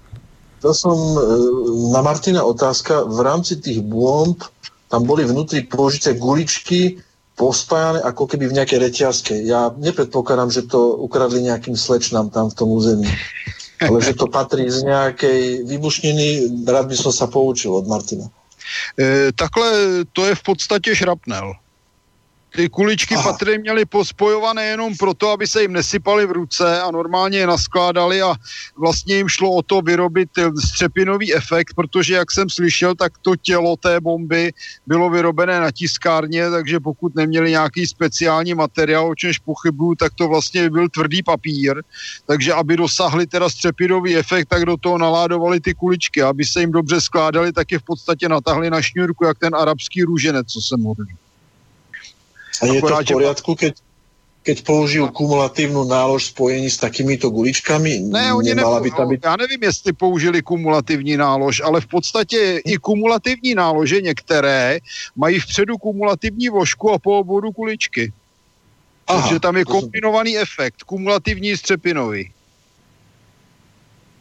[0.62, 1.20] To som e,
[1.90, 3.02] na Martina otázka.
[3.10, 4.38] V rámci tých bomb
[4.88, 7.02] tam boli vnútri použité guličky
[7.34, 9.34] pospájane ako keby v nejakej reťazke.
[9.42, 13.10] Ja nepredpokladám, že to ukradli nejakým slečnám tam v tom území.
[13.82, 16.28] Ale že to patrí z nejakej výbušniny,
[16.70, 18.30] rád by som sa poučil od Martina.
[18.94, 21.58] E, takhle to je v podstatě šrapnel.
[22.56, 23.32] Ty kuličky Aha.
[23.32, 28.22] patrně měly pospojované jenom proto, aby se jim nesypaly v ruce a normálně je naskládali
[28.22, 28.36] a
[28.78, 33.36] vlastně jim šlo o to vyrobit eh, střepinový efekt, protože jak jsem slyšel, tak to
[33.36, 34.54] tělo té bomby
[34.88, 40.28] bylo vyrobené na tiskárně, takže pokud neměli nějaký speciální materiál, o čemž pochybuju, tak to
[40.28, 41.84] vlastně byl tvrdý papír,
[42.26, 46.72] takže aby dosahli teda střepinový efekt, tak do toho naládovali ty kuličky, aby se jim
[46.72, 50.82] dobře skládali, tak je v podstatě natahli na šňůrku, jak ten arabský růženec, co jsem
[50.82, 51.06] mluvil.
[52.62, 53.74] A je to v poriadku, keď,
[54.46, 58.10] keď použijú kumulatívnu nálož spojení s takýmito guličkami?
[58.14, 59.20] Ne, oni Nemala by tam byť...
[59.24, 64.80] Já nevím, jestli použili kumulativní nálož, ale v podstatě i kumulativní nálože některé
[65.16, 68.14] mají vpředu kumulativní vošku a po oboru kuličky.
[69.08, 72.32] Aha, Takže tam je kombinovaný efekt, kumulativní střepinový.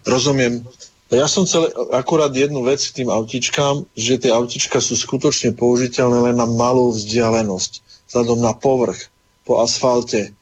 [0.06, 0.64] Rozumiem.
[1.10, 6.30] Ja som chcel akurát jednu vec k tým autičkám, že tie autička sú skutočne použiteľné
[6.30, 9.08] len na malú vzdialenosť vzhľadom na povrch
[9.46, 10.34] po asfalte.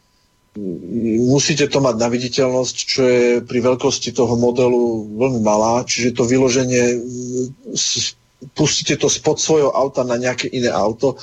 [1.29, 6.27] Musíte to mať na viditeľnosť, čo je pri veľkosti toho modelu veľmi malá, čiže to
[6.27, 6.99] vyloženie
[8.57, 11.15] pustíte to spod svojho auta na nejaké iné auto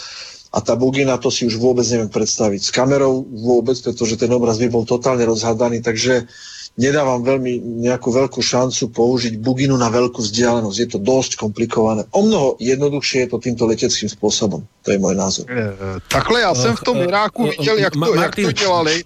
[0.55, 2.61] a tá bugina to si už vôbec neviem predstaviť.
[2.63, 8.11] S kamerou vôbec, pretože ten obraz by bol totálne rozhádaný, takže uh, nedávam veľmi nejakú
[8.11, 10.77] veľkú šancu použiť buginu na veľkú vzdialenosť.
[10.77, 12.03] Je to dosť komplikované.
[12.11, 14.67] O mnoho jednoduchšie je to týmto leteckým spôsobom.
[14.83, 15.47] To je môj názor.
[15.47, 15.71] E,
[16.07, 19.03] takhle já jsem v tom Iráku viděl, jak to, jak to dělali.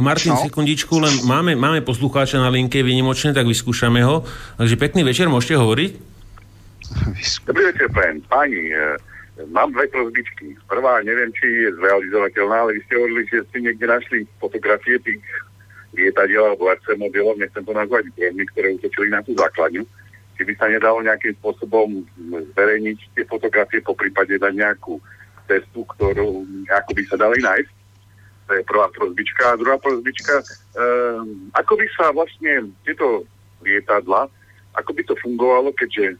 [0.00, 0.42] Martin, no.
[0.46, 4.22] sekundičku, len máme, máme poslucháča na linke výnimočne, tak vyskúšame ho.
[4.54, 5.90] Takže pekný večer, môžete hovoriť?
[7.50, 8.22] Dobrý večer, pán.
[8.30, 8.70] Páni,
[9.50, 10.54] mám dve prozbičky.
[10.70, 15.18] Prvá, neviem, či je zrealizovateľná, ale vy ste hovorili, že ste niekde našli fotografie tých
[16.00, 19.84] lietadiel alebo RC mobilov, nechcem to nazvať drony, ktoré utočili na tú základňu.
[20.40, 22.00] Či by sa nedalo nejakým spôsobom
[22.56, 24.96] zverejniť tie fotografie, po prípade dať nejakú
[25.44, 27.72] cestu, ktorú ako by sa dali nájsť.
[28.48, 29.42] To je prvá prozbička.
[29.54, 30.42] A druhá prozbička,
[30.74, 33.28] um, ako by sa vlastne tieto
[33.62, 34.26] lietadla,
[34.74, 36.16] ako by to fungovalo, keďže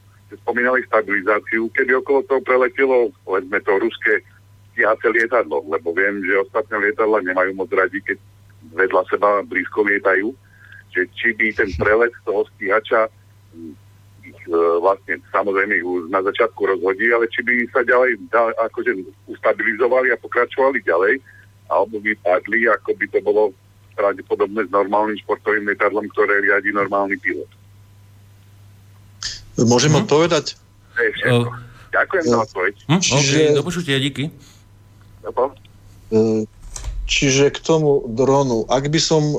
[0.47, 4.23] spomínali stabilizáciu, keby okolo toho preletelo, povedzme to, ruské
[4.71, 8.19] stíhace lietadlo, lebo viem, že ostatné lietadla nemajú moc radi, keď
[8.75, 10.31] vedľa seba blízko lietajú,
[10.91, 13.07] že či by ten prelet toho stíhača
[13.55, 13.75] hm,
[14.27, 15.81] ich e, vlastne samozrejme
[16.11, 18.95] na začiatku rozhodí, ale či by sa ďalej da, akože
[19.31, 21.23] ustabilizovali a pokračovali ďalej,
[21.71, 23.43] alebo by padli, ako by to bolo
[23.95, 27.51] pravdepodobne s normálnym športovým lietadlom, ktoré riadi normálny pilot.
[29.61, 30.03] Môžem hmm.
[30.07, 30.57] odpovedať?
[30.97, 31.49] To je všetko.
[31.53, 31.59] Uh,
[31.91, 32.75] Ďakujem uh, za odpoveď.
[32.89, 33.01] Hm?
[33.03, 33.37] Čiže...
[33.37, 34.25] Okay, do počutia, díky.
[35.21, 36.49] Uh,
[37.11, 39.37] Čiže k tomu dronu, ak by som e,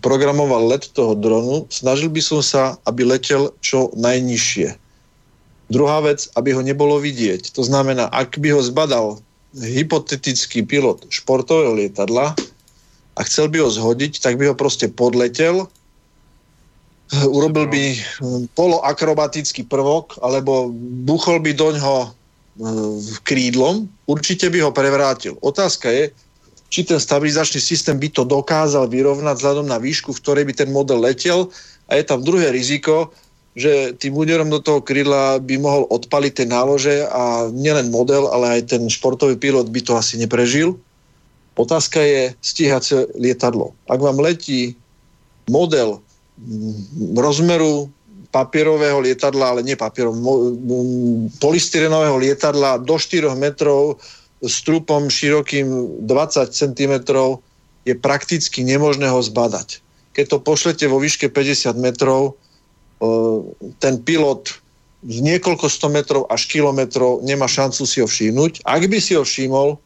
[0.00, 4.72] programoval let toho dronu, snažil by som sa, aby letel čo najnižšie.
[5.68, 7.52] Druhá vec, aby ho nebolo vidieť.
[7.52, 9.06] To znamená, ak by ho zbadal
[9.52, 12.32] hypotetický pilot športového lietadla
[13.14, 15.68] a chcel by ho zhodiť, tak by ho proste podletel,
[17.28, 18.00] urobil by
[18.56, 20.72] poloakrobatický prvok, alebo
[21.04, 22.16] buchol by doňho
[23.28, 25.34] krídlom, určite by ho prevrátil.
[25.42, 26.04] Otázka je,
[26.70, 30.70] či ten stabilizačný systém by to dokázal vyrovnať vzhľadom na výšku, v ktorej by ten
[30.70, 31.50] model letel.
[31.90, 33.10] A je tam druhé riziko,
[33.58, 38.62] že tým úderom do toho krídla by mohol odpaliť tie nálože a nielen model, ale
[38.62, 40.78] aj ten športový pilot by to asi neprežil.
[41.58, 43.74] Otázka je stíhacie lietadlo.
[43.90, 44.78] Ak vám letí
[45.50, 45.98] model
[46.38, 47.90] mm, rozmeru
[48.30, 50.54] papierového lietadla, ale nie papierového,
[51.42, 53.98] polystyrenového lietadla do 4 metrov
[54.44, 56.94] strupom širokým 20 cm
[57.84, 59.80] je prakticky nemožné ho zbadať.
[60.16, 62.36] Keď to pošlete vo výške 50 metrov,
[63.80, 64.60] ten pilot
[65.00, 68.60] z niekoľko 100 metrov až kilometrov nemá šancu si ho všimnúť.
[68.68, 69.80] Ak by si ho všimol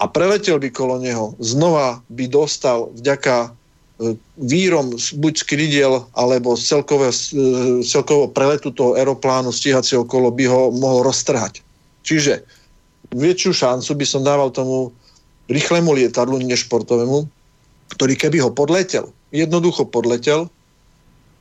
[0.00, 3.52] a preletel by kolo neho, znova by dostal vďaka
[4.00, 10.32] e, vírom buď z krydiel alebo z celkového, z celkového preletu toho aeroplánu stíhacieho kolo
[10.32, 11.60] by ho mohol roztrhať.
[12.00, 12.40] Čiže
[13.14, 14.94] väčšiu šancu by som dával tomu
[15.50, 17.26] rýchlemu lietadlu, než športovému,
[17.90, 20.46] ktorý keby ho podletel, jednoducho podletel,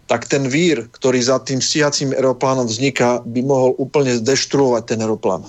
[0.10, 5.46] tak ten vír, ktorý za tým stíhacím aeroplánom vzniká, by mohol úplne deštruovať ten aeroplán.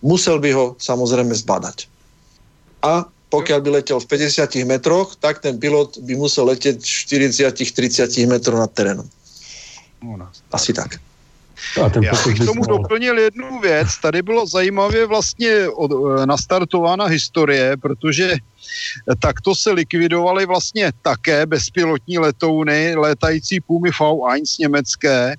[0.00, 1.84] Musel by ho samozrejme zbadať.
[2.80, 8.56] A pokiaľ by letel v 50 metroch, tak ten pilot by musel letieť 40-30 metrov
[8.56, 9.04] nad terénom.
[10.48, 10.96] Asi tak.
[12.02, 13.88] Já bych k tomu doplnil jednu věc.
[14.02, 18.36] Tady bylo zajímavě vlastně od, eh, nastartována historie, protože
[19.18, 25.36] takto se likvidovaly vlastně také bezpilotní letouny, létající Pumy V1 německé,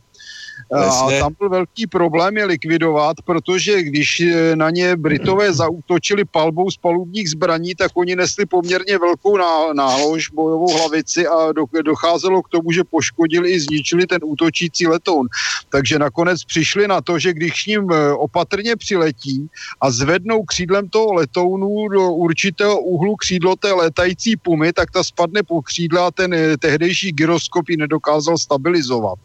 [0.73, 6.71] A tam byl velký problém je likvidovat, protože když eh, na ně Britové zautočili palbou
[6.71, 9.37] z palubních zbraní, tak oni nesli poměrně velkou
[9.73, 11.51] nálož, bojovou hlavici a
[11.85, 15.27] docházelo k tomu, že poškodili i zničili ten útočící letoun.
[15.69, 19.47] Takže nakonec přišli na to, že když k ním eh, opatrně přiletí
[19.81, 25.43] a zvednou křídlem toho letounu do určitého úhlu křídlo té létající pumy, tak ta spadne
[25.43, 29.19] po křídle a ten eh, tehdejší gyroskop ji nedokázal stabilizovat.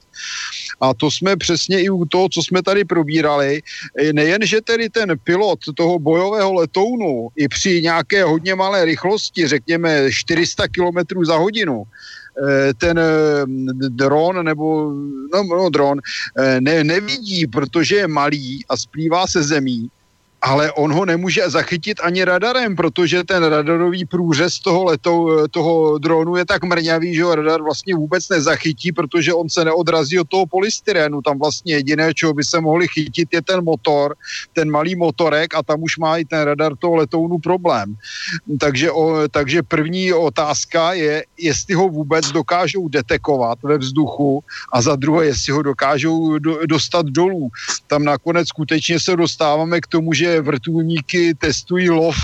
[0.80, 3.62] A to jsme přesně i u toho, co jsme tady probírali.
[4.12, 10.12] Nejen, že tedy ten pilot toho bojového letounu i při nějaké hodně malé rychlosti, řekněme
[10.12, 13.04] 400 km za hodinu, eh, ten eh,
[13.88, 14.92] dron nebo
[15.32, 15.98] no, no dron
[16.38, 19.88] eh, ne, nevidí, protože je malý a splývá se zemí,
[20.46, 26.36] ale on ho nemůže zachytit ani radarem, protože ten radarový průřez toho, letou, toho dronu
[26.36, 30.46] je tak mrňavý, že ho radar vlastně vůbec nezachytí, protože on se neodrazí od toho
[30.46, 31.22] polystyrénu.
[31.22, 34.14] Tam vlastně jediné, čeho by se mohli chytit, je ten motor,
[34.52, 37.96] ten malý motorek a tam už má i ten radar toho letounu problém.
[38.60, 44.96] Takže, o, takže první otázka je, jestli ho vůbec dokážou detekovat ve vzduchu a za
[44.96, 47.50] druhé, jestli ho dokážou do, dostat dolů.
[47.86, 52.16] Tam nakonec skutečně se dostáváme k tomu, že vrtulníky testují lov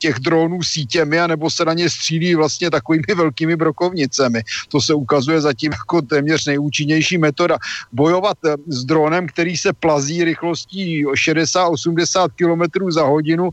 [0.00, 4.42] těch dronů sítěmi, anebo se na ně střílí vlastně takovými velkými brokovnicemi.
[4.68, 7.58] To se ukazuje zatím jako téměř nejúčinnější metoda.
[7.92, 13.50] Bojovat eh, s dronem, který se plazí rychlostí 60-80 km za hodinu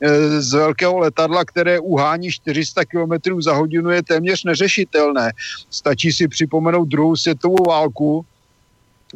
[0.00, 5.32] eh, z velkého letadla, které uhání 400 km za hodinu, je téměř neřešitelné.
[5.70, 8.26] Stačí si připomenout druhou světovou válku,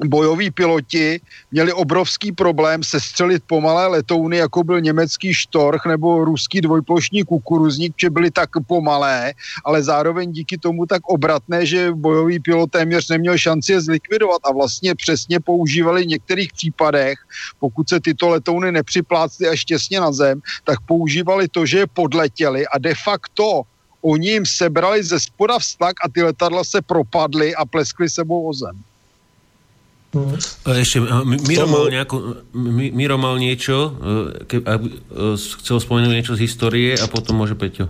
[0.06, 1.20] bojoví piloti
[1.50, 8.10] měli obrovský problém sestřelit pomalé letouny, jako byl německý štorch nebo ruský dvojplošní kukuruzník, že
[8.10, 9.34] byly tak pomalé,
[9.64, 14.52] ale zároveň díky tomu tak obratné, že bojový pilot téměř neměl šanci je zlikvidovat a
[14.52, 17.18] vlastně přesně používali v některých případech,
[17.58, 22.66] pokud se tyto letouny nepřiplácly až těsně na zem, tak používali to, že je podletěli
[22.66, 23.62] a de facto
[24.02, 28.52] oni jim sebrali ze spoda vztak a ty letadla se propadly a pleskly sebou o
[28.52, 28.82] zem.
[30.18, 30.74] Hmm.
[30.78, 30.98] Ešte,
[31.46, 32.16] Miro mal, nejako,
[32.94, 33.90] Miro mal niečo, e,
[34.48, 34.96] ke, aby e,
[35.38, 37.86] chcel spomenúť niečo z histórie a potom môže Peťo.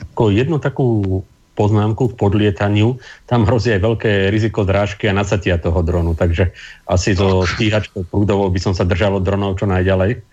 [0.00, 1.20] Ako jednu takú
[1.60, 2.96] poznámku k podlietaniu,
[3.28, 6.56] tam hrozí aj veľké riziko zrážky a nasatia toho dronu, takže
[6.88, 10.24] asi so stíhačkou prúdovou by som sa držal od dronov čo najďalej.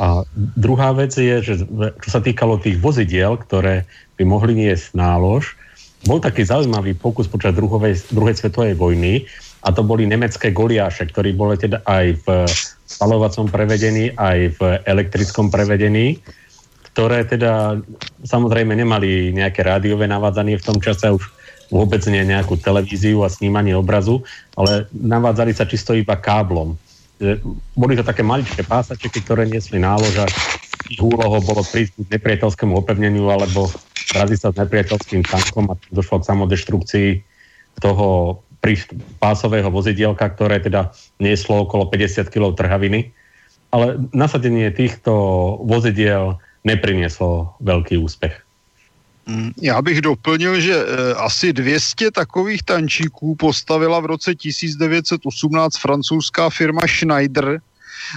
[0.00, 1.54] A druhá vec je, že
[2.00, 3.84] čo sa týkalo tých vozidiel, ktoré
[4.16, 5.60] by mohli niesť nálož,
[6.08, 9.28] bol taký zaujímavý pokus počas druhej, druhej svetovej vojny,
[9.60, 12.26] a to boli nemecké goliáše, ktorí boli teda aj v
[12.88, 16.16] spalovacom prevedení, aj v elektrickom prevedení,
[16.90, 17.78] ktoré teda
[18.24, 21.22] samozrejme nemali nejaké rádiové navádzanie v tom čase, už
[21.70, 24.26] vôbec nie nejakú televíziu a snímanie obrazu,
[24.58, 26.74] ale navádzali sa čisto iba káblom.
[27.78, 30.26] Boli to také maličké pásačeky, ktoré niesli nálož a
[30.90, 33.70] ich úlohou bolo prísť k nepriateľskému opevneniu alebo
[34.10, 37.10] zraziť sa s nepriateľským tankom a došlo k samodeštrukcii
[37.78, 38.40] toho
[39.18, 43.12] pásového vozidielka, ktoré teda nieslo okolo 50 kg trhaviny.
[43.70, 45.12] Ale nasadenie týchto
[45.62, 48.34] vozidiel neprinieslo veľký úspech.
[49.26, 56.50] Mm, já bych doplnil, že e, asi 200 takových tančíků postavila v roce 1918 francouzská
[56.50, 57.60] firma Schneider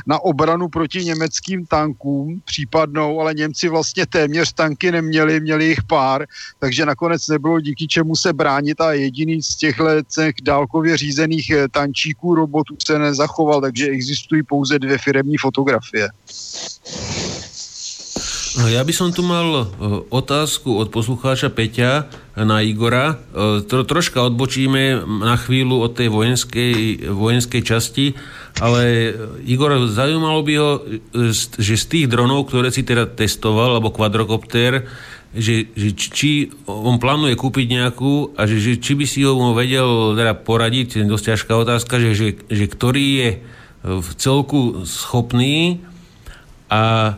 [0.08, 6.26] na obranu proti německým tankům případnou, ale Němci vlastně téměř tanky neměli, měli jich pár,
[6.60, 11.68] takže nakonec nebylo díky čemu se bránit a jediný z těchto těch dálkově řízených eh,
[11.70, 16.10] tančíků robotů se nezachoval, takže existují pouze dvě firemní fotografie.
[18.54, 19.66] No, ja by som tu mal e,
[20.14, 22.06] otázku od poslucháča Peťa
[22.38, 23.18] na Igora.
[23.18, 26.74] E, tro, troška odbočíme na chvíľu od tej vojenskej,
[27.10, 28.14] vojenskej časti,
[28.62, 29.10] ale
[29.50, 34.86] Igor, zaujímalo by ho, e, že z tých dronov, ktoré si teda testoval, alebo kvadrokopter,
[35.34, 40.14] že, že či on plánuje kúpiť nejakú a že, že či by si ho vedel
[40.14, 43.30] teda poradiť, dosť ťažká otázka, že, že, že ktorý je
[43.82, 45.82] v celku schopný
[46.70, 47.18] a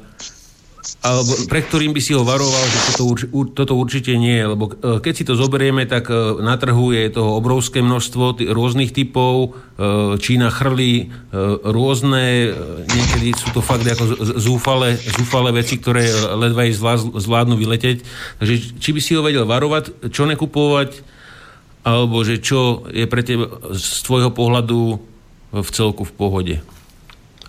[1.02, 3.22] alebo pre ktorým by si ho varoval, že toto, urč,
[3.53, 7.10] toto určite nie je, lebo e, keď si to zoberieme, tak e, na trhu je
[7.14, 11.10] toho obrovské množstvo t- rôznych typov, e, Čína chrlí
[11.66, 12.53] rôzne,
[12.86, 16.07] niekedy sú to fakt ako zúfale, zúfale veci, ktoré
[16.38, 16.66] ledva
[17.12, 17.98] zvládnu vyleteť.
[18.41, 21.03] Takže či by si ho vedel varovať, čo nekupovať,
[21.86, 24.98] alebo že čo je pre teba z tvojho pohľadu
[25.53, 26.56] v celku v pohode?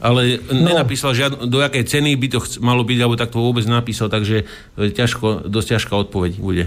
[0.01, 0.68] Ale no.
[0.68, 4.12] nenapísal žiadno, do jakej ceny by to chc- malo byť, alebo tak to vôbec napísal,
[4.12, 4.44] takže
[4.77, 6.64] e, ťažko, dosť ťažká odpoveď bude.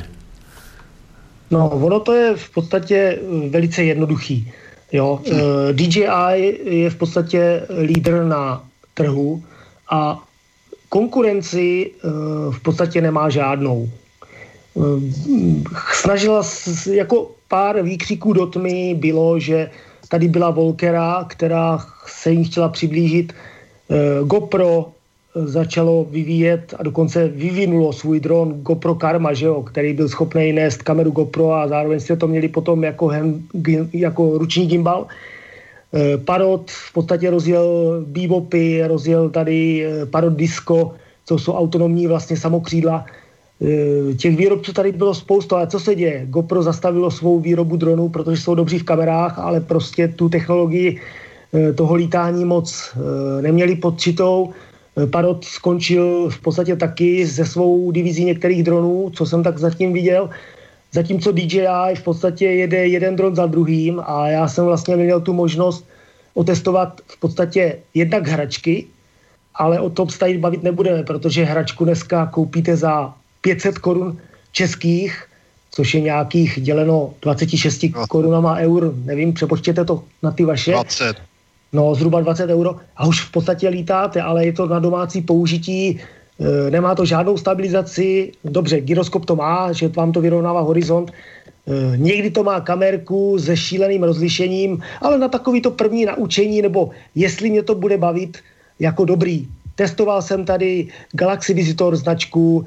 [1.49, 3.15] No, ono to je v podstatě e,
[3.49, 4.51] velice jednoduchý.
[4.91, 5.38] Jo, uh,
[5.72, 9.43] DJI je v podstatě lídr na trhu
[9.89, 10.18] a
[10.89, 11.91] konkurenci
[12.49, 13.89] v podstatě nemá žádnou.
[15.93, 19.69] Snažila, s, jako pár výkřiků do tmy bylo, že
[20.10, 23.34] tady byla Volkera, která se jim chtěla přiblížit.
[23.90, 24.91] Uh, GoPro
[25.36, 30.84] začalo vyvíjet a dokonce vyvinulo svůj dron GoPro Karma, že jo, který byl schopný nést
[30.84, 33.48] kameru GoPro a zároveň jste to měli potom jako, hem,
[33.94, 35.07] jako ruční gimbal.
[35.94, 37.65] Eh, Parod v podstatě rozjel
[38.07, 40.94] bebopy, rozjel tady eh, Parod Disco,
[41.26, 43.06] co jsou autonomní vlastně samokřídla.
[43.61, 46.26] Eh, těch výrobců tady bylo spousta, ale co se děje?
[46.30, 50.99] GoPro zastavilo svou výrobu dronů, protože jsou dobří v kamerách, ale prostě tu technologii
[51.76, 52.94] toho lítání moc
[53.41, 54.53] neměli pod čitou
[55.06, 60.30] Parod skončil v podstatě taky ze svou divizí některých dronů, co jsem tak zatím viděl.
[60.91, 65.34] Zatímco DJI v podstatě jede jeden dron za druhým a já jsem vlastně měl tu
[65.34, 65.88] možnost
[66.34, 68.88] otestovat v podstatě jednak hračky,
[69.56, 74.18] ale o tom tady bavit nebudeme, protože hračku dneska koupíte za 500 korun
[74.52, 75.24] českých,
[75.72, 80.72] což je nějakých děleno 26 korunama eur, nevím, přepočtěte to na ty vaše.
[80.72, 81.16] 20.
[81.74, 85.90] No, zhruba 20 euro a už v podstatě lítáte, ale je to na domácí použití,
[85.90, 91.98] e, nemá to žádnou stabilizaci, dobře, gyroskop to má, že vám to vyrovnává horizont, e,
[91.98, 97.49] někdy to má kamerku se šíleným rozlišením, ale na takový to první naučení, nebo jestli
[97.49, 98.38] mě to bude bavit,
[98.80, 99.48] jako dobrý.
[99.76, 102.66] Testoval jsem tady Galaxy Visitor značku,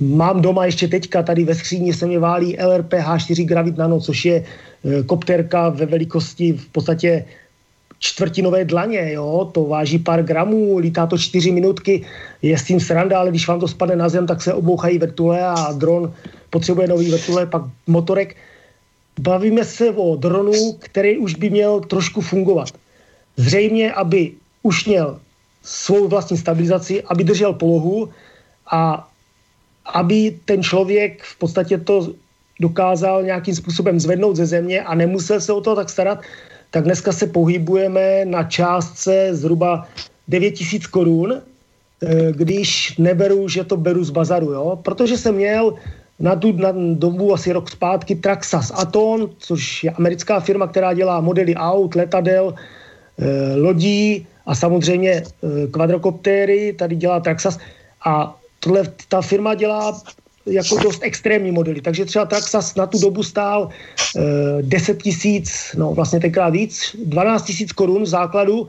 [0.00, 4.24] mám doma ještě teďka, tady ve skříni se mě válí LRP H4 Gravit Nano, což
[4.24, 7.24] je e, kopterka ve velikosti v podstatě
[7.98, 12.04] čtvrtinové dlaně, jo, to váží pár gramů, lítá to čtyři minutky,
[12.42, 15.40] je s tím sranda, ale když vám to spadne na zem, tak se obouchají vrtule
[15.40, 16.12] a dron
[16.50, 18.36] potřebuje nový vrtule, pak motorek.
[19.20, 22.68] Bavíme se o dronu, který už by měl trošku fungovat.
[23.36, 24.32] Zřejmě, aby
[24.62, 25.18] už měl
[25.62, 28.08] svou vlastní stabilizaci, aby držel polohu
[28.70, 29.08] a
[29.84, 32.12] aby ten člověk v podstatě to
[32.60, 36.22] dokázal nějakým způsobem zvednout ze země a nemusel se o to tak starat,
[36.70, 39.86] tak dneska se pohybujeme na částce zhruba
[40.28, 44.78] 9000 korun, eh, když neberu, že to beru z bazaru, jo?
[44.82, 45.74] protože jsem měl
[46.18, 51.20] na tu na dobu asi rok zpátky Traxas Aton, což je americká firma, která dělá
[51.20, 52.54] modely aut, letadel,
[53.18, 57.58] eh, lodí a samozřejmě eh, kvadrokoptéry, tady dělá Traxas
[58.06, 58.34] a
[58.64, 60.00] tohle, ta firma dělá
[60.46, 61.80] jako dost extrémní modely.
[61.80, 67.44] Takže třeba Traxas na tu dobu stál e, 10 tisíc, no vlastně tenkrát víc, 12
[67.44, 68.68] tisíc korun v základu.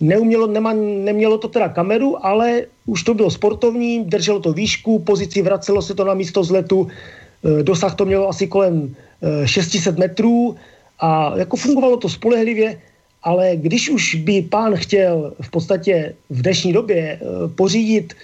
[0.00, 5.42] Neumělo, nema, nemělo to teda kameru, ale už to bylo sportovní, drželo to výšku, pozici
[5.42, 10.56] vracelo se to na místo zletu, e, dosah to mělo asi kolem e, 600 metrů
[11.00, 12.80] a jako fungovalo to spolehlivě,
[13.22, 17.18] ale když už by pán chtěl v podstatě v dnešní době e,
[17.54, 18.14] pořídit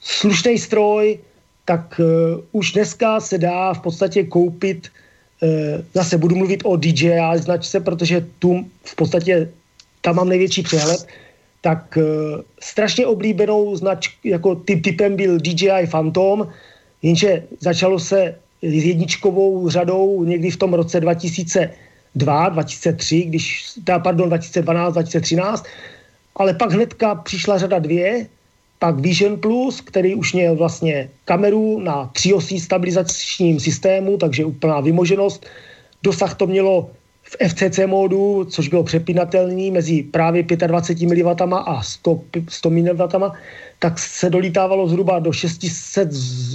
[0.00, 1.18] slušný stroj,
[1.64, 4.88] tak uh, už dneska se dá v podstatě koupit,
[5.42, 5.48] uh,
[5.94, 9.48] zase budu mluvit o DJI značce, protože tu v podstatě
[10.00, 11.06] tam mám největší přehled,
[11.60, 12.04] tak uh,
[12.60, 16.48] strašně oblíbenou značku, jako typ, typem byl DJI Phantom,
[17.02, 24.28] jenže začalo se s jedničkovou řadou někdy v tom roce 2002, 2003, když, teda, pardon,
[24.28, 25.66] 2012, 2013,
[26.36, 28.26] ale pak hnedka přišla řada dvě,
[28.78, 35.46] pak Vision Plus, který už měl vlastně kameru na tříosí stabilizačním systému, takže úplná vymoženost.
[36.02, 36.90] Dosah to mělo
[37.22, 43.02] v FCC módu, což bylo přepínatelný mezi právě 25 mW a 100, 100 mW,
[43.78, 46.08] tak se dolítávalo zhruba do 600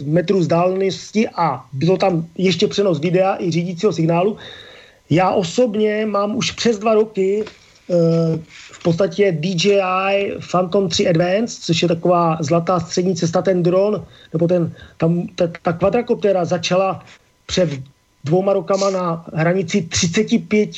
[0.05, 4.37] metrů vzdálenosti a bylo tam ještě přenos videa i řídícího signálu.
[5.09, 7.43] Já osobně mám už přes dva roky
[7.89, 8.39] Eh,
[8.83, 14.71] podstatě DJI Phantom 3 Advance, což je taková zlatá střední cesta, ten dron, nebo ten,
[14.97, 17.03] tam, ta, ta kvadrakoptera začala
[17.45, 17.69] před
[18.23, 20.69] dvouma rokama na hranici 35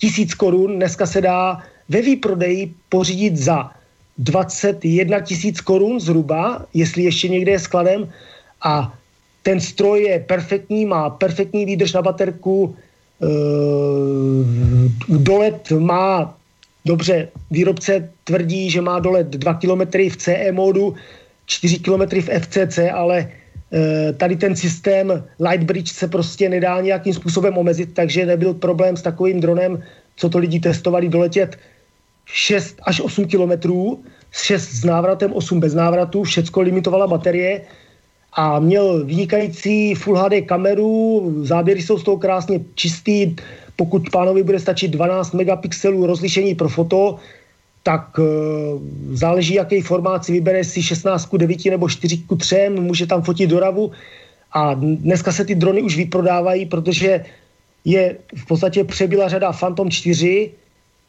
[0.00, 0.76] tisíc korun.
[0.76, 3.70] Dneska se dá ve výprodeji pořídit za
[4.18, 8.08] 21 tisíc korun zhruba, jestli ještě někde je skladem.
[8.62, 8.94] A
[9.42, 12.76] ten stroj je perfektní, má perfektní výdrž na baterku,
[13.22, 14.46] Uh,
[15.08, 16.34] dolet má,
[16.84, 20.94] dobře, výrobce tvrdí, že má dolet 2 km v CE módu,
[21.46, 27.58] 4 km v FCC, ale uh, tady ten systém Lightbridge se prostě nedá nějakým způsobem
[27.58, 29.82] omezit, takže nebyl problém s takovým dronem,
[30.16, 31.58] co to lidi testovali, doletět
[32.24, 37.60] 6 až 8 kilometrů, 6 s návratem, 8 bez návratu, všecko limitovala baterie
[38.32, 43.36] a měl vynikající Full HD kameru, záběry jsou z toho krásně čistý,
[43.76, 47.16] pokud pánovi bude stačit 12 megapixelů rozlišení pro foto,
[47.82, 48.22] tak e,
[49.16, 53.22] záleží, jaký formát si vybere, si 16 ku 9 nebo 4 ku 3, může tam
[53.22, 53.92] fotit doravu
[54.52, 57.24] a dneska se ty drony už vyprodávají, protože
[57.84, 60.50] je v podstatě přebyla řada Phantom 4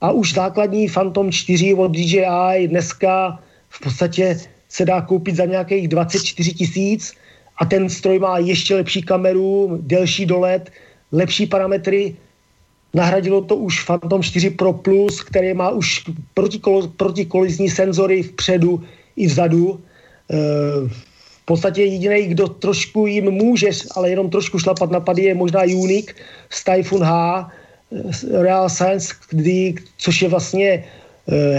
[0.02, 3.40] a už základní Phantom 4 od DJI dneska
[3.70, 4.40] v podstatě
[4.74, 7.14] se dá koupit za nějakých 24 tisíc
[7.58, 10.72] a ten stroj má ještě lepší kameru, delší dolet,
[11.12, 12.16] lepší parametry.
[12.94, 18.82] Nahradilo to už Phantom 4 Pro Plus, který má už protikolo, protikolizní senzory vpředu
[19.16, 19.78] i vzadu.
[19.78, 20.38] E,
[20.90, 25.62] v podstatě jediný, kdo trošku jim může, ale jenom trošku šlapat na pady, je možná
[25.62, 26.16] Unique
[26.50, 27.50] z Typhoon H,
[28.32, 30.84] Real Science, kdy, což je vlastně e,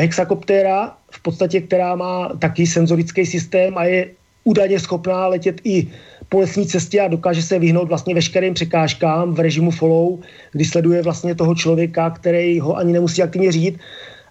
[0.02, 4.00] hexakoptéra, podstatě, která má taky senzorický systém a je
[4.44, 5.88] údajně schopná letět i
[6.28, 10.20] po lesní cestě a dokáže se vyhnout vlastně veškerým překážkám v režimu follow,
[10.52, 13.74] kdy sleduje vlastně toho člověka, který ho ani nemusí aktivně řídit.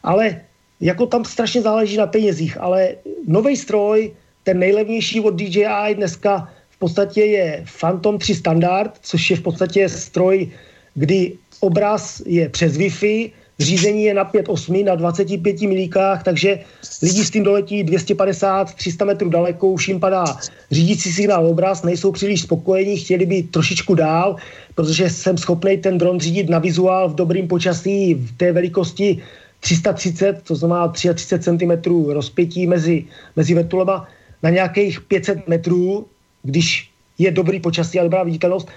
[0.03, 0.41] Ale
[0.81, 4.11] jako tam strašně záleží na penězích, ale nový stroj,
[4.43, 9.89] ten nejlevnější od DJI dneska v podstatě je Phantom 3 Standard, což je v podstatě
[9.89, 10.51] stroj,
[10.93, 13.31] kdy obraz je přes Wi-Fi,
[13.63, 16.59] řízení je na 5.8 na 25 milíkách, takže
[17.01, 20.25] lidi s tím doletí 250-300 metrů daleko, už jim padá
[20.71, 24.35] řídící signál obraz, nejsou příliš spokojení, chtěli by trošičku dál,
[24.75, 29.21] protože jsem schopný ten dron řídit na vizuál v dobrým počasí v té velikosti
[29.59, 31.71] 330, to znamená 33 cm
[32.11, 34.07] rozpětí mezi, mezi vrtulema
[34.43, 36.05] na nějakých 500 metrů,
[36.43, 38.67] když je dobrý počasí a dobrá viditelnost.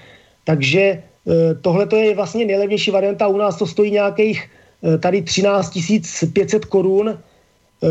[0.45, 1.03] Takže e,
[1.61, 3.27] tohle je vlastně nejlevnější varianta.
[3.27, 4.66] U nás to stojí nějakých Eh,
[5.01, 5.79] tady 13
[6.33, 7.09] 500 korun.
[7.09, 7.89] Eh,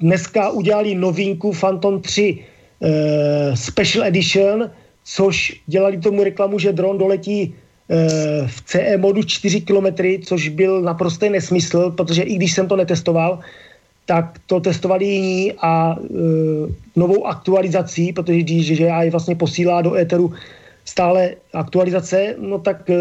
[0.00, 2.38] dneska udělali novinku Phantom 3
[2.82, 4.70] eh, Special Edition,
[5.04, 7.54] což dělali tomu reklamu, že dron doletí
[8.46, 9.88] v CE modu 4 km,
[10.24, 13.40] což byl naprostý nesmysl, protože i když jsem to netestoval,
[14.04, 15.96] tak to testovali jiní a
[16.96, 20.36] novou aktualizací, protože DJI vlastně posílá do éteru
[20.88, 22.96] stále aktualizace, no tak eh,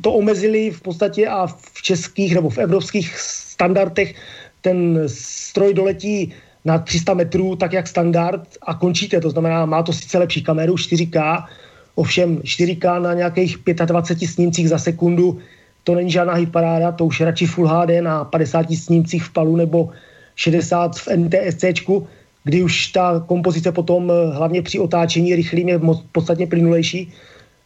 [0.00, 4.14] to omezili v podstatě a v českých nebo v evropských standardech
[4.60, 6.32] ten stroj doletí
[6.64, 9.20] na 300 metrů, tak jak standard a končíte.
[9.20, 11.46] To znamená, má to sice lepší kameru, 4K,
[11.94, 15.38] ovšem 4K na nějakých 25 snímcích za sekundu,
[15.84, 19.90] to není žádná hitparáda, to už radši Full HD na 50 snímcích v palu nebo
[20.36, 22.06] 60 v NTSCčku,
[22.44, 25.80] kdy už ta kompozice potom eh, hlavně při otáčení rychlým je
[26.12, 27.12] podstatně plynulejší.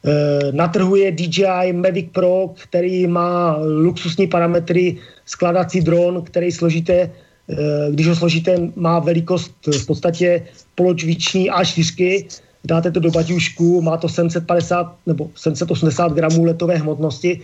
[0.05, 4.97] Eh, na trhu je DJI Mavic Pro, který má luxusní parametry,
[5.27, 10.43] skladací dron, který složíte, eh, když ho složíte, má velikost v podstatě
[10.75, 12.27] poločviční A4,
[12.65, 17.41] dáte to do baťušku, má to 750 nebo 780 gramů letové hmotnosti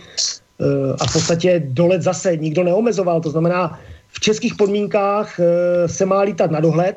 [0.99, 3.21] a v podstatě dolet zase nikdo neomezoval.
[3.21, 3.79] To znamená,
[4.13, 5.39] v českých podmínkách
[5.85, 6.95] se má lítat na dohled,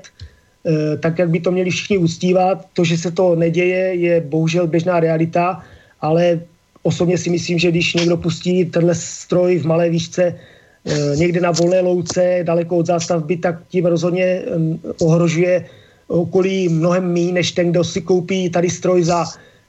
[0.66, 2.66] Eh, tak, jak by to měli všichni uctívat.
[2.74, 5.62] To, že se to neděje, je bohužel běžná realita,
[6.01, 6.40] ale
[6.82, 11.51] osobně si myslím, že když někdo pustí tenhle stroj v malé výšce eh, někde na
[11.51, 15.64] volné louce, daleko od zástavby, tak tím rozhodně mm, ohrožuje
[16.09, 19.24] okolí mnohem méně, než ten, kdo si koupí tady stroj za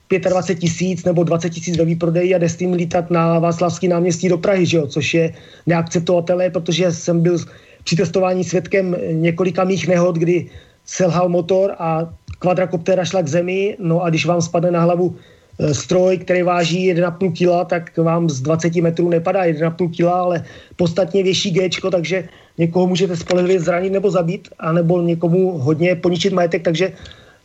[0.09, 4.29] 25 tisíc nebo 20 tisíc ve výprodeji a jde s tím lítat na Václavský náměstí
[4.29, 4.87] do Prahy, že jo?
[4.87, 5.33] což je
[5.65, 7.37] neakceptovatelné, protože jsem byl
[7.83, 10.45] při testování svědkem několika mých nehod, kdy
[10.85, 15.15] selhal motor a kvadrakoptéra šla k zemi, no a když vám spadne na hlavu
[15.59, 20.43] e, stroj, který váží 1,5 kg, tak vám z 20 metrů nepadá 1,5 kg, ale
[20.75, 22.27] podstatně větší G, takže
[22.57, 26.91] někoho můžete spolehlivě zranit nebo zabít, anebo někomu hodně poničit majetek, takže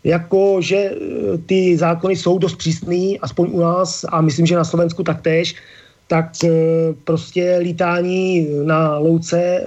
[0.05, 0.95] jako, že e,
[1.47, 5.55] ty zákony jsou dost přísný, aspoň u nás a myslím, že na Slovensku taktéž,
[6.07, 6.49] tak e,
[7.05, 9.63] prostě lítání na louce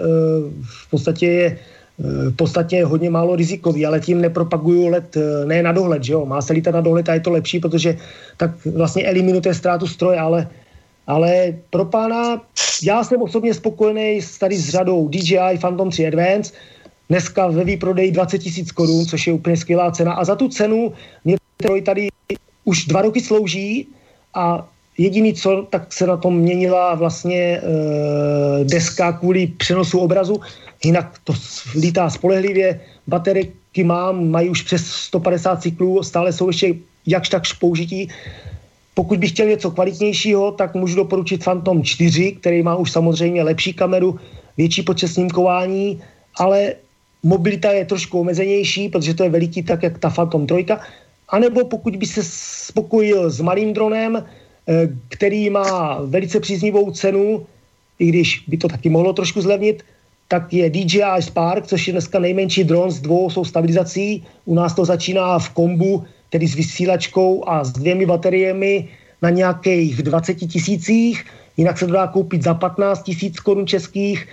[0.64, 1.58] v podstatě je
[2.00, 6.26] v podstatě hodně málo rizikový, ale tím nepropaguju let eh, ne na dohled, že jo?
[6.26, 7.98] Má se lítat na dohled a je to lepší, protože
[8.38, 10.48] tak vlastně eliminujete ztrátu stroje, ale,
[11.08, 12.42] ale pro pána,
[12.84, 16.54] já jsem osobně spokojený s tady s řadou DJI Phantom 3 Advance,
[17.10, 20.94] dneska ve výprodeji 20 tisíc korun, což je úplně skvělá cena a za tu cenu
[21.26, 21.38] mě
[21.86, 22.08] tady
[22.64, 23.88] už dva roky slouží
[24.34, 24.68] a
[24.98, 27.62] Jediný co, tak se na tom měnila vlastně e,
[28.64, 30.42] deska kvůli přenosu obrazu,
[30.84, 31.34] jinak to
[31.76, 36.76] lítá spolehlivě, baterky mám, mají už přes 150 cyklů, stále jsou ještě
[37.06, 38.10] jakž takž použití.
[38.94, 43.74] Pokud bych chtěl něco kvalitnějšího, tak můžu doporučit Phantom 4, který má už samozřejmě lepší
[43.74, 44.20] kameru,
[44.58, 46.02] větší počet snímkování,
[46.38, 46.74] ale
[47.26, 50.66] mobilita je trošku omezenější, protože to je veliký tak, jak ta Phantom 3,
[51.30, 52.22] anebo pokud by se
[52.70, 57.46] spokojil s malým dronem, eh, který má velice příznivou cenu,
[58.00, 59.82] i když by to taky mohlo trošku zlevnit,
[60.28, 64.26] tak je DJI Spark, což je dneska nejmenší dron s dvou jsou stabilizací.
[64.46, 68.90] U nás to začíná v kombu, tedy s vysílačkou a s dvěmi bateriemi
[69.22, 71.26] na nějakých 20 tisících.
[71.58, 74.28] Jinak se to dá koupit za 15 tisíc korun českých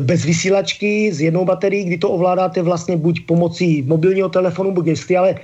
[0.00, 5.16] bez vysílačky s jednou baterií, kdy to ovládáte vlastně buď pomocí mobilního telefonu, buď gesty,
[5.16, 5.34] ale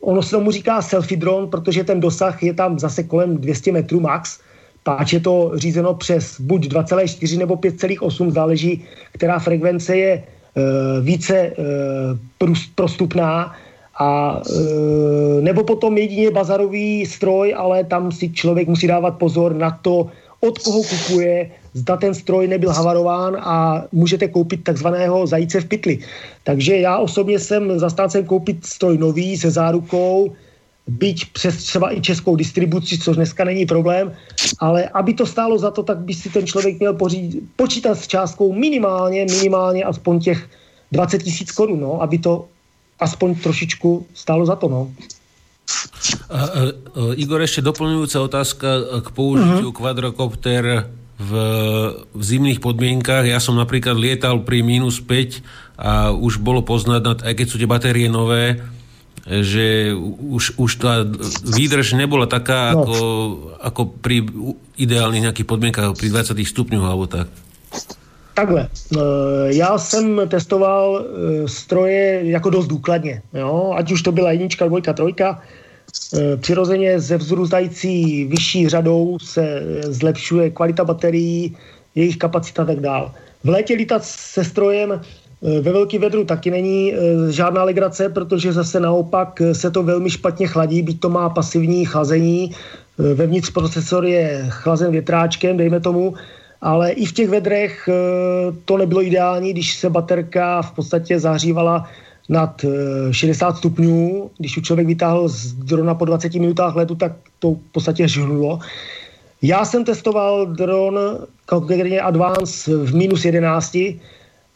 [0.00, 4.00] ono se tomu říká selfie drone, protože ten dosah je tam zase kolem 200 metrů
[4.00, 4.38] max.
[4.82, 10.22] Páč je to řízeno přes buď 2,4 nebo 5,8, záleží, která frekvence je e,
[11.02, 11.54] více e,
[12.74, 13.54] prostupná,
[13.98, 19.70] a e, nebo potom jedině bazarový stroj, ale tam si člověk musí dávat pozor na
[19.82, 20.06] to,
[20.40, 25.94] od koho kupuje, zda ten stroj nebyl havarován a můžete koupit takzvaného zajíce v pytli.
[26.44, 30.34] Takže já osobně jsem zastáncem koupit stroj nový se zárukou,
[30.88, 34.12] byť přes třeba i českou distribuci, což dneska není problém,
[34.58, 38.08] ale aby to stálo za to, tak by si ten člověk měl pořídit, počítat s
[38.08, 40.48] částkou minimálně, minimálně aspoň těch
[40.92, 42.48] 20 tisíc korun, no, aby to
[43.00, 44.68] aspoň trošičku stálo za to.
[44.68, 44.90] No.
[46.32, 46.48] A, a,
[47.20, 48.68] Igor, ešte doplňujúca otázka
[49.04, 49.76] k použitiu uh-huh.
[49.76, 50.88] kvadrokopter
[51.18, 51.32] v,
[52.14, 53.26] v zimných podmienkách.
[53.26, 55.42] Ja som napríklad lietal pri minus 5
[55.78, 58.62] a už bolo poznať, aj keď sú tie batérie nové,
[59.28, 59.92] že
[60.22, 61.04] už, už tá
[61.44, 62.86] výdrž nebola taká, no.
[62.86, 62.98] ako,
[63.60, 64.24] ako pri
[64.80, 67.28] ideálnych nejakých podmienkách, pri 20 stupňoch alebo tak.
[68.34, 69.00] Takhle, e,
[69.58, 73.74] já jsem testoval e, stroje jako dost důkladně, jo?
[73.76, 75.42] ať už to byla jednička, dvojka, trojka,
[76.40, 81.56] přirozeně ze vzrůstající vyšší řadou se zlepšuje kvalita baterií,
[81.94, 83.10] jejich kapacita a tak dále.
[83.44, 85.00] V létě lítat se strojem
[85.42, 86.98] Eh, ve velký vedru taky není eh,
[87.32, 91.84] žádná legrace, protože zase naopak eh, se to velmi špatně chladí, byť to má pasivní
[91.84, 92.54] chlazení.
[93.14, 96.14] Vevnitř procesor je chlazen větráčkem, dejme tomu,
[96.60, 97.88] ale i v těch vedrech
[98.64, 101.86] to nebylo ideální, když se baterka v podstatě zahřívala
[102.28, 102.64] nad
[103.10, 104.30] 60 stupňů.
[104.38, 108.58] Když už člověk vytáhl z drona po 20 minutách letu, tak to v podstatě žhnulo.
[109.42, 110.98] Já jsem testoval dron,
[111.46, 113.76] konkrétně Advance v minus 11,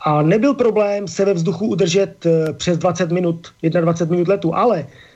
[0.01, 4.79] a nebyl problém se ve vzduchu udržet eh, přes 20 minut, 21 minut letu, ale
[4.79, 5.12] eh,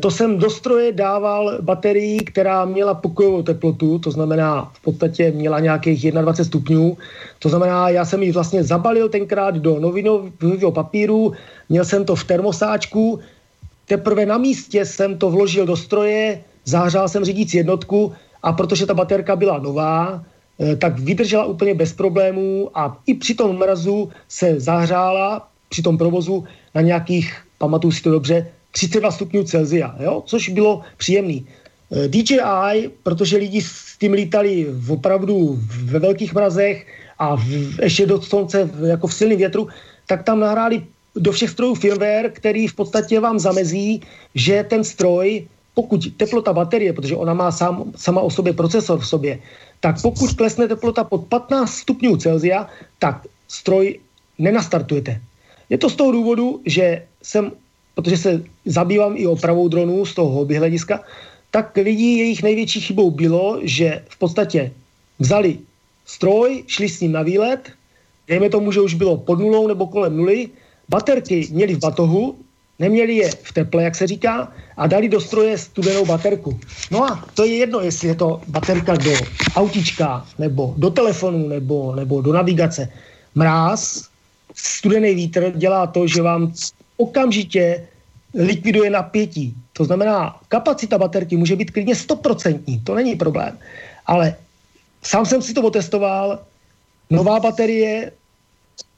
[0.00, 5.60] to jsem do stroje dával baterii, která měla pokojovou teplotu, to znamená v podstatě měla
[5.60, 6.96] nějakých 21 stupňů.
[7.38, 11.32] To znamená, já jsem ji vlastně zabalil tenkrát do novinového papíru,
[11.68, 13.18] měl jsem to v termosáčku,
[13.86, 18.12] teprve na místě jsem to vložil do stroje, zahřál jsem řídící jednotku
[18.42, 20.22] a protože ta baterka byla nová,
[20.60, 25.98] Eh, tak vydržela úplně bez problémů a i při tom mrazu se zahřála při tom
[25.98, 28.46] provozu na nějakých, pamatuju si to dobře,
[28.76, 30.22] 32 stupňů Celzia, jo?
[30.26, 31.46] což bylo příjemný.
[31.92, 36.86] Eh, DJI, protože lidi s tím lítali opravdu ve velkých mrazech
[37.18, 39.68] a v, ještě do slunce jako v silném větru,
[40.06, 40.84] tak tam nahráli
[41.16, 44.04] do všech strojů firmware, který v podstatě vám zamezí,
[44.34, 49.08] že ten stroj, pokud teplota baterie, protože ona má sám, sama o sobě procesor v
[49.08, 49.38] sobě,
[49.80, 54.00] tak pokud klesne teplota pod 15 stupňů Celzia, tak stroj
[54.38, 55.20] nenastartujete.
[55.72, 57.52] Je to z toho důvodu, že jsem,
[57.96, 58.30] protože se
[58.64, 61.00] zabývám i opravou dronů z toho hobby hlediska,
[61.50, 64.72] tak lidi jejich největší chybou bylo, že v podstatě
[65.18, 65.58] vzali
[66.04, 67.72] stroj, šli s ním na výlet,
[68.28, 70.48] dejme tomu, že už bylo pod nulou nebo kolem nuly,
[70.88, 72.36] baterky měli v batohu,
[72.78, 76.60] neměli je v teple, jak se říká, a dali do stroje studenou baterku.
[76.90, 79.12] No a to je jedno, jestli je to baterka do
[79.56, 82.92] autička, nebo do telefonu, nebo, nebo do navigace.
[83.34, 84.08] Mráz,
[84.54, 86.52] studený vítr dělá to, že vám
[86.96, 87.88] okamžitě
[88.34, 89.54] likviduje napětí.
[89.72, 93.58] To znamená, kapacita baterky může být klidně 100%, to není problém.
[94.06, 94.36] Ale
[95.02, 96.38] sám jsem si to otestoval,
[97.10, 98.12] nová baterie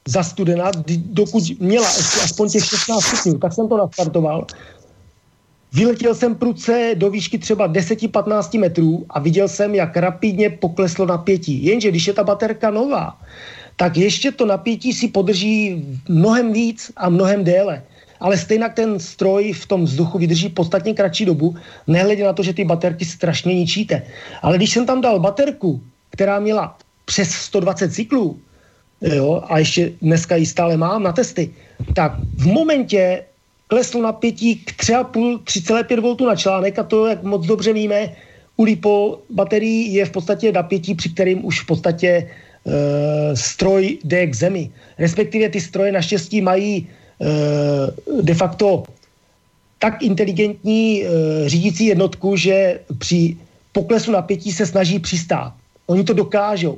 [0.07, 1.87] za studena, dokud měla
[2.23, 4.45] aspoň těch 16 stupňů, tak jsem to nastartoval.
[5.73, 11.65] Vyletěl jsem pruce do výšky třeba 10-15 metrů a viděl jsem, jak rapidně pokleslo napětí.
[11.65, 13.17] Jenže když je ta baterka nová,
[13.75, 17.83] tak ještě to napětí si podrží mnohem víc a mnohem déle.
[18.19, 21.55] Ale stejně ten stroj v tom vzduchu vydrží podstatně kratší dobu,
[21.87, 24.03] nehledě na to, že ty baterky strašně ničíte.
[24.41, 25.81] Ale když jsem tam dal baterku,
[26.11, 28.39] která měla přes 120 cyklů,
[29.01, 31.49] jo, a ještě dneska ji stále mám na testy,
[31.95, 33.23] tak v momentě
[33.67, 38.09] kleslo napětí k 3,5, 3,5 V na článek a to, jak moc dobře víme,
[38.57, 42.27] u LiPo baterií je v podstatě napětí, při kterým už v podstatě e,
[43.35, 44.71] stroj jde k zemi.
[44.97, 46.87] Respektive ty stroje naštěstí mají
[48.21, 48.83] de facto
[49.79, 51.09] tak inteligentní e,
[51.49, 53.37] řídící jednotku, že při
[53.71, 55.53] poklesu napětí se snaží přistát.
[55.87, 56.77] Oni to dokážou.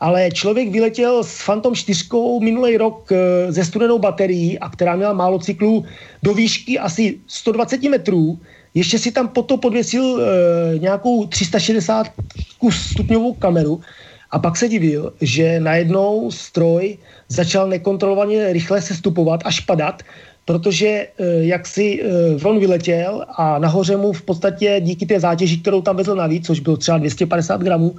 [0.00, 2.04] Ale člověk vyletěl s Phantom 4
[2.40, 3.10] minulý rok
[3.48, 5.84] ze studenou baterií, a která měla málo cyklů,
[6.22, 8.38] do výšky asi 120 metrů.
[8.74, 12.12] Ještě si tam potom podvěsil e, nějakou 360
[12.70, 13.80] stupňovou kameru
[14.30, 16.98] a pak se divil, že najednou stroj
[17.28, 20.02] začal nekontrolovaně rychle se stupovat až padat,
[20.44, 21.08] protože eh,
[21.52, 25.96] jak si eh, on vyletěl a nahoře mu v podstatě díky té zátěži, kterou tam
[25.96, 27.96] vezl navíc, což bylo třeba 250 gramů,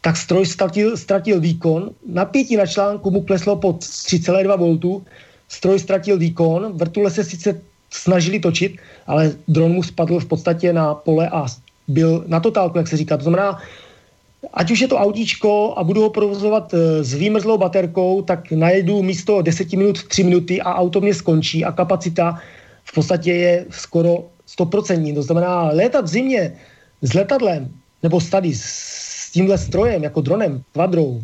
[0.00, 1.90] tak stroj ztratil, ztratil výkon.
[2.06, 5.04] Napětí na článku mu kleslo pod 3,2 V,
[5.48, 8.76] stroj ztratil výkon, vrtule se sice snažili točit,
[9.06, 11.46] ale dron mu spadl v podstatě na pole a
[11.88, 13.16] byl na totálku, jak se říká.
[13.16, 13.58] To znamená,
[14.40, 19.02] ať už je to autíčko a budu ho provozovat e, s výmrzlou baterkou, tak najedu
[19.02, 22.40] místo 10 minut 3 minuty a auto mě skončí a kapacita
[22.84, 24.24] v podstatě je skoro
[24.58, 25.14] 100%.
[25.14, 26.52] To znamená, létat v zimě
[27.02, 27.68] s letadlem
[28.02, 31.22] nebo tady s tímhle strojem, jako dronem, kvadrou,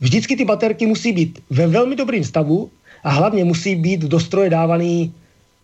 [0.00, 2.70] vždycky ty baterky musí být ve velmi dobrém stavu
[3.04, 5.12] a hlavně musí být do stroje dávaný,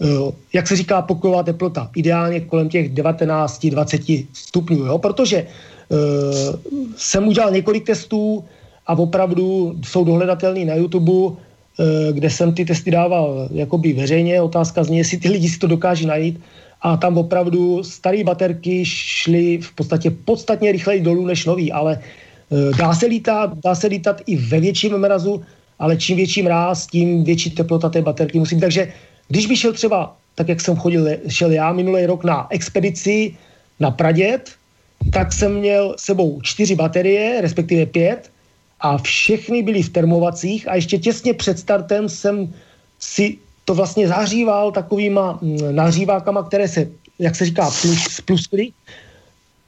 [0.01, 0.07] e,
[0.53, 1.91] jak se říká, pokojová teplota.
[1.97, 4.99] Ideálně kolem těch 19-20 stupňů, jo?
[4.99, 5.80] protože Eh,
[6.97, 8.45] jsem udělal několik testů
[8.87, 11.13] a opravdu jsou dohledatelný na YouTube,
[11.79, 14.43] eh, kde jsem ty testy dával jakoby veřejně.
[14.43, 16.41] Otázka zní, jestli ty lidi si to dokáží najít.
[16.83, 22.77] A tam opravdu staré baterky šly v podstatě podstatně rychleji dolů než nový, ale eh,
[22.79, 25.43] dá se lítat, dá se lítat i ve větším mrazu,
[25.79, 28.61] ale čím větší mráz, tím větší teplota té baterky musí být.
[28.61, 28.93] Takže
[29.29, 33.37] když by šel třeba, tak jak jsem chodil, šel já minulý rok na expedici
[33.81, 34.60] na Pradět,
[35.13, 38.31] tak jsem měl sebou čtyři baterie, respektive pět,
[38.81, 42.55] a všechny byly v termovacích a ještě těsně před startem jsem
[42.99, 48.73] si to vlastně zahříval takovýma mm, nahřívákama, které se, jak se říká, plus, spluskly.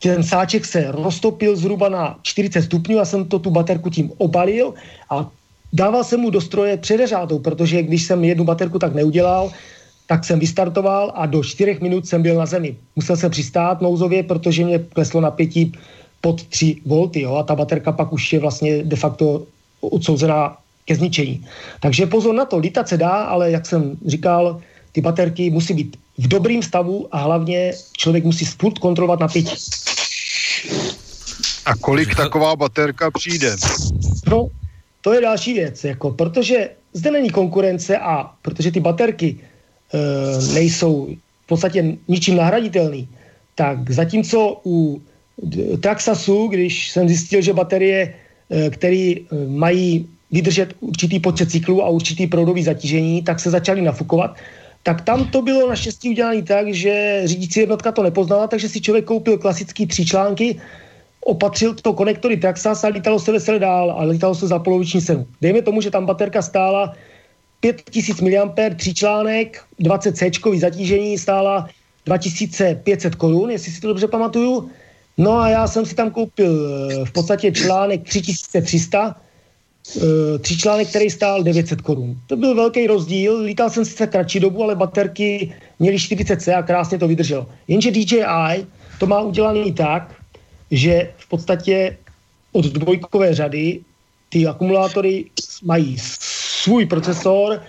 [0.02, 4.74] Ten sáček se roztopil zhruba na 40 stupňů a jsem to tu baterku tím obalil
[5.10, 5.30] a
[5.72, 9.52] dával jsem mu do stroje předeřádou, protože když jsem jednu baterku tak neudělal,
[10.06, 12.76] tak jsem vystartoval a do 4 minut jsem byl na zemi.
[12.96, 15.72] Musel jsem přistát nouzově, protože mě kleslo napětí
[16.20, 19.42] pod 3 V jo, a ta baterka pak už je vlastně de facto
[19.80, 21.46] odsouzená ke zničení.
[21.80, 24.60] Takže pozor na to, lítat se dá, ale jak jsem říkal,
[24.92, 29.56] ty baterky musí být v dobrým stavu a hlavně člověk musí spurt kontrolovat napětí.
[31.66, 33.56] A kolik taková baterka přijde?
[34.30, 34.48] No,
[35.00, 39.40] to je další věc, jako, protože zde není konkurence a protože ty baterky
[40.54, 41.08] nejsou
[41.44, 43.08] v podstatě ničím nahraditelný,
[43.54, 45.02] tak zatímco u
[45.80, 48.14] Traxasu, když jsem zjistil, že baterie,
[48.50, 53.82] eh, které eh, mají vydržet určitý počet cyklů a určitý proudový zatížení, tak se začaly
[53.82, 54.36] nafukovat,
[54.82, 59.04] tak tam to bylo naštěstí udělané tak, že řídící jednotka to nepoznala, takže si člověk
[59.04, 60.60] koupil klasický tři články,
[61.24, 65.26] opatřil to konektory Traxas a lítalo se veselé dál a lítalo se za poloviční cenu.
[65.40, 66.96] Dejme tomu, že tam baterka stála
[67.62, 71.68] 5000 mAh, článek, 20 C zatížení stála
[72.06, 74.70] 2500 korun, jestli si to dobře pamatuju.
[75.18, 79.16] No a já jsem si tam koupil eh, v podstatě článek 3300,
[79.96, 82.18] eh, tři článek, který stál 900 korun.
[82.26, 86.98] To byl velký rozdíl, lítal jsem sice kratší dobu, ale baterky měly 40C a krásně
[86.98, 87.46] to vydrželo.
[87.68, 88.66] Jenže DJI
[88.98, 90.14] to má udělaný tak,
[90.70, 91.96] že v podstatě
[92.52, 93.80] od dvojkové řady
[94.28, 95.24] ty akumulátory
[95.62, 95.98] mají
[96.62, 97.60] svůj procesor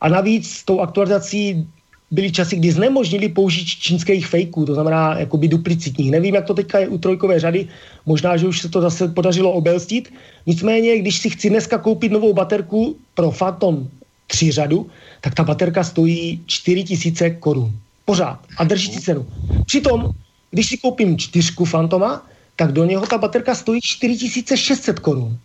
[0.00, 1.66] a navíc s tou aktualizací
[2.10, 6.10] byly časy, kdy znemožnili použít čínských fejků, to znamená jakoby duplicitních.
[6.10, 7.68] Nevím, jak to teďka je u trojkové řady,
[8.06, 10.12] možná, že už se to zase podařilo obelstit.
[10.46, 13.88] Nicméně, když si chci dneska koupit novou baterku pro Phantom
[14.26, 14.86] 3 řadu,
[15.20, 17.72] tak ta baterka stojí 4000 korun.
[18.04, 18.38] Pořád.
[18.58, 19.26] A drží si cenu.
[19.66, 20.10] Přitom,
[20.50, 22.26] když si koupím čtyřku Phantoma,
[22.56, 25.38] tak do něho ta baterka stojí 4600 korun.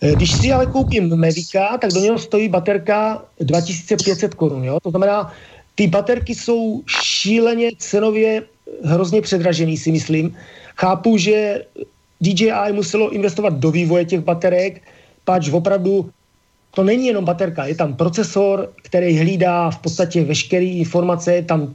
[0.00, 4.68] Eh, když si ale koupím Medica, tak do něho stojí baterka 2500 korun.
[4.82, 5.32] To znamená,
[5.74, 8.42] ty baterky jsou šíleně cenově
[8.84, 10.36] hrozně předražený, si myslím.
[10.76, 11.64] Chápu, že
[12.20, 14.82] DJI muselo investovat do vývoje těch baterek,
[15.24, 16.10] pač opravdu
[16.76, 21.74] to není jenom baterka, je tam procesor, který hlídá v podstatě veškeré informace, je tam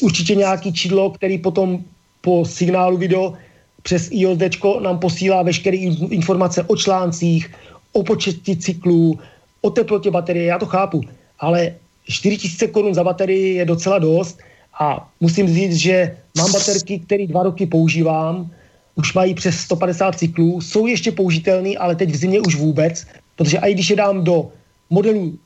[0.00, 1.82] určitě nějaký čidlo, který potom
[2.20, 3.34] po signálu video
[3.82, 4.40] přes IOD
[4.82, 5.76] nám posílá veškeré
[6.10, 7.50] informace o článcích,
[7.92, 9.18] o početi cyklů,
[9.60, 11.00] o teplotě baterie, já to chápu,
[11.38, 11.74] ale
[12.08, 14.38] 4000 korun za baterii je docela dost
[14.80, 18.50] a musím říct, že mám baterky, které dva roky používám,
[18.94, 23.06] už mají přes 150 cyklů, jsou ještě použitelné, ale teď v zimě už vůbec,
[23.36, 24.48] protože i když je dám do
[24.90, 25.38] modelu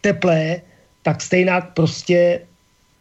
[0.00, 0.60] teplé,
[1.02, 2.40] tak stejně prostě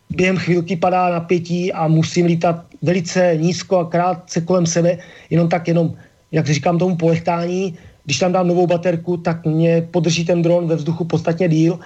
[0.10, 4.98] během chvilky padá napětí a musím lítat velice nízko a krátce kolem sebe,
[5.30, 5.94] jenom tak, jenom,
[6.32, 10.76] jak říkám tomu polechtání, když tam dám novou baterku, tak mě podrží ten dron ve
[10.76, 11.80] vzduchu podstatně díl,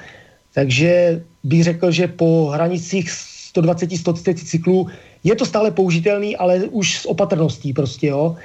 [0.53, 3.09] takže bych řekl, že po hranicích
[3.55, 4.87] 120-130 cyklů
[5.23, 8.35] je to stále použitelný, ale už s opatrností prostě, jo.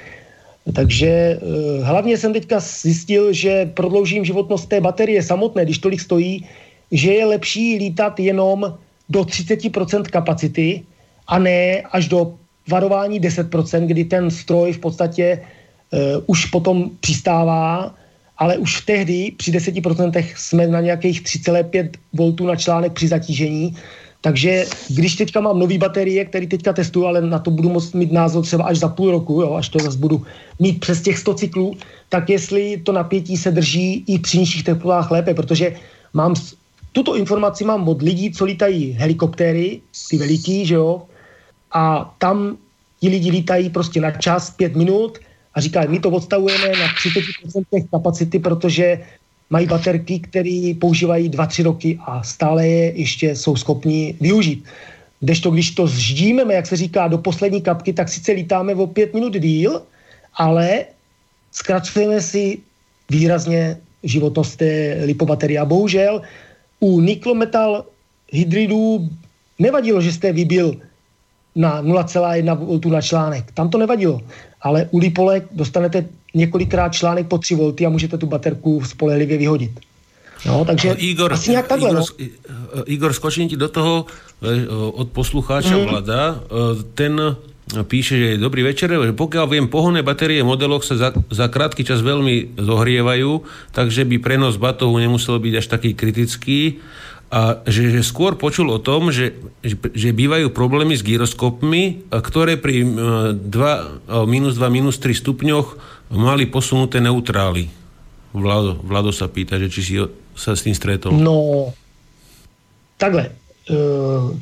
[0.75, 1.39] Takže eh,
[1.83, 6.47] hlavně jsem teďka zjistil, že prodloužím životnost té baterie samotné, když tolik stojí,
[6.91, 8.77] že je lepší lítat jenom
[9.13, 10.81] do 30% kapacity
[11.27, 12.33] a ne až do
[12.69, 17.93] varování 10%, kdy ten stroj v podstatě uh, už potom přistává,
[18.37, 23.77] ale už tehdy při 10% jsme na nějakých 3,5 V na článek při zatížení,
[24.23, 28.11] takže když teďka mám nový baterie, který teďka testuju, ale na to budu moct mít
[28.11, 30.23] názor třeba až za půl roku, jo, až to zase budu
[30.59, 31.75] mít přes těch 100 cyklů,
[32.09, 35.75] tak jestli to napětí se drží i při nižších teplotách lépe, protože
[36.13, 36.35] mám
[36.93, 41.01] tuto informaci mám od lidí, co lítají helikoptéry, ty veliký, že jo,
[41.73, 42.57] a tam
[43.01, 45.19] ti lidi lítají prostě na čas, pět minut
[45.53, 48.99] a říkají, my to odstavujeme na 30% kapacity, protože
[49.49, 54.65] mají baterky, které používají 2-3 roky a stále je ještě jsou schopni využít.
[55.19, 59.13] Kdežto, když to zždímeme, jak se říká, do poslední kapky, tak sice lítáme o 5
[59.13, 59.81] minut díl,
[60.35, 60.85] ale
[61.51, 62.59] zkracujeme si
[63.09, 65.59] výrazně životnost té lipobaterie.
[65.59, 66.21] A bohužel
[66.79, 67.85] u niklometal
[68.31, 69.09] hydridů
[69.59, 70.75] nevadilo, že jste vybil
[71.55, 73.51] na 0,1 V na článek.
[73.51, 74.21] Tam to nevadilo.
[74.61, 79.79] Ale u lipolek dostanete několikrát článek po 3 V a můžete tu baterku spolehlivě vyhodit.
[80.45, 82.83] No, takže Igor, asi nějak takhle, Igor, no.
[82.85, 84.05] Igor, skočím ti do toho
[84.41, 85.85] e, od poslucháča mm.
[85.85, 86.35] Vlada.
[86.35, 87.35] E, ten
[87.71, 91.87] píše, že dobrý večer, že pokiaľ viem, pohonné batérie v modeloch sa za, za krátky
[91.87, 93.41] čas veľmi zohrievajú,
[93.71, 96.83] takže by prenos batohu nemusel byť až taký kritický
[97.33, 99.33] a že, že skôr počul o tom, že,
[99.65, 105.67] že, bývajú problémy s gyroskopmi, ktoré pri 2, minus 2, minus 3 stupňoch
[106.13, 107.73] mali posunuté neutrály.
[108.37, 109.93] Vlado, Vlado sa pýta, že či si
[110.37, 111.17] sa s tým stretol.
[111.17, 111.73] No,
[112.97, 113.33] takhle.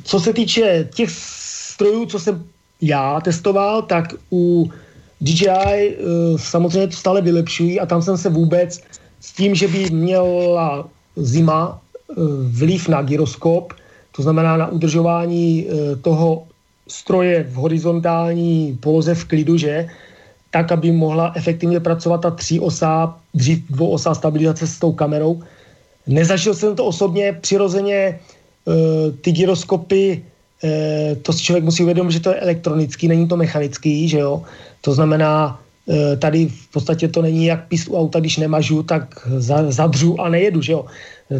[0.04, 2.44] Co se týče těch strojů, co jsem
[2.82, 4.70] já testoval, tak u
[5.20, 5.96] DJI
[6.36, 8.80] samozřejmě to stále vylepšují a tam jsem se vůbec
[9.20, 11.80] s tím, že by měla zima
[12.50, 13.72] vliv na gyroskop,
[14.12, 16.44] to znamená na udržování eh, toho
[16.88, 19.88] stroje v horizontální poloze v klidu, že?
[20.52, 25.40] tak, aby mohla efektivně pracovat ta tří osá, dřív dvouosá stabilizace s tou kamerou.
[26.06, 30.31] Nezažil jsem to osobně, přirozeně eh, ty gyroskopy, eh,
[31.22, 34.42] to si člověk musí uvědomit, že to je elektronický, není to mechanický, že jo.
[34.80, 35.60] To znamená,
[36.18, 39.28] tady v podstatě to není jak píst u auta, když nemažu, tak
[39.68, 40.84] zadřu a nejedu, že jo.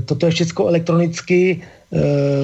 [0.04, 1.98] Toto je všechno elektronicky, eh,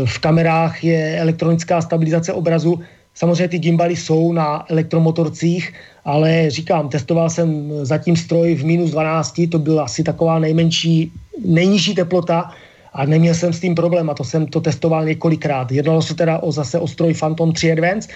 [0.05, 2.81] v kamerách je elektronická stabilizace obrazu.
[3.15, 5.73] Samozřejmě ty gimbaly jsou na elektromotorcích,
[6.05, 11.13] ale říkám, testoval jsem zatím stroj v minus 12, to byla asi taková nejmenší,
[11.45, 12.51] nejnižší teplota
[12.93, 15.73] a neměl jsem s tím problém a to jsem to testoval několikrát.
[15.73, 18.09] Jednalo se teda o zase o stroj Phantom 3 Advance,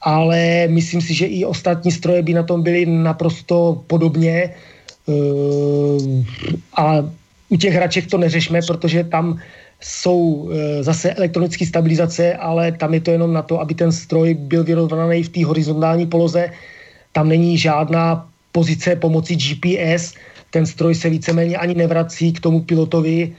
[0.00, 4.50] ale myslím si, že i ostatní stroje by na tom byly naprosto podobně.
[5.06, 6.22] Uh,
[6.76, 7.04] a
[7.48, 9.38] u těch hraček to neřešme, protože tam
[9.82, 14.34] jsou e, zase elektronické stabilizace, ale tam je to jenom na to, aby ten stroj
[14.34, 16.50] byl vyrovnaný v té horizontální poloze.
[17.12, 20.14] Tam není žádná pozice pomocí GPS,
[20.50, 23.32] ten stroj se víceméně ani nevrací k tomu pilotovi,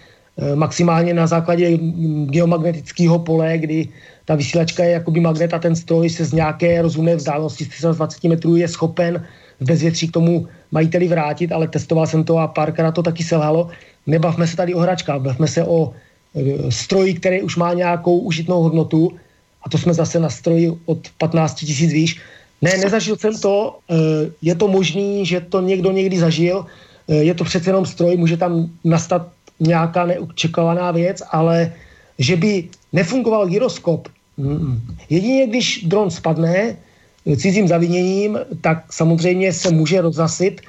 [0.56, 1.78] maximálně na základě
[2.26, 3.88] geomagnetického pole, kdy
[4.26, 8.56] ta vysílačka je jakoby magnet a ten stroj se z nějaké rozumné vzdálenosti 320 metrů
[8.56, 9.26] je schopen
[9.60, 13.70] v bezvětří k tomu majiteli vrátit, ale testoval jsem to a párkrát to taky selhalo.
[14.08, 15.94] Nebavme se tady o hračkách, bavme se o
[16.36, 19.12] e, stroji, který už má nějakou užitnou hodnotu
[19.64, 22.22] a to jsme zase na stroji od 15 tisíc výš.
[22.62, 23.96] Ne, nezažil jsem to, e,
[24.42, 26.66] je to možný, že to někdo někdy zažil,
[27.08, 29.28] je to přece jenom stroj, může tam nastat
[29.60, 31.74] nějaká neočekovaná věc, ale
[32.20, 34.08] že by nefungoval gyroskop,
[35.10, 36.76] jedině když dron spadne
[37.38, 40.62] cizím zaviněním, tak samozřejmě se může rozasit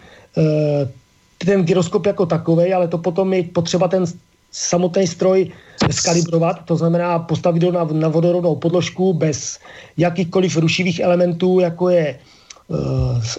[1.38, 4.04] ten gyroskop jako takový, ale to potom je potřeba ten
[4.52, 5.50] samotný stroj
[5.90, 9.58] skalibrovat, to znamená postavit ho na, na vodorovnou podložku bez
[9.96, 12.18] jakýchkoliv rušivých elementů, jako je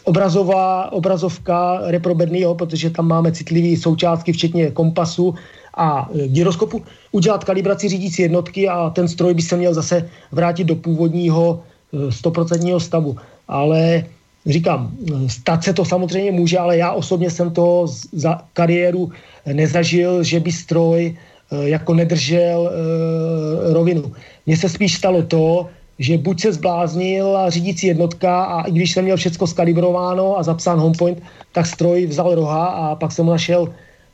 [0.04, 5.36] obrazová, obrazovka reprobedného, protože tam máme citlivé součástky, včetně kompasu
[5.74, 10.64] a uh, gyroskopu, udělat kalibraci řídící jednotky a ten stroj by se měl zase vrátit
[10.64, 13.16] do původního uh, 100% stavu.
[13.48, 14.06] Ale
[14.46, 14.92] Říkám,
[15.28, 19.12] stát se to samozřejmě může, ale já osobně jsem to za kariéru
[19.54, 24.14] nezažil, že by stroj eh, jako nedržel eh, rovinu.
[24.46, 25.70] Mně se spíš stalo to,
[26.00, 30.80] že buď se zbláznila řídící jednotka a i když jsem měl všechno skalibrováno a zapsán
[30.80, 33.74] homepoint, tak stroj vzal roha a pak jsem ho našel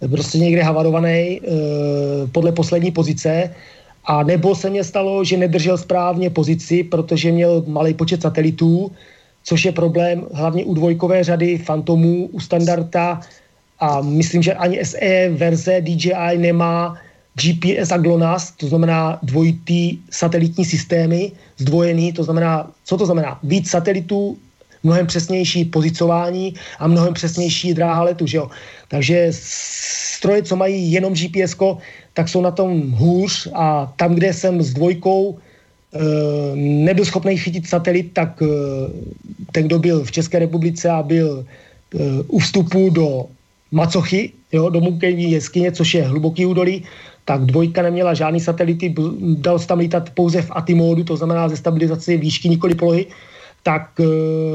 [0.10, 1.40] prostě někde havarovaný e,
[2.32, 3.54] podle poslední pozice.
[4.06, 8.92] A nebo se mně stalo, že nedržel správně pozici, protože měl malý počet satelitů,
[9.44, 13.22] což je problém hlavně u dvojkové řady Fantomů, u standarda
[13.80, 16.98] a myslím, že ani SE verze DJI nemá
[17.36, 23.40] GPS a GLONASS, to znamená dvojitý satelitní systémy, zdvojený, to znamená, co to znamená?
[23.44, 24.38] Víc satelitů,
[24.84, 28.50] mnohem přesnější pozicování a mnohem přesnější dráha letu, že jo?
[28.88, 31.56] Takže stroje, co mají jenom GPS,
[32.14, 36.00] tak jsou na tom hůř a tam, kde jsem s dvojkou e,
[36.56, 38.46] nebyl schopný chytit satelit, tak e,
[39.52, 41.98] ten, kdo byl v České republice a byl e,
[42.28, 43.26] u vstupu do
[43.72, 46.84] Macochy, jo, do Munkejní jeskyně, což je hluboký údolí,
[47.26, 51.58] tak dvojka neměla žádný satelity, dal se tam lítat pouze v atimódu, to znamená ze
[51.58, 53.06] stabilizace výšky, nikoli polohy,
[53.64, 54.06] tak e,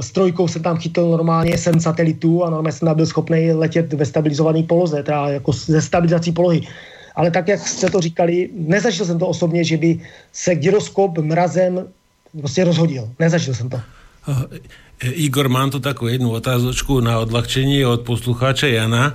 [0.02, 4.05] s trojkou jsem tam chytil normálně 7 satelitů a normálně jsem byl schopný letět ve
[4.05, 6.60] stabilizované poloze, teda jako ze stabilizací polohy.
[7.16, 10.01] Ale tak, jak jste to říkali, nezažil jsem to osobně, že by
[10.32, 11.88] se gyroskop mrazem
[12.38, 13.09] prostě rozhodil.
[13.18, 13.80] Nezažil jsem to.
[15.02, 19.12] Igor, mám tu takú jednu otázočku na odľahčenie od poslucháča Jana.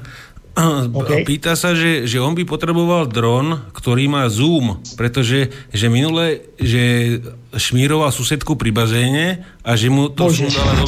[0.52, 1.23] Okay.
[1.23, 7.18] Pýta sa, že, že on by potreboval dron, ktorý má zoom, pretože že minule, že
[7.56, 10.84] šmíroval susedku pri bazéne a že mu to, sundala,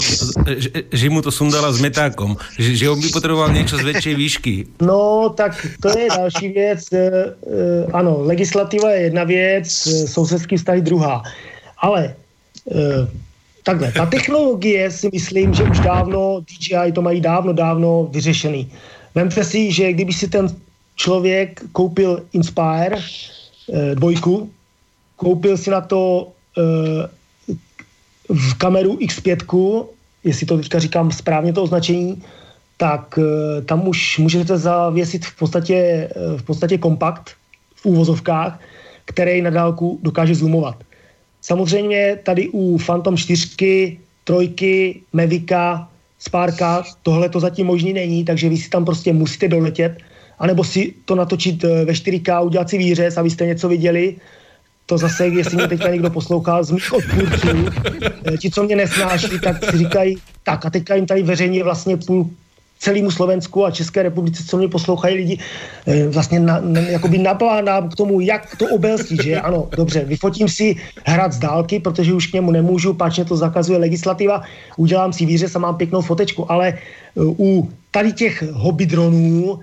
[0.59, 2.35] že, že mu to sundala s metákom.
[2.59, 4.53] Že, že on by potreboval niečo z väčšej výšky.
[4.83, 6.81] No, tak to je další věc.
[6.91, 7.03] E,
[7.95, 11.23] ano, legislativa je jedna věc, e, sousedský vztahy druhá.
[11.79, 12.15] Ale
[12.67, 13.07] e,
[13.63, 18.71] takhle, ta technologie si myslím, že už dávno DJI to mají dávno, dávno vyřešený.
[19.15, 20.47] Vemte si, že kdyby si ten
[20.95, 24.51] člověk koupil Inspire e, dvojku,
[25.15, 26.61] koupil si na to e,
[28.29, 29.85] v kameru X5,
[30.23, 32.23] jestli to teďka říkám správně to označení,
[32.77, 37.31] tak e, tam už můžete zavěsit v podstatě, e, v podstatě kompakt
[37.75, 38.59] v úvozovkách,
[39.05, 40.83] který na dálku dokáže zoomovat.
[41.41, 45.89] Samozřejmě tady u Phantom 4, trojky, Mavica,
[46.27, 49.97] Sparka, tohle to zatím možný není, takže vy si tam prostě musíte doletět,
[50.39, 54.15] anebo si to natočit eh, ve 4K, udělat si výřez, abyste něco viděli.
[54.85, 57.65] To zase, jestli mě teďka někdo poslouchal z mých odpůrců,
[58.25, 61.97] eh, ti, co mě nesnáší, tak si říkají, tak a teďka jim tady veřejně vlastně
[61.97, 62.29] půl
[62.83, 65.35] celému Slovensku a České republice, co mě poslouchají lidi,
[65.87, 70.51] eh, vlastně na, na, jakoby naplánám k tomu, jak to obelstí, že ano, dobře, vyfotím
[70.51, 70.75] si
[71.07, 74.43] hrad z dálky, protože už k němu nemůžu, páč to zakazuje legislativa,
[74.75, 76.75] udělám si výřez a mám pěknou fotečku, ale
[77.15, 79.61] uh, u tady těch hobby dronů uh,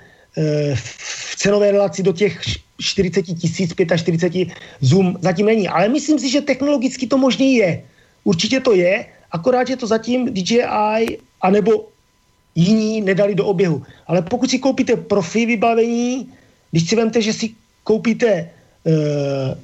[0.75, 2.41] v cenové relaci do těch
[2.81, 4.49] 40 tisíc, 45
[4.81, 7.83] zoom zatím není, ale myslím si, že technologicky to možný je.
[8.25, 11.91] Určitě to je, akorát je to zatím DJI anebo
[12.55, 13.83] jiní nedali do oběhu.
[14.07, 16.29] Ale pokud si koupíte profi vybavení,
[16.71, 17.51] když si vemte, že si
[17.85, 18.51] koupíte
[18.85, 19.55] uh,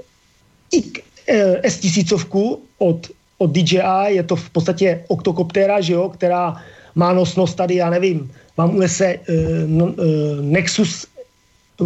[0.74, 6.56] uh, S1000 od, od DJI, je to v podstatě oktokoptéra, že jo, která
[6.94, 9.92] má nosnost tady, já nevím, mám unese uh, uh,
[10.40, 11.06] Nexus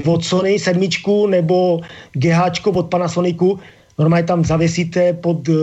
[0.07, 1.81] od Sony sedmičku nebo
[2.13, 3.59] GH od Panasonicu,
[3.99, 5.57] normálně tam zavěsíte pod uh,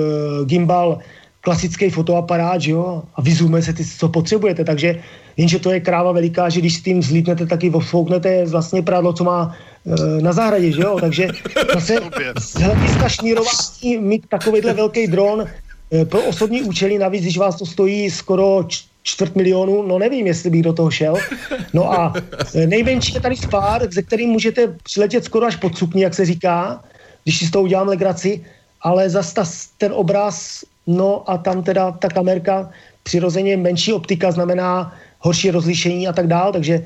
[0.46, 1.00] gimbal
[1.48, 5.00] klasický fotoaparát, že jo, a vyzumuje se ty, co potřebujete, takže
[5.38, 9.24] jenže to je kráva veliká, že když s tím zlítnete, taky fouknete vlastně prádlo, co
[9.24, 11.28] má e, na zahradě, že jo, takže
[11.74, 11.96] zase
[12.40, 17.66] z hlediska šnírování mít takovýhle velký dron e, pro osobní účely, navíc, když vás to
[17.66, 18.68] stojí skoro
[19.04, 21.16] čtvrt milionu, no nevím, jestli bych do toho šel.
[21.72, 26.04] No a e, nejmenší je tady Spark, ze kterým můžete přiletět skoro až pod sukni,
[26.04, 26.84] jak se říká,
[27.24, 28.44] když si z toho udělám legraci,
[28.82, 29.44] ale zase ta,
[29.78, 32.72] ten obraz No a tam teda ta kamerka
[33.04, 36.84] přirozeně menší optika znamená horší rozlišení a tak dále, takže e,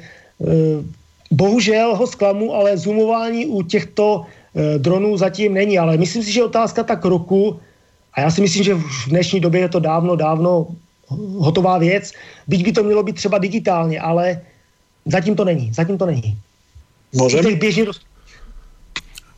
[1.31, 6.43] bohužel ho zklamu, ale zoomování u těchto e, dronů zatím není, ale myslím si, že
[6.43, 7.59] otázka tak roku,
[8.13, 10.67] a já si myslím, že v dnešní době je to dávno, dávno
[11.37, 12.11] hotová věc,
[12.47, 14.41] byť by to mělo být třeba digitálně, ale
[15.05, 16.37] zatím to není, zatím to není.
[17.13, 17.55] Můžeme?
[17.55, 18.01] Běžně dost...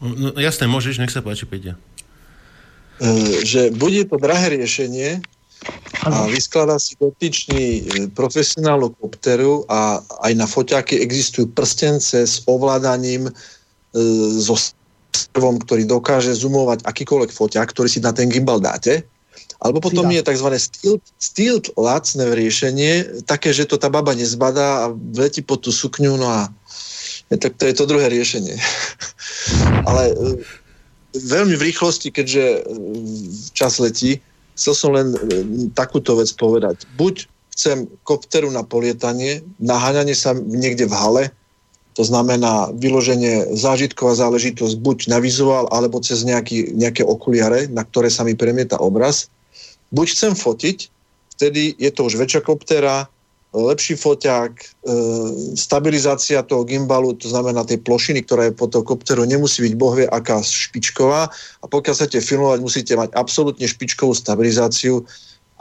[0.01, 1.75] no, jasné, můžeš, nech se páči, Peťa.
[3.03, 3.07] E,
[3.43, 5.19] že bude to drahé riešenie
[6.07, 7.81] a vyskladá si dotyčný e,
[8.15, 13.31] profesionálnu kopteru a aj na foťáky existujú prstence s ovládaním e,
[14.39, 14.55] so
[15.11, 19.03] strvom, ktorý dokáže zoomovať akýkoľvek foťák, ktorý si na ten gimbal dáte.
[19.59, 20.47] Alebo potom je tzv.
[20.59, 26.19] stilt, stilt lacné riešenie, také, že to tá baba nezbadá a letí pod tú sukňu,
[26.19, 26.51] no a
[27.31, 28.55] je, tak to je to druhé riešenie.
[29.87, 30.15] Ale
[31.13, 32.59] veľmi v rýchlosti, keďže e,
[33.53, 34.19] čas letí,
[34.57, 35.17] chcel som len e,
[35.77, 36.89] takúto vec povedať.
[36.97, 41.23] Buď chcem kopteru na polietanie, naháňanie sa niekde v hale,
[41.93, 48.09] to znamená vyloženie zážitková záležitosť buď na vizuál, alebo cez nejaký, nejaké okuliare, na ktoré
[48.09, 49.29] sa mi premieta obraz.
[49.93, 50.89] Buď chcem fotiť,
[51.37, 53.05] vtedy je to už väčšia koptera,
[53.53, 54.65] lepší foťák, e,
[55.53, 60.05] stabilizácia toho gimbalu, to znamená tej plošiny, ktorá je pod toho kopteru, nemusí byť bohvie
[60.09, 61.29] aká špičková
[61.61, 65.05] a pokiaľ chcete filmovať, musíte mať absolútne špičkovú stabilizáciu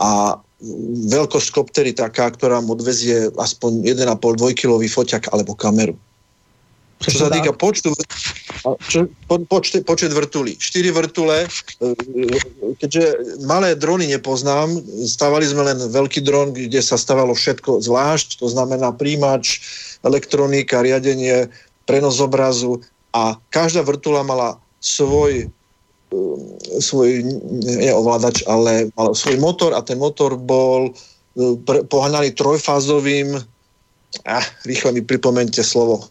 [0.00, 0.40] a
[1.12, 5.98] veľkosť koptery taká, ktorá mu odvezie aspoň 1,5-2 kilový foťak alebo kameru.
[7.02, 7.90] Čo sa týka počtu,
[8.86, 10.54] čo, po, počte, počet vrtulí.
[10.54, 11.48] 4 vrtule, e,
[12.78, 13.04] keďže
[13.42, 14.70] malé drony nepoznám,
[15.02, 19.58] stávali sme len veľký dron, kde sa stávalo všetko zvlášť, to znamená príjimač,
[20.06, 21.50] elektronika, riadenie,
[21.90, 22.78] prenos obrazu
[23.10, 26.24] a každá vrtula mala svoj e,
[26.78, 27.24] svoj,
[27.66, 30.94] nie ovládač, ale mal svoj motor a ten motor bol
[31.88, 33.40] pohľadaný trojfázovým,
[34.28, 36.04] ah, rýchle mi pripomente slovo,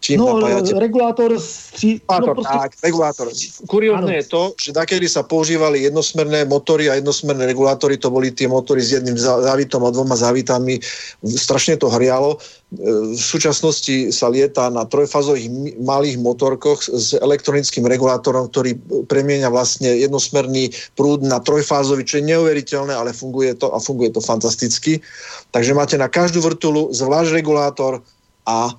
[0.00, 0.40] Čím no,
[0.78, 1.40] regulátor...
[1.40, 2.00] Stří...
[2.10, 2.58] No, prostě...
[2.58, 3.28] Tak, regulátor.
[3.68, 8.48] Kuriózne je to, že takedy sa používali jednosmerné motory a jednosmerné regulátory, to boli tie
[8.48, 10.80] motory s jedným závitom a dvoma závitami.
[11.20, 12.40] Strašne to hrialo.
[12.40, 20.00] E, v súčasnosti sa lieta na trojfázových malých motorkoch s elektronickým regulátorom, ktorý premieňa vlastne
[20.00, 25.04] jednosmerný prúd na trojfázový, čo je neuveriteľné, ale funguje to a funguje to fantasticky.
[25.52, 28.00] Takže máte na každú vrtulu zvlášť regulátor
[28.48, 28.72] a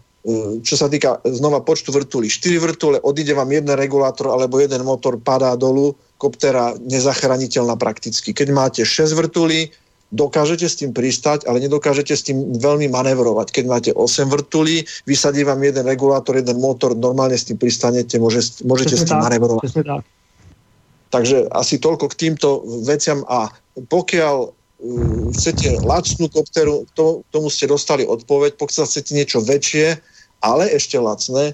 [0.61, 2.30] čo sa týka znova počtu vrtulí.
[2.30, 8.30] 4 vrtule, odíde vám jeden regulátor alebo jeden motor, padá dolu, koptera nezachrániteľná prakticky.
[8.30, 9.73] Keď máte 6 vrtulí,
[10.14, 13.48] dokážete s tým pristať, ale nedokážete s tým veľmi manevrovať.
[13.49, 18.61] Keď máte 8 vrtulí, vysadí vám jeden regulátor, jeden motor, normálne s tým pristanete, môže,
[18.61, 19.26] môžete s tým tak.
[19.26, 19.72] manevrovať.
[19.81, 20.06] tak.
[21.11, 24.52] Takže asi toľko k týmto veciam a pokiaľ uh,
[25.34, 30.11] chcete lacnú kopteru, to, tomu ste dostali odpoveď, pokiaľ chcete niečo väčšie,
[30.41, 31.53] ale ešte lacné.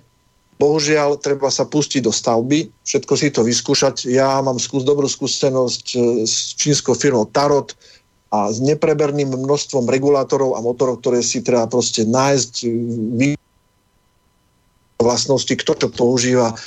[0.57, 4.09] Bohužiaľ, treba sa pustiť do stavby, všetko si to vyskúšať.
[4.09, 7.77] Ja mám skús, dobrú skúsenosť e, s čínskou firmou Tarot
[8.33, 12.53] a s nepreberným množstvom regulátorov a motorov, ktoré si treba proste nájsť,
[13.21, 13.37] vy...
[14.97, 16.57] vlastnosti, kto to používa.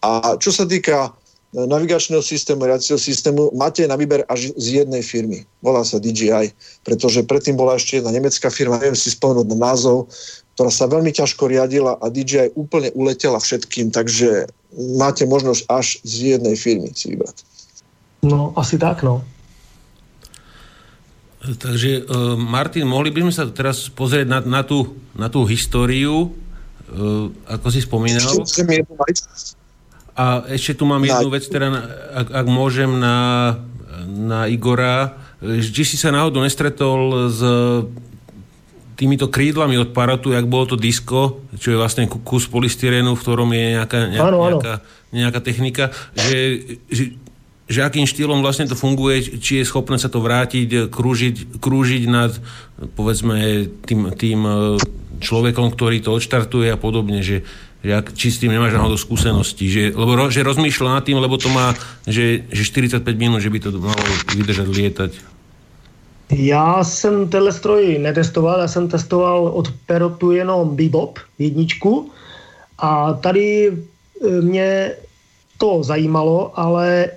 [0.00, 1.12] A čo sa týka
[1.54, 5.46] navigačného systému, riadceho systému, máte na výber až z jednej firmy.
[5.62, 6.50] Volá sa DJI,
[6.82, 10.10] pretože predtým bola ešte jedna nemecká firma, neviem si spomenúť na názov,
[10.58, 14.50] ktorá sa veľmi ťažko riadila a DJI úplne uletela všetkým, takže
[14.98, 17.46] máte možnosť až z jednej firmy si vybrať.
[18.26, 19.22] No, asi tak, no.
[21.44, 26.32] Takže, uh, Martin, mohli by sme sa teraz pozrieť na, na, tú, na tú históriu,
[26.32, 28.32] uh, ako si spomínal.
[30.14, 31.74] A ešte tu mám jednu vec, teda,
[32.14, 33.58] ak, ak môžem, na,
[34.06, 35.18] na Igora.
[35.42, 37.40] Či si sa náhodou nestretol s
[38.94, 43.50] týmito krídlami od Paratu, jak bolo to disko, čo je vlastne kus polystyrénu, v ktorom
[43.50, 44.48] je nejaká, nejaká, áno, áno.
[44.62, 44.74] nejaká,
[45.10, 45.84] nejaká technika,
[46.14, 47.18] že, že,
[47.66, 52.32] že akým štýlom vlastne to funguje, či je schopné sa to vrátiť, krúžiť, krúžiť nad
[52.94, 54.54] povedzme tým, tým e,
[55.18, 57.42] človekom, ktorý to odštartuje a podobne, že,
[57.84, 61.36] že ak, či s tým nemáš náhodou skúsenosti, že, lebo že rozmýšľa nad tým, lebo
[61.36, 61.76] to má,
[62.08, 64.00] že, že 45 minút, že by to malo
[64.32, 65.12] vydržať lietať.
[66.32, 72.10] Já jsem tenhle stroj netestoval, já jsem testoval od Perotu jenom Bebop jedničku
[72.78, 74.92] a tady e, mě
[75.58, 77.08] to zajímalo, ale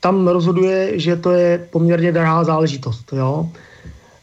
[0.00, 3.48] tam rozhoduje, že to je poměrně drahá záležitost, jo.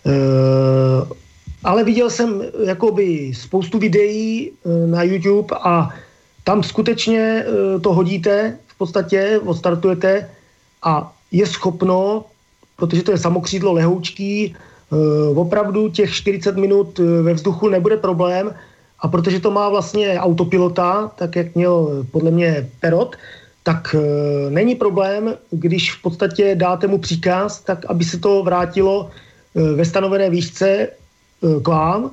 [0.05, 1.22] E,
[1.63, 5.89] ale viděl jsem jakoby spoustu videí e, na YouTube a
[6.43, 7.45] tam skutečně e,
[7.79, 10.29] to hodíte, v podstatě odstartujete
[10.83, 12.25] a je schopno
[12.75, 14.95] protože to je samokřídlo lehoučký, eh,
[15.35, 18.53] opravdu těch 40 minut eh, ve vzduchu nebude problém
[18.99, 23.15] a protože to má vlastně autopilota, tak jak měl eh, podle mě Perot,
[23.63, 23.95] tak
[24.49, 29.07] není problém, když v podstatě dáte mu příkaz, tak aby se to vrátilo
[29.55, 30.99] ve stanovené výšce
[31.43, 32.11] k vám,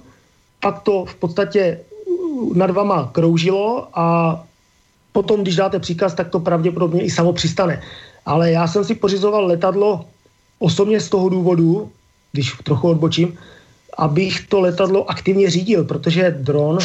[0.60, 1.80] pak to v podstatě
[2.54, 4.36] nad vama kroužilo a
[5.12, 7.82] potom, když dáte příkaz, tak to pravděpodobně i samo přistane.
[8.26, 10.04] Ale já jsem si pořizoval letadlo
[10.58, 11.90] osobně z toho důvodu,
[12.32, 13.38] když trochu odbočím,
[13.98, 16.78] abych to letadlo aktivně řídil, protože dron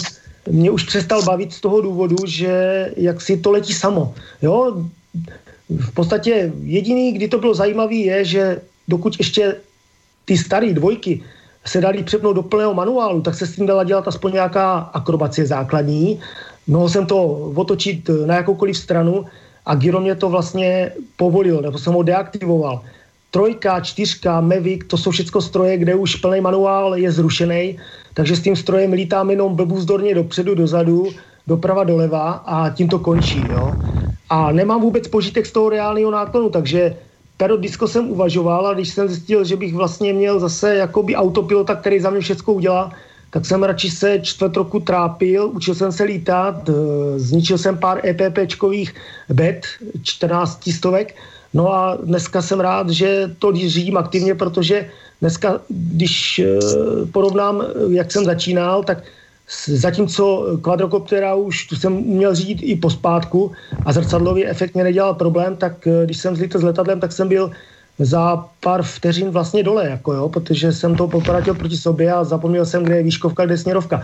[0.50, 2.54] mě už přestal bavit z toho důvodu, že
[2.98, 4.14] jak si to letí samo.
[4.42, 4.86] Jo?
[5.70, 9.56] V podstatě jediný, kdy to bylo zajímavé, je, že dokud ještě
[10.26, 11.24] ty staré dvojky
[11.68, 15.48] se dali přepnout do plného manuálu, tak se s tím dala dělat aspoň nějaká akrobacie
[15.48, 16.20] základní.
[16.68, 17.24] Mohl jsem to
[17.56, 19.26] otočit na jakoukoliv stranu,
[19.66, 22.82] a Giro mě to vlastně povolil, nebo jsem ho deaktivoval.
[23.32, 27.78] Trojka, čtyřka, Mavic, to jsou všechno stroje, kde už plný manuál je zrušený,
[28.14, 31.08] takže s tím strojem lítám jenom blbůzdorně dopředu, dozadu,
[31.48, 33.48] doprava, doleva a tím to končí.
[33.50, 33.78] Jo?
[34.30, 36.96] A nemám vůbec požitek z toho reálného náklonu, takže
[37.38, 41.76] Pero Disco jsem uvažoval a když jsem zjistil, že bych vlastně měl zase jakoby autopilota,
[41.76, 42.92] který za mě všechno udělá,
[43.30, 46.74] tak jsem radši se čtvrt roku trápil, učil jsem se lítat, eh,
[47.20, 48.96] zničil jsem pár EPPčkových
[49.30, 49.68] bet,
[50.04, 51.16] 14 stovek,
[51.54, 54.90] no a dneska jsem rád, že to řídím aktivně, protože
[55.22, 56.60] dneska, když eh,
[57.12, 59.04] porovnám, jak jsem začínal, tak
[59.68, 63.52] Zatímco kvadrokoptera už tu jsem uměl řídit i pospátku
[63.86, 67.28] a zrcadlový efekt mě nedělal problém, tak eh, když jsem zlítal s letadlem, tak jsem
[67.28, 67.52] byl
[68.00, 72.66] za pár vteřin vlastně dole, jako jo, protože jsem to popratil proti sobě a zapomněl
[72.66, 74.04] jsem, kde je výškovka, kde je směrovka.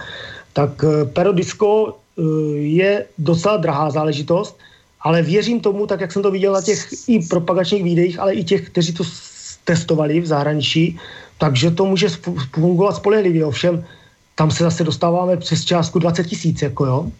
[0.53, 2.21] Tak eh, Perodisco eh,
[2.57, 4.57] je docela drahá záležitost,
[5.01, 8.43] ale věřím tomu, tak jak jsem to viděl na těch i propagačních videích, ale i
[8.43, 9.03] těch, kteří to
[9.65, 10.99] testovali v zahraničí,
[11.37, 12.09] takže to může
[12.53, 13.45] fungovat spolehlivě.
[13.45, 13.85] Ovšem,
[14.35, 17.11] tam se zase dostáváme přes částku 20 tisíc, jako jo,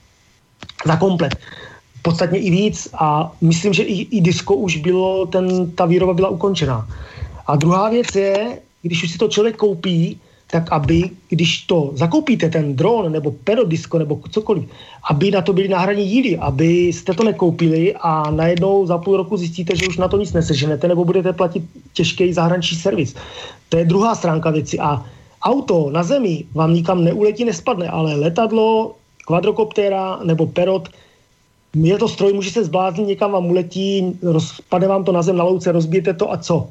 [0.85, 1.35] za komplet.
[2.01, 6.29] Podstatně i víc a myslím, že i, i disko už bylo, ten, ta výroba byla
[6.29, 6.88] ukončená.
[7.47, 10.19] A druhá věc je, když už si to člověk koupí,
[10.51, 14.63] tak aby, když to zakoupíte, ten dron nebo perodisko nebo cokoliv,
[15.09, 19.38] aby na to byly náhradní díly, aby jste to nekoupili a najednou za půl roku
[19.38, 21.63] zjistíte, že už na to nic neseženete nebo budete platit
[21.93, 23.15] těžký zahraniční servis.
[23.69, 25.05] To je druhá stránka věci a
[25.43, 28.95] auto na zemi vám nikam neuletí, nespadne, ale letadlo,
[29.26, 30.89] kvadrokoptéra nebo perot,
[31.76, 35.43] je to stroj, může se zbláznit, někam vám uletí, rozpadne vám to na zem na
[35.43, 36.69] louce, rozbijete to a co?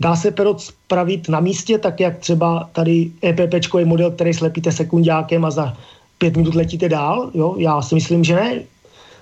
[0.00, 4.72] Dá se perot spravit na místě, tak jak třeba tady EPP je model, který slepíte
[4.72, 5.76] sekundákem a za
[6.18, 7.30] pět minut letíte dál?
[7.34, 7.54] Jo?
[7.58, 8.62] Já si myslím, že ne,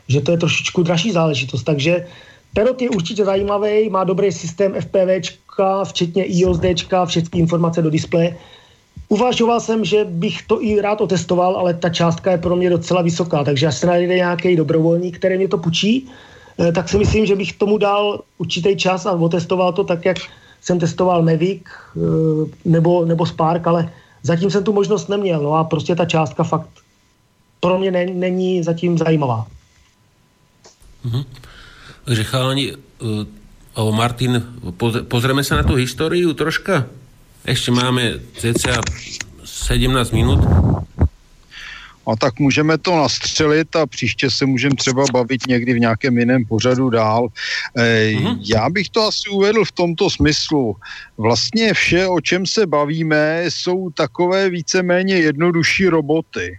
[0.08, 1.62] že to je trošičku dražší záležitost.
[1.62, 2.06] Takže
[2.54, 8.36] Perot je určitě zajímavý, má dobrý systém FPVčka, včetně IOSDčka, všechny informace do displeje
[9.10, 13.02] Uvažoval jsem, že bych to i rád otestoval, ale ta částka je pro mě docela
[13.02, 16.06] vysoká, takže až se najde nějaký dobrovolník, který mě to půjčí,
[16.58, 20.16] eh, tak si myslím, že bych tomu dal určitý čas a otestoval to tak, jak
[20.62, 22.00] jsem testoval Mavic eh,
[22.64, 23.90] nebo, nebo Spark, ale
[24.22, 25.42] zatím jsem tu možnost neměl.
[25.42, 26.70] No a prostě ta částka fakt
[27.60, 29.46] pro mě ne, není zatím zajímavá.
[32.04, 32.72] Takže chalani,
[33.76, 34.42] uh, Martin,
[35.08, 36.99] pozrieme sa na tú históriu troška?
[37.46, 38.80] Ještě máme cca
[39.44, 40.40] 17 minut.
[42.06, 46.44] A tak můžeme to nastřelit a příště se můžeme třeba bavit někdy v nějakém jiném
[46.44, 47.28] pořadu dál.
[47.76, 48.38] E, mm-hmm.
[48.54, 50.76] Já bych to asi uvedl v tomto smyslu.
[51.18, 56.58] Vlastně vše, o čem se bavíme, jsou takové víceméně jednodušší roboty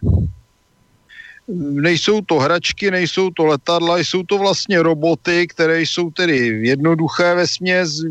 [1.82, 6.38] nejsou to hračky, nejsou to letadla, jsou to vlastně roboty, které jsou tedy
[6.68, 8.02] jednoduché ve směs,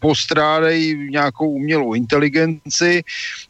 [0.00, 3.02] postrádají nějakou umělou inteligenci.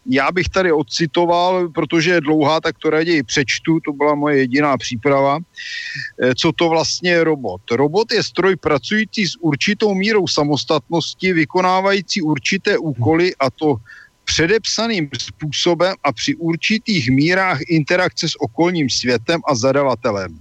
[0.06, 4.77] Já bych tady odcitoval, protože je dlouhá, tak to raději přečtu, to byla moje jediná
[4.77, 5.39] příprava.
[6.23, 7.60] Eh, co to vlastně je robot?
[7.70, 13.77] Robot je stroj pracující s určitou mírou samostatnosti, vykonávající určité úkoly a to
[14.28, 20.38] předepsaným způsobem a při určitých mírách interakce s okolním světem a zadavatelem.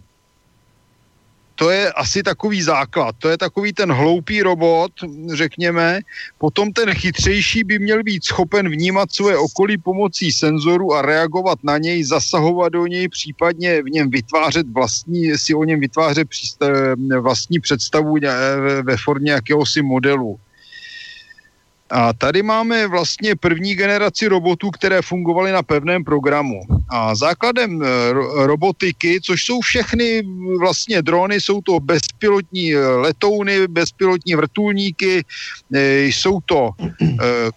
[1.57, 4.91] To je asi takový základ, to je takový ten hloupý robot,
[5.33, 6.05] řekněme.
[6.37, 11.77] Potom ten chytřejší by měl být schopen vnímat svoje okolí pomocí senzoru a reagovat na
[11.77, 16.27] něj, zasahovat do něj, případně v něm vytvářet vlastní, si o něm vytvářet
[17.19, 18.15] vlastní představu
[18.83, 20.39] ve formě jakéhosi modelu.
[21.89, 26.61] A tady máme vlastně první generaci robotů, které fungovaly na pevném programu.
[26.89, 27.87] A základem eh,
[28.45, 30.23] robotiky, což jsou všechny
[30.59, 35.23] vlastně drony, jsou to bezpilotní eh, letouny, bezpilotní vrtulníky,
[35.75, 36.69] eh, jsou to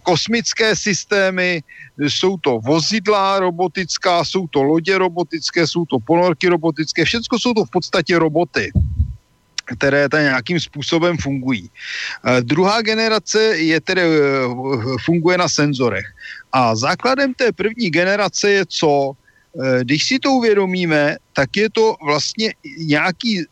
[0.02, 1.62] kosmické systémy,
[1.98, 7.64] jsou to vozidla robotická, jsou to lodě robotické, jsou to ponorky robotické, všechno jsou to
[7.64, 8.70] v podstatě roboty
[9.72, 11.70] které tady nějakým způsobem fungují.
[11.70, 14.08] E, druhá generace je tedy, e,
[15.04, 16.06] funguje na senzorech.
[16.52, 19.12] A základem té první generace je co?
[19.12, 23.44] E, když si to uvědomíme, tak je to vlastně nějaký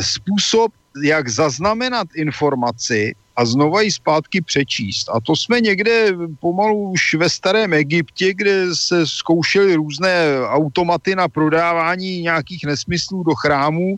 [0.00, 0.72] způsob,
[1.02, 5.08] jak zaznamenat informaci a znova ji zpátky přečíst.
[5.08, 11.28] A to jsme někde pomalu už ve starém Egyptě, kde se zkoušely různé automaty na
[11.28, 13.96] prodávání nějakých nesmyslů do chrámů.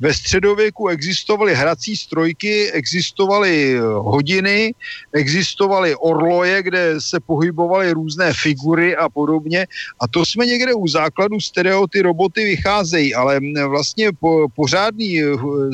[0.00, 4.74] Ve středověku existovaly hrací strojky, existovaly hodiny,
[5.12, 9.66] existovaly orloje, kde se pohybovaly různé figury a podobně.
[10.00, 15.20] A to jsme někde u základu, z kterého ty roboty vycházejí, ale vlastně po, pořádný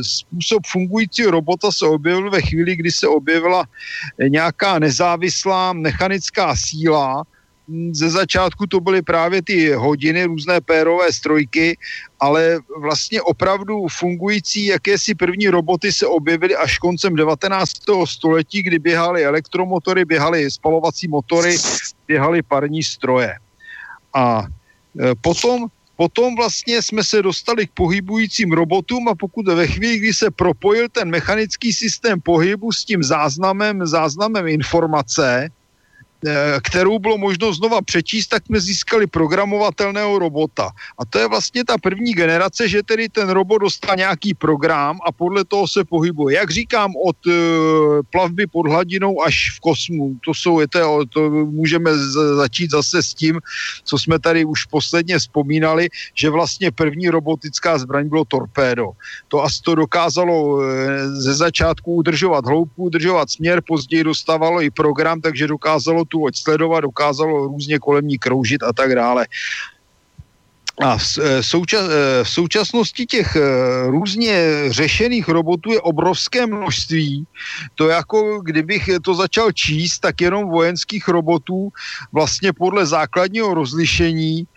[0.03, 3.65] způsob fungujícího robota se objevil ve chvíli, kdy se objevila
[4.29, 7.25] nějaká nezávislá mechanická síla,
[7.93, 11.79] ze začátku to byly právě ty hodiny, různé pérové strojky,
[12.21, 17.73] ale vlastně opravdu fungující jakési první roboty se objevily až koncem 19.
[18.05, 21.57] století, kdy běhaly elektromotory, běhaly spalovací motory,
[22.07, 23.35] běhaly parní stroje.
[24.15, 24.45] A
[25.01, 30.15] e, potom Potom vlastně jsme se dostali k pohybujícím robotům a pokud ve chvíli, kdy
[30.15, 35.49] se propojil ten mechanický systém pohybu s tím záznamem, záznamem informace,
[36.63, 40.71] kterou bylo možno znova přečíst, tak jsme získali programovatelného robota.
[40.99, 45.13] A to je vlastně ta první generace, že tedy ten robot dostal nějaký program a
[45.13, 46.37] podle toho se pohybuje.
[46.37, 47.33] Jak říkám, od uh,
[48.11, 50.17] plavby pod hladinou až v kosmu.
[50.25, 51.91] To jsou, to, to můžeme
[52.37, 53.41] začít zase s tím,
[53.85, 58.91] co jsme tady už posledně vzpomínali, že vlastně první robotická zbraň bylo torpédo.
[59.29, 60.63] To asi to dokázalo uh,
[61.19, 66.81] ze začátku udržovat hloubku, udržovat směr, později dostávalo i program, takže dokázalo tu loď sledovat,
[66.81, 69.27] dokázalo různě kolem ní kroužit a tak dále.
[70.83, 73.41] A v, e, součas, e, v současnosti těch e,
[73.87, 77.27] různě řešených robotů je obrovské množství.
[77.75, 81.71] To jako kdybych to začal číst, tak jenom vojenských robotů
[82.13, 84.54] vlastně podle základního rozlišení Eh,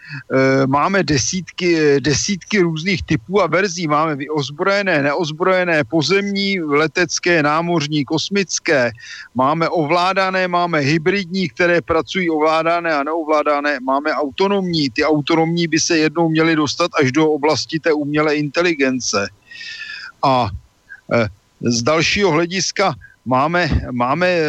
[0.65, 3.87] máme desítky, desítky různých typů a verzí.
[3.87, 8.91] Máme ozbrojené, neozbrojené, pozemní, letecké, námořní, kosmické.
[9.35, 13.79] Máme ovládané, máme hybridní, které pracují ovládané a neovládané.
[13.79, 14.89] Máme autonomní.
[14.89, 19.27] Ty autonomní by se jednou měly dostat až do oblasti té umělé inteligence.
[20.23, 20.49] A
[21.13, 21.27] eh,
[21.61, 22.95] z dalšího hlediska
[23.25, 24.39] máme, máme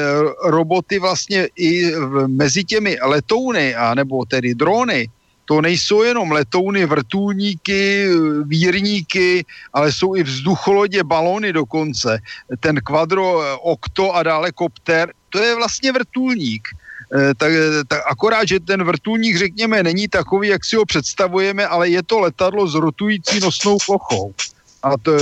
[0.44, 1.92] roboty vlastně i
[2.26, 5.08] mezi těmi letouny, a nebo tedy drony,
[5.48, 8.08] to nejsou jenom letouny, vrtulníky,
[8.44, 12.20] vírníky, ale jsou i vzducholodě, balony dokonce.
[12.60, 16.68] Ten kvadro, okto a dále kopter, to je vlastně vrtulník.
[17.08, 17.52] Eh, tak,
[17.88, 22.20] tak akorát, že ten vrtulník, řekněme, není takový, jak si ho představujeme, ale je to
[22.20, 24.34] letadlo s rotující nosnou plochou.
[24.82, 25.12] A to,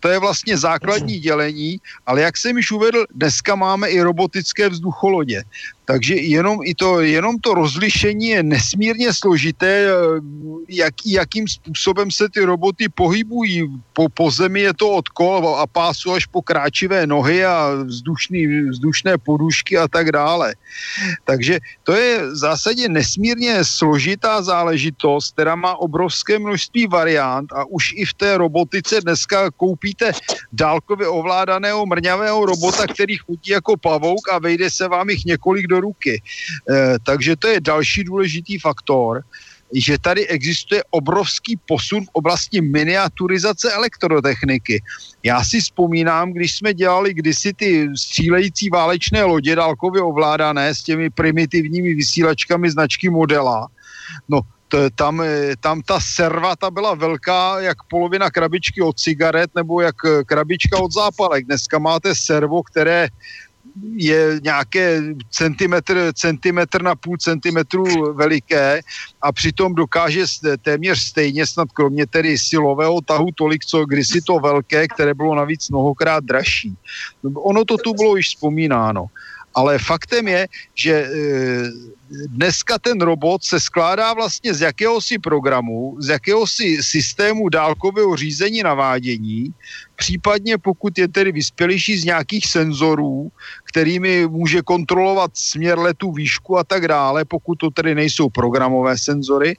[0.00, 5.42] to je vlastně základní dělení, ale jak jsem již uvedl, dneska máme i robotické vzducholodě.
[5.90, 9.94] Takže jenom, i to, jenom to rozlišení je nesmírně složité, eh,
[10.68, 13.66] jak, jakým způsobem se ty roboty pohybují.
[13.92, 18.70] Po, po zemi je to od kol a pásu až po kráčivé nohy a vzdušný,
[18.70, 20.54] vzdušné podušky a tak dále.
[21.26, 27.98] Takže to je v zásadě nesmírně složitá záležitost, která má obrovské množství variant a už
[27.98, 30.12] i v té robotice dneska koupíte
[30.54, 35.79] dálkově ovládaného mrňavého robota, který chodí jako pavouk a vejde se vám jich několik do
[35.80, 36.22] ruky.
[36.70, 39.22] E, takže to je další důležitý faktor,
[39.72, 44.82] že tady existuje obrovský posun v oblasti miniaturizace elektrotechniky.
[45.22, 51.10] Já si vzpomínám, když jsme dělali kdysi ty střílející válečné lodě dálkově ovládané s těmi
[51.10, 53.68] primitivními vysílačkami značky Modela,
[54.28, 54.40] no
[54.94, 59.96] tam, eh, tam ta serva ta byla velká jak polovina krabičky od cigaret nebo jak
[60.04, 61.46] eh, krabička od zápalek.
[61.46, 63.08] Dneska máte servo, které
[63.96, 68.80] je nějaké centimetr, centimetr na půl centimetru veliké
[69.22, 70.24] a přitom dokáže
[70.62, 75.68] téměř stejně, snad kromě tedy silového tahu tolik, co kdysi to velké, které bylo navíc
[75.70, 76.74] mnohokrát dražší.
[77.34, 79.06] Ono to tu bylo již vzpomínáno.
[79.54, 81.10] Ale faktem je, že e,
[82.10, 89.54] dneska ten robot se skládá vlastně z jakéhosi programu, z jakéhosi systému dálkového řízení navádění,
[89.96, 93.28] případně pokud je tedy vyspělejší z nějakých senzorů,
[93.64, 99.56] kterými může kontrolovat směr letu, výšku a tak dále, pokud to tedy nejsou programové senzory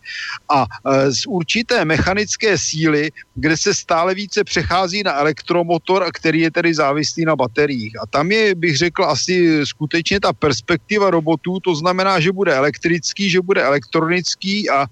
[0.50, 6.52] a e, z určité mechanické síly, kde se stále více přechází na elektromotor, který je
[6.52, 7.94] tedy závislý na bateriích.
[8.02, 13.30] A tam je, bych řekl, asi skutečně ta perspektiva robotů, to znamená, že bude elektrický,
[13.30, 14.90] že bude elektronický a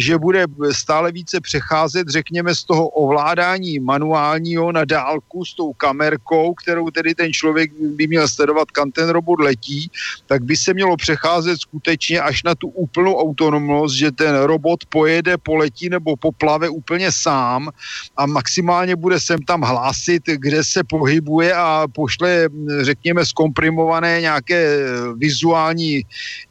[0.00, 6.54] že bude stále více přecházet, řekněme, z toho ovládání manuálního na dálku s tou kamerkou,
[6.56, 9.92] kterou tedy ten člověk by měl sledovat, kam ten robot letí,
[10.24, 15.36] tak by se mělo přecházet skutečně až na tu úplnou autonomnost, že ten robot pojede,
[15.36, 17.68] poletí nebo poplave úplně sám
[18.16, 22.48] a maximálně bude sem tam hlásit, kde se pohybuje a pošle,
[22.80, 24.78] řekněme, zkomprimované nějaké
[25.20, 26.02] vizuální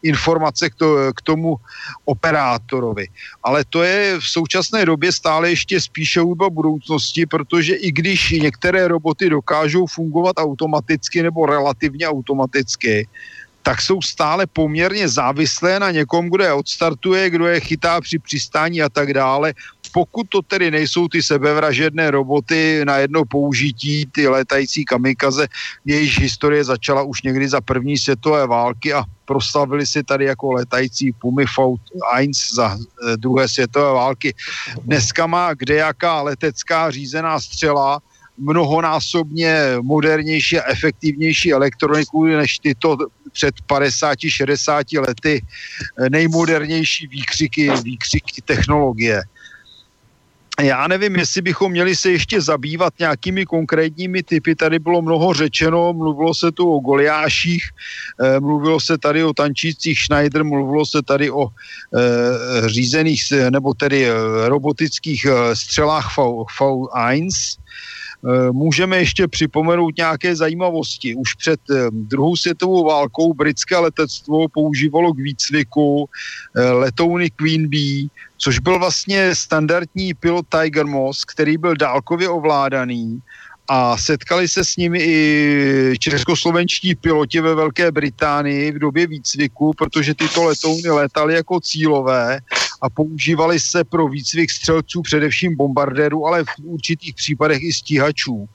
[0.04, 0.35] informace
[0.70, 1.56] k, to, k tomu
[2.06, 3.08] operátorovi.
[3.44, 8.88] Ale to je v současné době stále ještě spíše hudba budoucnosti, protože i když některé
[8.88, 13.08] roboty dokážou fungovat automaticky nebo relativně automaticky,
[13.66, 18.82] tak jsou stále poměrně závislé na někom, kdo je odstartuje, kdo je chytá při přistání
[18.82, 19.54] a tak dále.
[19.96, 25.48] Pokud to tedy nejsou ty sebevražedné roboty na jedno použití, ty létající kamikaze,
[25.86, 31.12] jejíž historie začala už někdy za první světové války a proslavili si tady jako letající
[31.12, 31.82] Pumy Fout
[32.20, 34.36] 1 za eh, druhé světové války.
[34.84, 38.00] Dneska má kdejaká letecká řízená střela
[38.38, 42.98] mnohonásobně modernější a efektivnější elektroniku než tyto
[43.32, 49.24] před 50-60 lety eh, nejmodernější výkřiky, výkřiky technologie.
[50.62, 54.56] Já nevím, jestli bychom měli se ještě zabývat nějakými konkrétními typy.
[54.56, 57.64] Tady bylo mnoho řečeno, mluvilo se tu o goliáších,
[58.24, 64.08] eh, mluvilo se tady o tančících Schneider, mluvilo se tady o eh, řízených nebo tedy
[64.48, 67.28] robotických střelách V1.
[68.26, 71.16] Eh, můžeme ještě připomenout nějaké zajímavosti.
[71.16, 76.10] Už před eh, druhou světovou válkou britské letectvo používalo k výcviku
[76.56, 83.22] eh, letouny Queen Bee, což byl vlastně standardní pilot Tiger Moss, který byl dálkově ovládaný
[83.68, 90.14] a setkali se s nimi i českoslovenští piloti ve Velké Británii v době výcviku, protože
[90.14, 92.40] tyto letouny létaly jako cílové
[92.82, 98.46] a používaly se pro výcvik střelců především bombardérů, ale v určitých případech i stíhačů.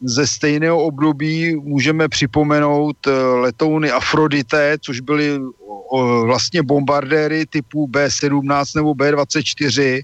[0.00, 5.38] Ze stejného období můžeme připomenout eh, letouny Afrodité, což byly
[6.24, 10.02] vlastně bombardéry typu B-17 nebo B-24,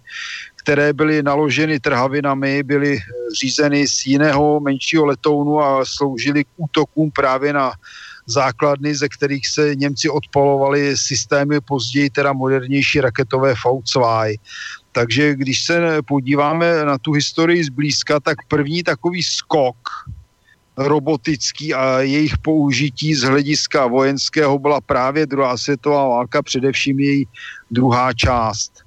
[0.63, 2.99] které byly naloženy trhavinami, byly
[3.41, 7.73] řízeny z jiného menšího letounu a sloužily k útokům právě na
[8.27, 14.37] základny, ze kterých se Němci odpolovali systémy později teda modernější raketové V2.
[14.93, 19.77] Takže když se podíváme na tu historii zblízka, tak první takový skok
[20.77, 27.29] robotický a jejich použití z hlediska vojenského byla právě druhá světová válka, především její
[27.71, 28.82] druhá část.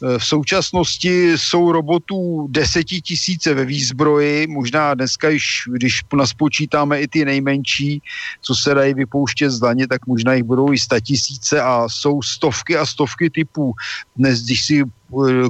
[0.00, 8.02] V současnosti jsou robotů desetitisíce ve výzbroji, možná dneska, již, když naspočítáme i ty nejmenší,
[8.40, 12.76] co se dají vypouštět z daně, tak možná jich budou i tisíce a jsou stovky
[12.76, 13.72] a stovky typů.
[14.16, 14.84] Dnes, když si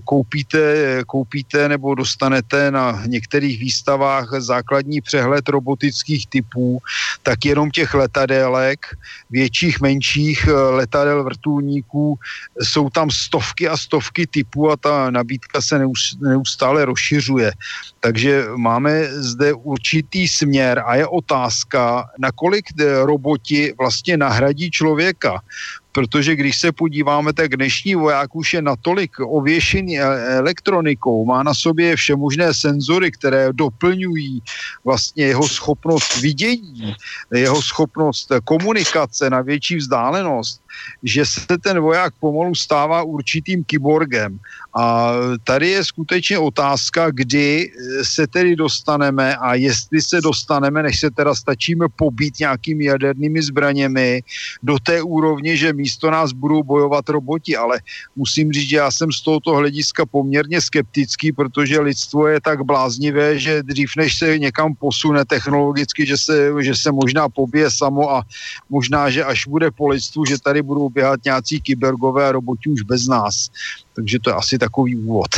[0.04, 6.78] koupíte, koupíte nebo dostanete na některých výstavách základní přehled robotických typů,
[7.22, 8.86] tak jenom těch letadélek,
[9.30, 12.18] větších, menších letadel vrtulníků,
[12.62, 15.80] jsou tam stovky a stovky typů a ta nabídka se
[16.20, 17.52] neustále rozšiřuje.
[18.00, 22.64] Takže máme zde určitý směr a je otázka, nakolik
[23.02, 25.40] roboti vlastně nahradí člověka
[25.96, 30.04] protože když se podíváme, tak dnešní voják už je natolik ověšený e-
[30.44, 34.42] elektronikou, má na sobě všemožné senzory, které doplňují
[34.84, 36.92] vlastně jeho schopnost vidění,
[37.32, 40.60] jeho schopnost komunikace na větší vzdálenost,
[41.02, 44.38] že se ten voják pomalu stává určitým kyborgem.
[44.78, 45.12] A
[45.44, 47.72] tady je skutečně otázka, kdy
[48.02, 54.22] se tedy dostaneme a jestli se dostaneme, než se teda stačíme pobít nějakými jadernými zbraněmi
[54.62, 57.80] do té úrovně, že místo nás budou bojovat roboti, ale
[58.16, 63.38] musím říct, že já jsem z tohoto hlediska poměrně skeptický, protože lidstvo je tak bláznivé,
[63.38, 68.22] že dřív než se někam posune technologicky, že se, že se možná pobije samo a
[68.70, 73.06] možná, že až bude po lidstvu, že tady budou běhat nějací kybergové roboti už bez
[73.06, 73.48] nás.
[73.94, 75.30] Takže to je asi takový úvod.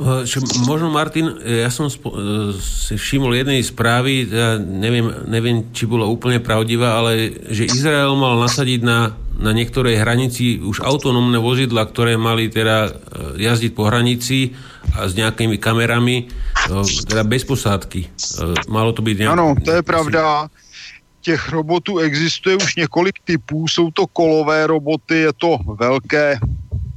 [0.00, 2.08] Čo, možno Martin, ja som spo,
[2.56, 8.40] si všimol jednej správy, ja neviem, neviem, či bola úplne pravdivá, ale že Izrael mal
[8.40, 12.96] nasadiť na, na niektorej hranici už autonómne vozidla, ktoré mali teda
[13.36, 14.56] jazdiť po hranici
[14.96, 16.32] a s nejakými kamerami,
[17.04, 18.08] teda bez posádky.
[18.72, 19.36] Malo to byť nejak...
[19.36, 20.48] Ano, to je pravda
[21.20, 26.38] těch robotů existuje už několik typů, jsou to kolové roboty, je to velké,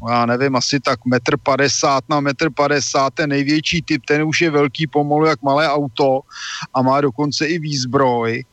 [0.09, 4.51] já nevím, asi tak metr padesát na metr padesát, ten největší typ, ten už je
[4.51, 6.21] velký pomalu jak malé auto
[6.73, 8.43] a má dokonce i výzbroj.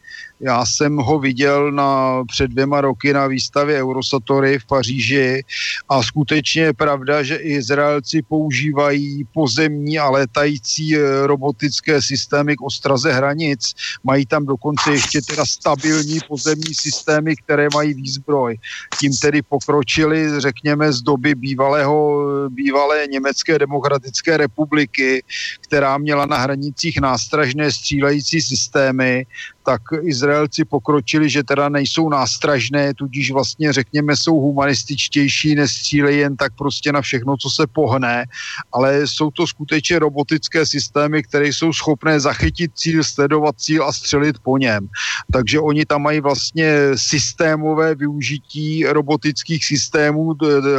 [0.41, 5.45] Já jsem ho viděl na, před dvěma roky na výstavě Eurosatory v Paříži
[5.89, 13.13] a skutečně je pravda, že Izraelci používají pozemní a létající eh, robotické systémy k ostraze
[13.13, 13.75] hranic.
[14.05, 18.59] Mají tam dokonce ještě teda stabilní pozemní systémy, které mají výzbroj.
[19.01, 25.23] Tím tedy pokročili, řekněme, z doby bývalého, bývalé Německé demokratické republiky,
[25.61, 29.27] která měla na hranicích nástražné střílející systémy
[29.63, 36.53] tak Izraelci pokročili, že teda nejsou nástražné, tudíž vlastně řekněme jsou humanističtější, nestřílejí jen tak
[36.59, 38.25] prostě na všechno, co se pohne,
[38.73, 44.39] ale jsou to skutečně robotické systémy, které jsou schopné zachytit cíl, sledovat cíl a střelit
[44.39, 44.89] po něm.
[45.33, 50.35] Takže oni tam mají vlastně systémové využití robotických systémů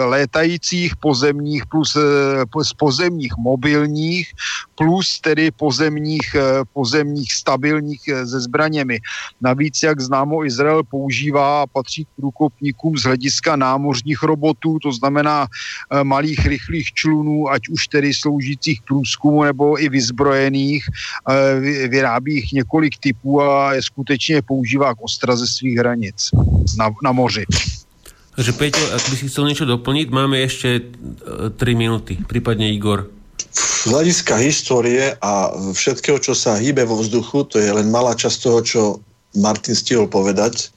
[0.10, 4.32] létajících, pozemních plus z e, pozemních mobilních,
[4.76, 9.00] plus tedy pozemních, e, pozemních stabilních e, ze zbraní zbraněmi.
[9.42, 15.48] Navíc, jak známo, Izrael používá a patří k průkopníkům z hlediska námořních robotů, to znamená
[15.48, 20.84] e, malých rychlých člunů, ať už tedy sloužících průzkumu nebo i vyzbrojených.
[20.86, 26.30] E, vyrábí jich několik typů a je skutečně používá k ostraze svých hranic
[26.78, 27.46] na, na moři.
[28.32, 30.88] Takže Peťo, ak by si chcel niečo doplniť, máme ešte
[31.52, 33.12] 3 minúty, prípadne Igor
[33.52, 38.38] z hľadiska histórie a všetkého, čo sa hýbe vo vzduchu, to je len malá časť
[38.40, 38.82] toho, čo
[39.36, 40.72] Martin stihol povedať,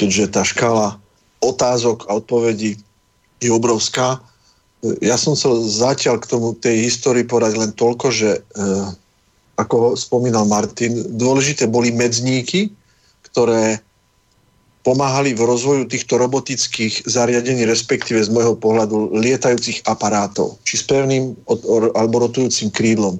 [0.00, 0.96] keďže tá škála
[1.44, 2.80] otázok a odpovedí
[3.44, 4.20] je obrovská.
[5.04, 8.40] Ja som chcel zatiaľ k tomu tej histórii povedať len toľko, že e,
[9.60, 12.72] ako spomínal Martin, dôležité boli medzníky,
[13.28, 13.80] ktoré
[14.84, 21.32] pomáhali v rozvoju týchto robotických zariadení, respektíve z môjho pohľadu lietajúcich aparátov, či s pevným
[21.96, 23.16] alebo rotujúcim krídlom.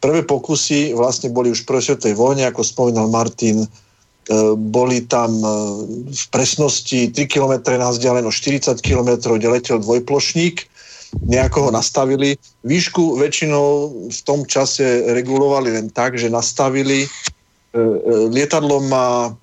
[0.00, 3.68] Prvé pokusy vlastne boli už v prvej svetovej vojne, ako spomínal Martin, e,
[4.56, 5.48] boli tam e,
[6.08, 10.64] v presnosti 3 km na vzdialenosť 40 km, kde letel dvojplošník,
[11.26, 12.38] nejako ho nastavili.
[12.62, 13.66] Výšku väčšinou
[14.08, 17.08] v tom čase regulovali len tak, že nastavili, e,
[18.30, 19.34] lietadlo má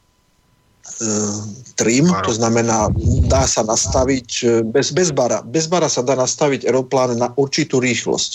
[1.76, 2.88] trim, to znamená,
[3.28, 5.44] dá sa nastaviť eh, bez, bez bara.
[5.44, 8.32] Bez bara sa dá nastaviť aeroplán na určitú rýchlosť.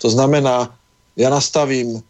[0.00, 0.70] To znamená,
[1.18, 2.02] ja nastavím, eh,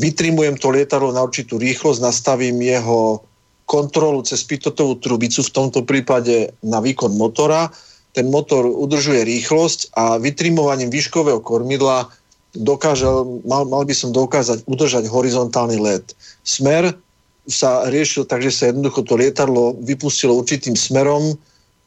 [0.00, 3.20] vytrimujem to lietadlo na určitú rýchlosť, nastavím jeho
[3.66, 7.68] kontrolu cez pitotovú trubicu, v tomto prípade na výkon motora.
[8.14, 12.08] Ten motor udržuje rýchlosť a vytrimovaním výškového kormidla
[12.56, 16.16] dokážel, mal, mal by som dokázať udržať horizontálny let.
[16.40, 16.96] Smer
[17.46, 21.38] sa riešil tak, že sa jednoducho to lietadlo vypustilo určitým smerom,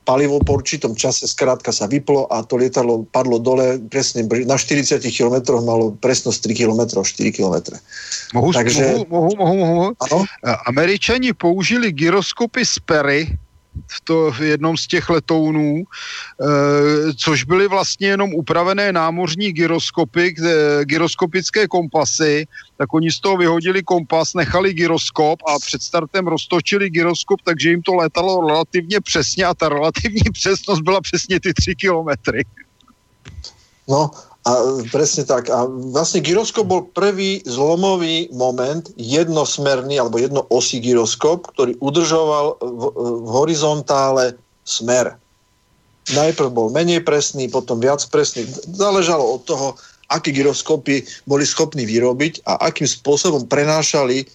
[0.09, 4.97] palivo po určitom čase skrátka sa vyplo a to lietadlo padlo dole presne na 40
[5.13, 7.77] km malo presnosť 3 km, 4 km.
[8.33, 9.05] Mohu, Takže...
[9.05, 9.87] mohu, mohu, mohu, mohu.
[10.01, 10.25] Ano?
[10.65, 13.21] Američani použili gyroskopy z Perry,
[13.87, 15.83] v, to, v jednom z těch letounů, e,
[17.13, 20.35] což byly vlastně jenom upravené námořní gyroskopy,
[20.83, 27.41] gyroskopické kompasy, tak oni z toho vyhodili kompas, nechali gyroskop a před startem roztočili gyroskop,
[27.45, 32.45] takže jim to letalo relativně přesně a ta relativní přesnost byla přesně ty 3 kilometry.
[33.87, 34.11] No,
[34.49, 35.53] a presne tak.
[35.53, 43.29] A vlastne gyroskop bol prvý zlomový moment, jednosmerný alebo jednoosý gyroskop, ktorý udržoval v, v
[43.29, 44.33] horizontále
[44.65, 45.13] smer.
[46.09, 48.49] Najprv bol menej presný, potom viac presný.
[48.73, 49.67] Záležalo od toho,
[50.09, 54.25] aké gyroskopy boli schopní vyrobiť a akým spôsobom prenášali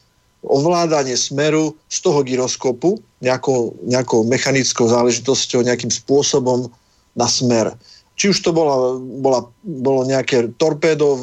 [0.47, 6.71] ovládanie smeru z toho gyroskopu nejakou, nejakou mechanickou záležitosťou, nejakým spôsobom
[7.19, 7.75] na smer
[8.15, 11.19] či už to bola, bola, bolo nejaké torpédo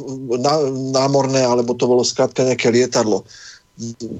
[0.92, 3.24] námorné, alebo to bolo skrátka nejaké lietadlo.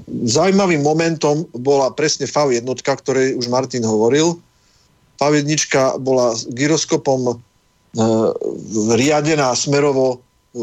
[0.08, 4.40] Zaujímavým momentom bola presne FAV jednotka, ktorej už Martin hovoril.
[5.20, 7.34] FAV jednotka bola gyroskopom e,
[8.96, 10.24] riadená smerovo,
[10.56, 10.58] e,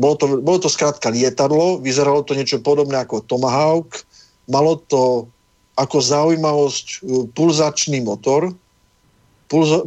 [0.00, 4.00] bolo, to, bolo to skrátka lietadlo, vyzeralo to niečo podobné ako Tomahawk,
[4.48, 5.28] malo to
[5.76, 6.98] ako zaujímavosť e,
[7.36, 8.50] pulzačný motor,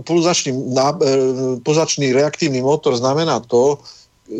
[0.03, 1.14] pulzačný, e,
[1.64, 3.80] pulzačný reaktívny motor znamená to,
[4.27, 4.38] e,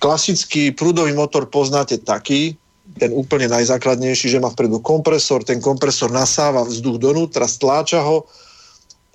[0.00, 2.56] klasický prúdový motor poznáte taký,
[2.98, 8.26] ten úplne najzákladnejší, že má vpredu kompresor, ten kompresor nasáva vzduch donútra, stláča ho,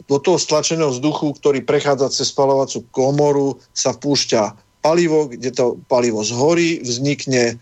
[0.08, 6.24] do toho stlačeného vzduchu, ktorý prechádza cez spalovacú komoru, sa vpúšťa palivo, kde to palivo
[6.24, 7.60] zhorí, vznikne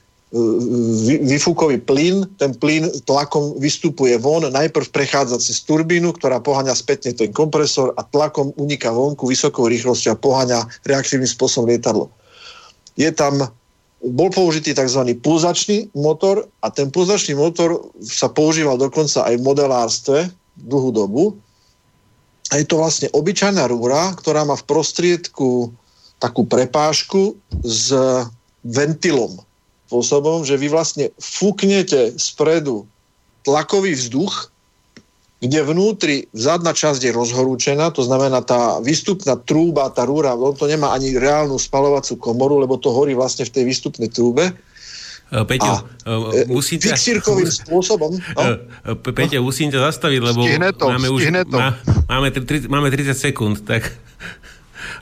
[1.23, 7.31] vyfúkový plyn, ten plyn tlakom vystupuje von, najprv prechádza cez turbínu, ktorá poháňa spätne ten
[7.31, 12.11] kompresor a tlakom uniká vonku vysokou rýchlosťou a poháňa reaktívnym spôsobom lietadlo.
[12.99, 13.47] Je tam
[14.03, 15.01] bol použitý tzv.
[15.23, 20.17] pulzačný motor a ten pulzačný motor sa používal dokonca aj v modelárstve
[20.67, 21.23] dlhú dobu.
[22.51, 25.71] A je to vlastne obyčajná rúra, ktorá má v prostriedku
[26.19, 27.89] takú prepážku s
[28.61, 29.44] ventilom.
[29.85, 32.89] Spôsobom, že vy vlastne fúknete spredu
[33.45, 34.55] tlakový vzduch
[35.45, 40.65] kde vnútri zadná časť je rozhorúčená, to znamená tá výstupná trúba, tá rúra, on to
[40.65, 44.55] nemá ani reálnu spalovacú komoru, lebo to horí vlastne v tej výstupnej trúbe.
[45.29, 46.95] E, Peťo, a, e, musím ťa...
[46.95, 48.15] Fixírkovým spôsobom.
[48.15, 48.43] No?
[48.89, 50.41] E, Peťo, musím ťa zastaviť, lebo
[50.71, 51.57] to, máme už to.
[51.59, 53.91] Má, máme, tri, máme 30 sekúnd, tak...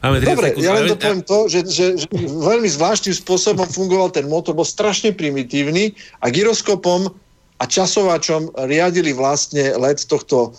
[0.04, 0.64] Máme 30 Dobre, sekúnd.
[0.68, 4.68] ja len to poviem to, že, že, že veľmi zvláštnym spôsobom fungoval ten motor, bol
[4.68, 7.08] strašne primitívny a gyroskopom
[7.56, 10.52] a časovačom riadili vlastne let tohto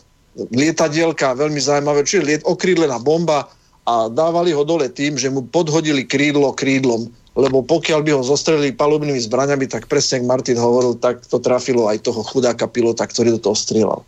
[0.48, 3.52] lietadielka, veľmi zaujímavé, čiže liet, okrídlená bomba
[3.84, 8.73] a dávali ho dole tým, že mu podhodili krídlo krídlom, lebo pokiaľ by ho zostrelili
[8.73, 13.36] palubnými zbraňami, tak presne, ako Martin hovoril, tak to trafilo aj toho chudáka pilota, ktorý
[13.36, 14.00] do toho strieľal.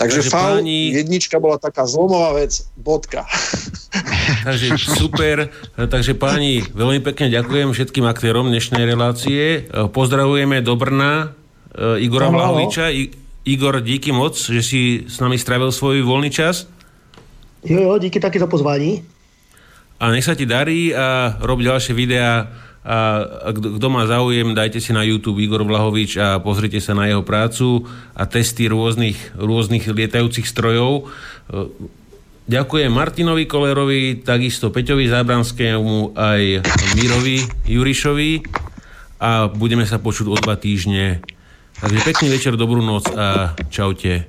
[0.00, 0.96] Takže, Takže páni...
[0.96, 3.28] jednička bola taká zlomová vec, bodka.
[4.48, 5.52] Takže super.
[5.76, 9.68] Takže páni, veľmi pekne ďakujem všetkým aktérom dnešnej relácie.
[9.68, 11.36] Pozdravujeme do Brna
[11.76, 12.88] uh, Igora no, Vlahoviča.
[12.88, 13.12] I,
[13.44, 16.68] Igor, díky moc, že si s nami strávil svoj voľný čas.
[17.64, 19.04] Jo, jo, díky taky za pozvání.
[20.00, 22.48] A nech sa ti darí a rob ďalšie videá
[22.80, 27.20] a kto má záujem, dajte si na YouTube Igor Vlahovič a pozrite sa na jeho
[27.20, 27.84] prácu
[28.16, 31.12] a testy rôznych, rôznych lietajúcich strojov.
[32.50, 36.42] Ďakujem Martinovi Kolerovi, takisto Peťovi Zábranskému aj
[36.96, 38.32] Mirovi Jurišovi
[39.20, 41.20] a budeme sa počuť o dva týždne
[41.80, 44.28] Takže pekný večer, dobrú noc a čaute.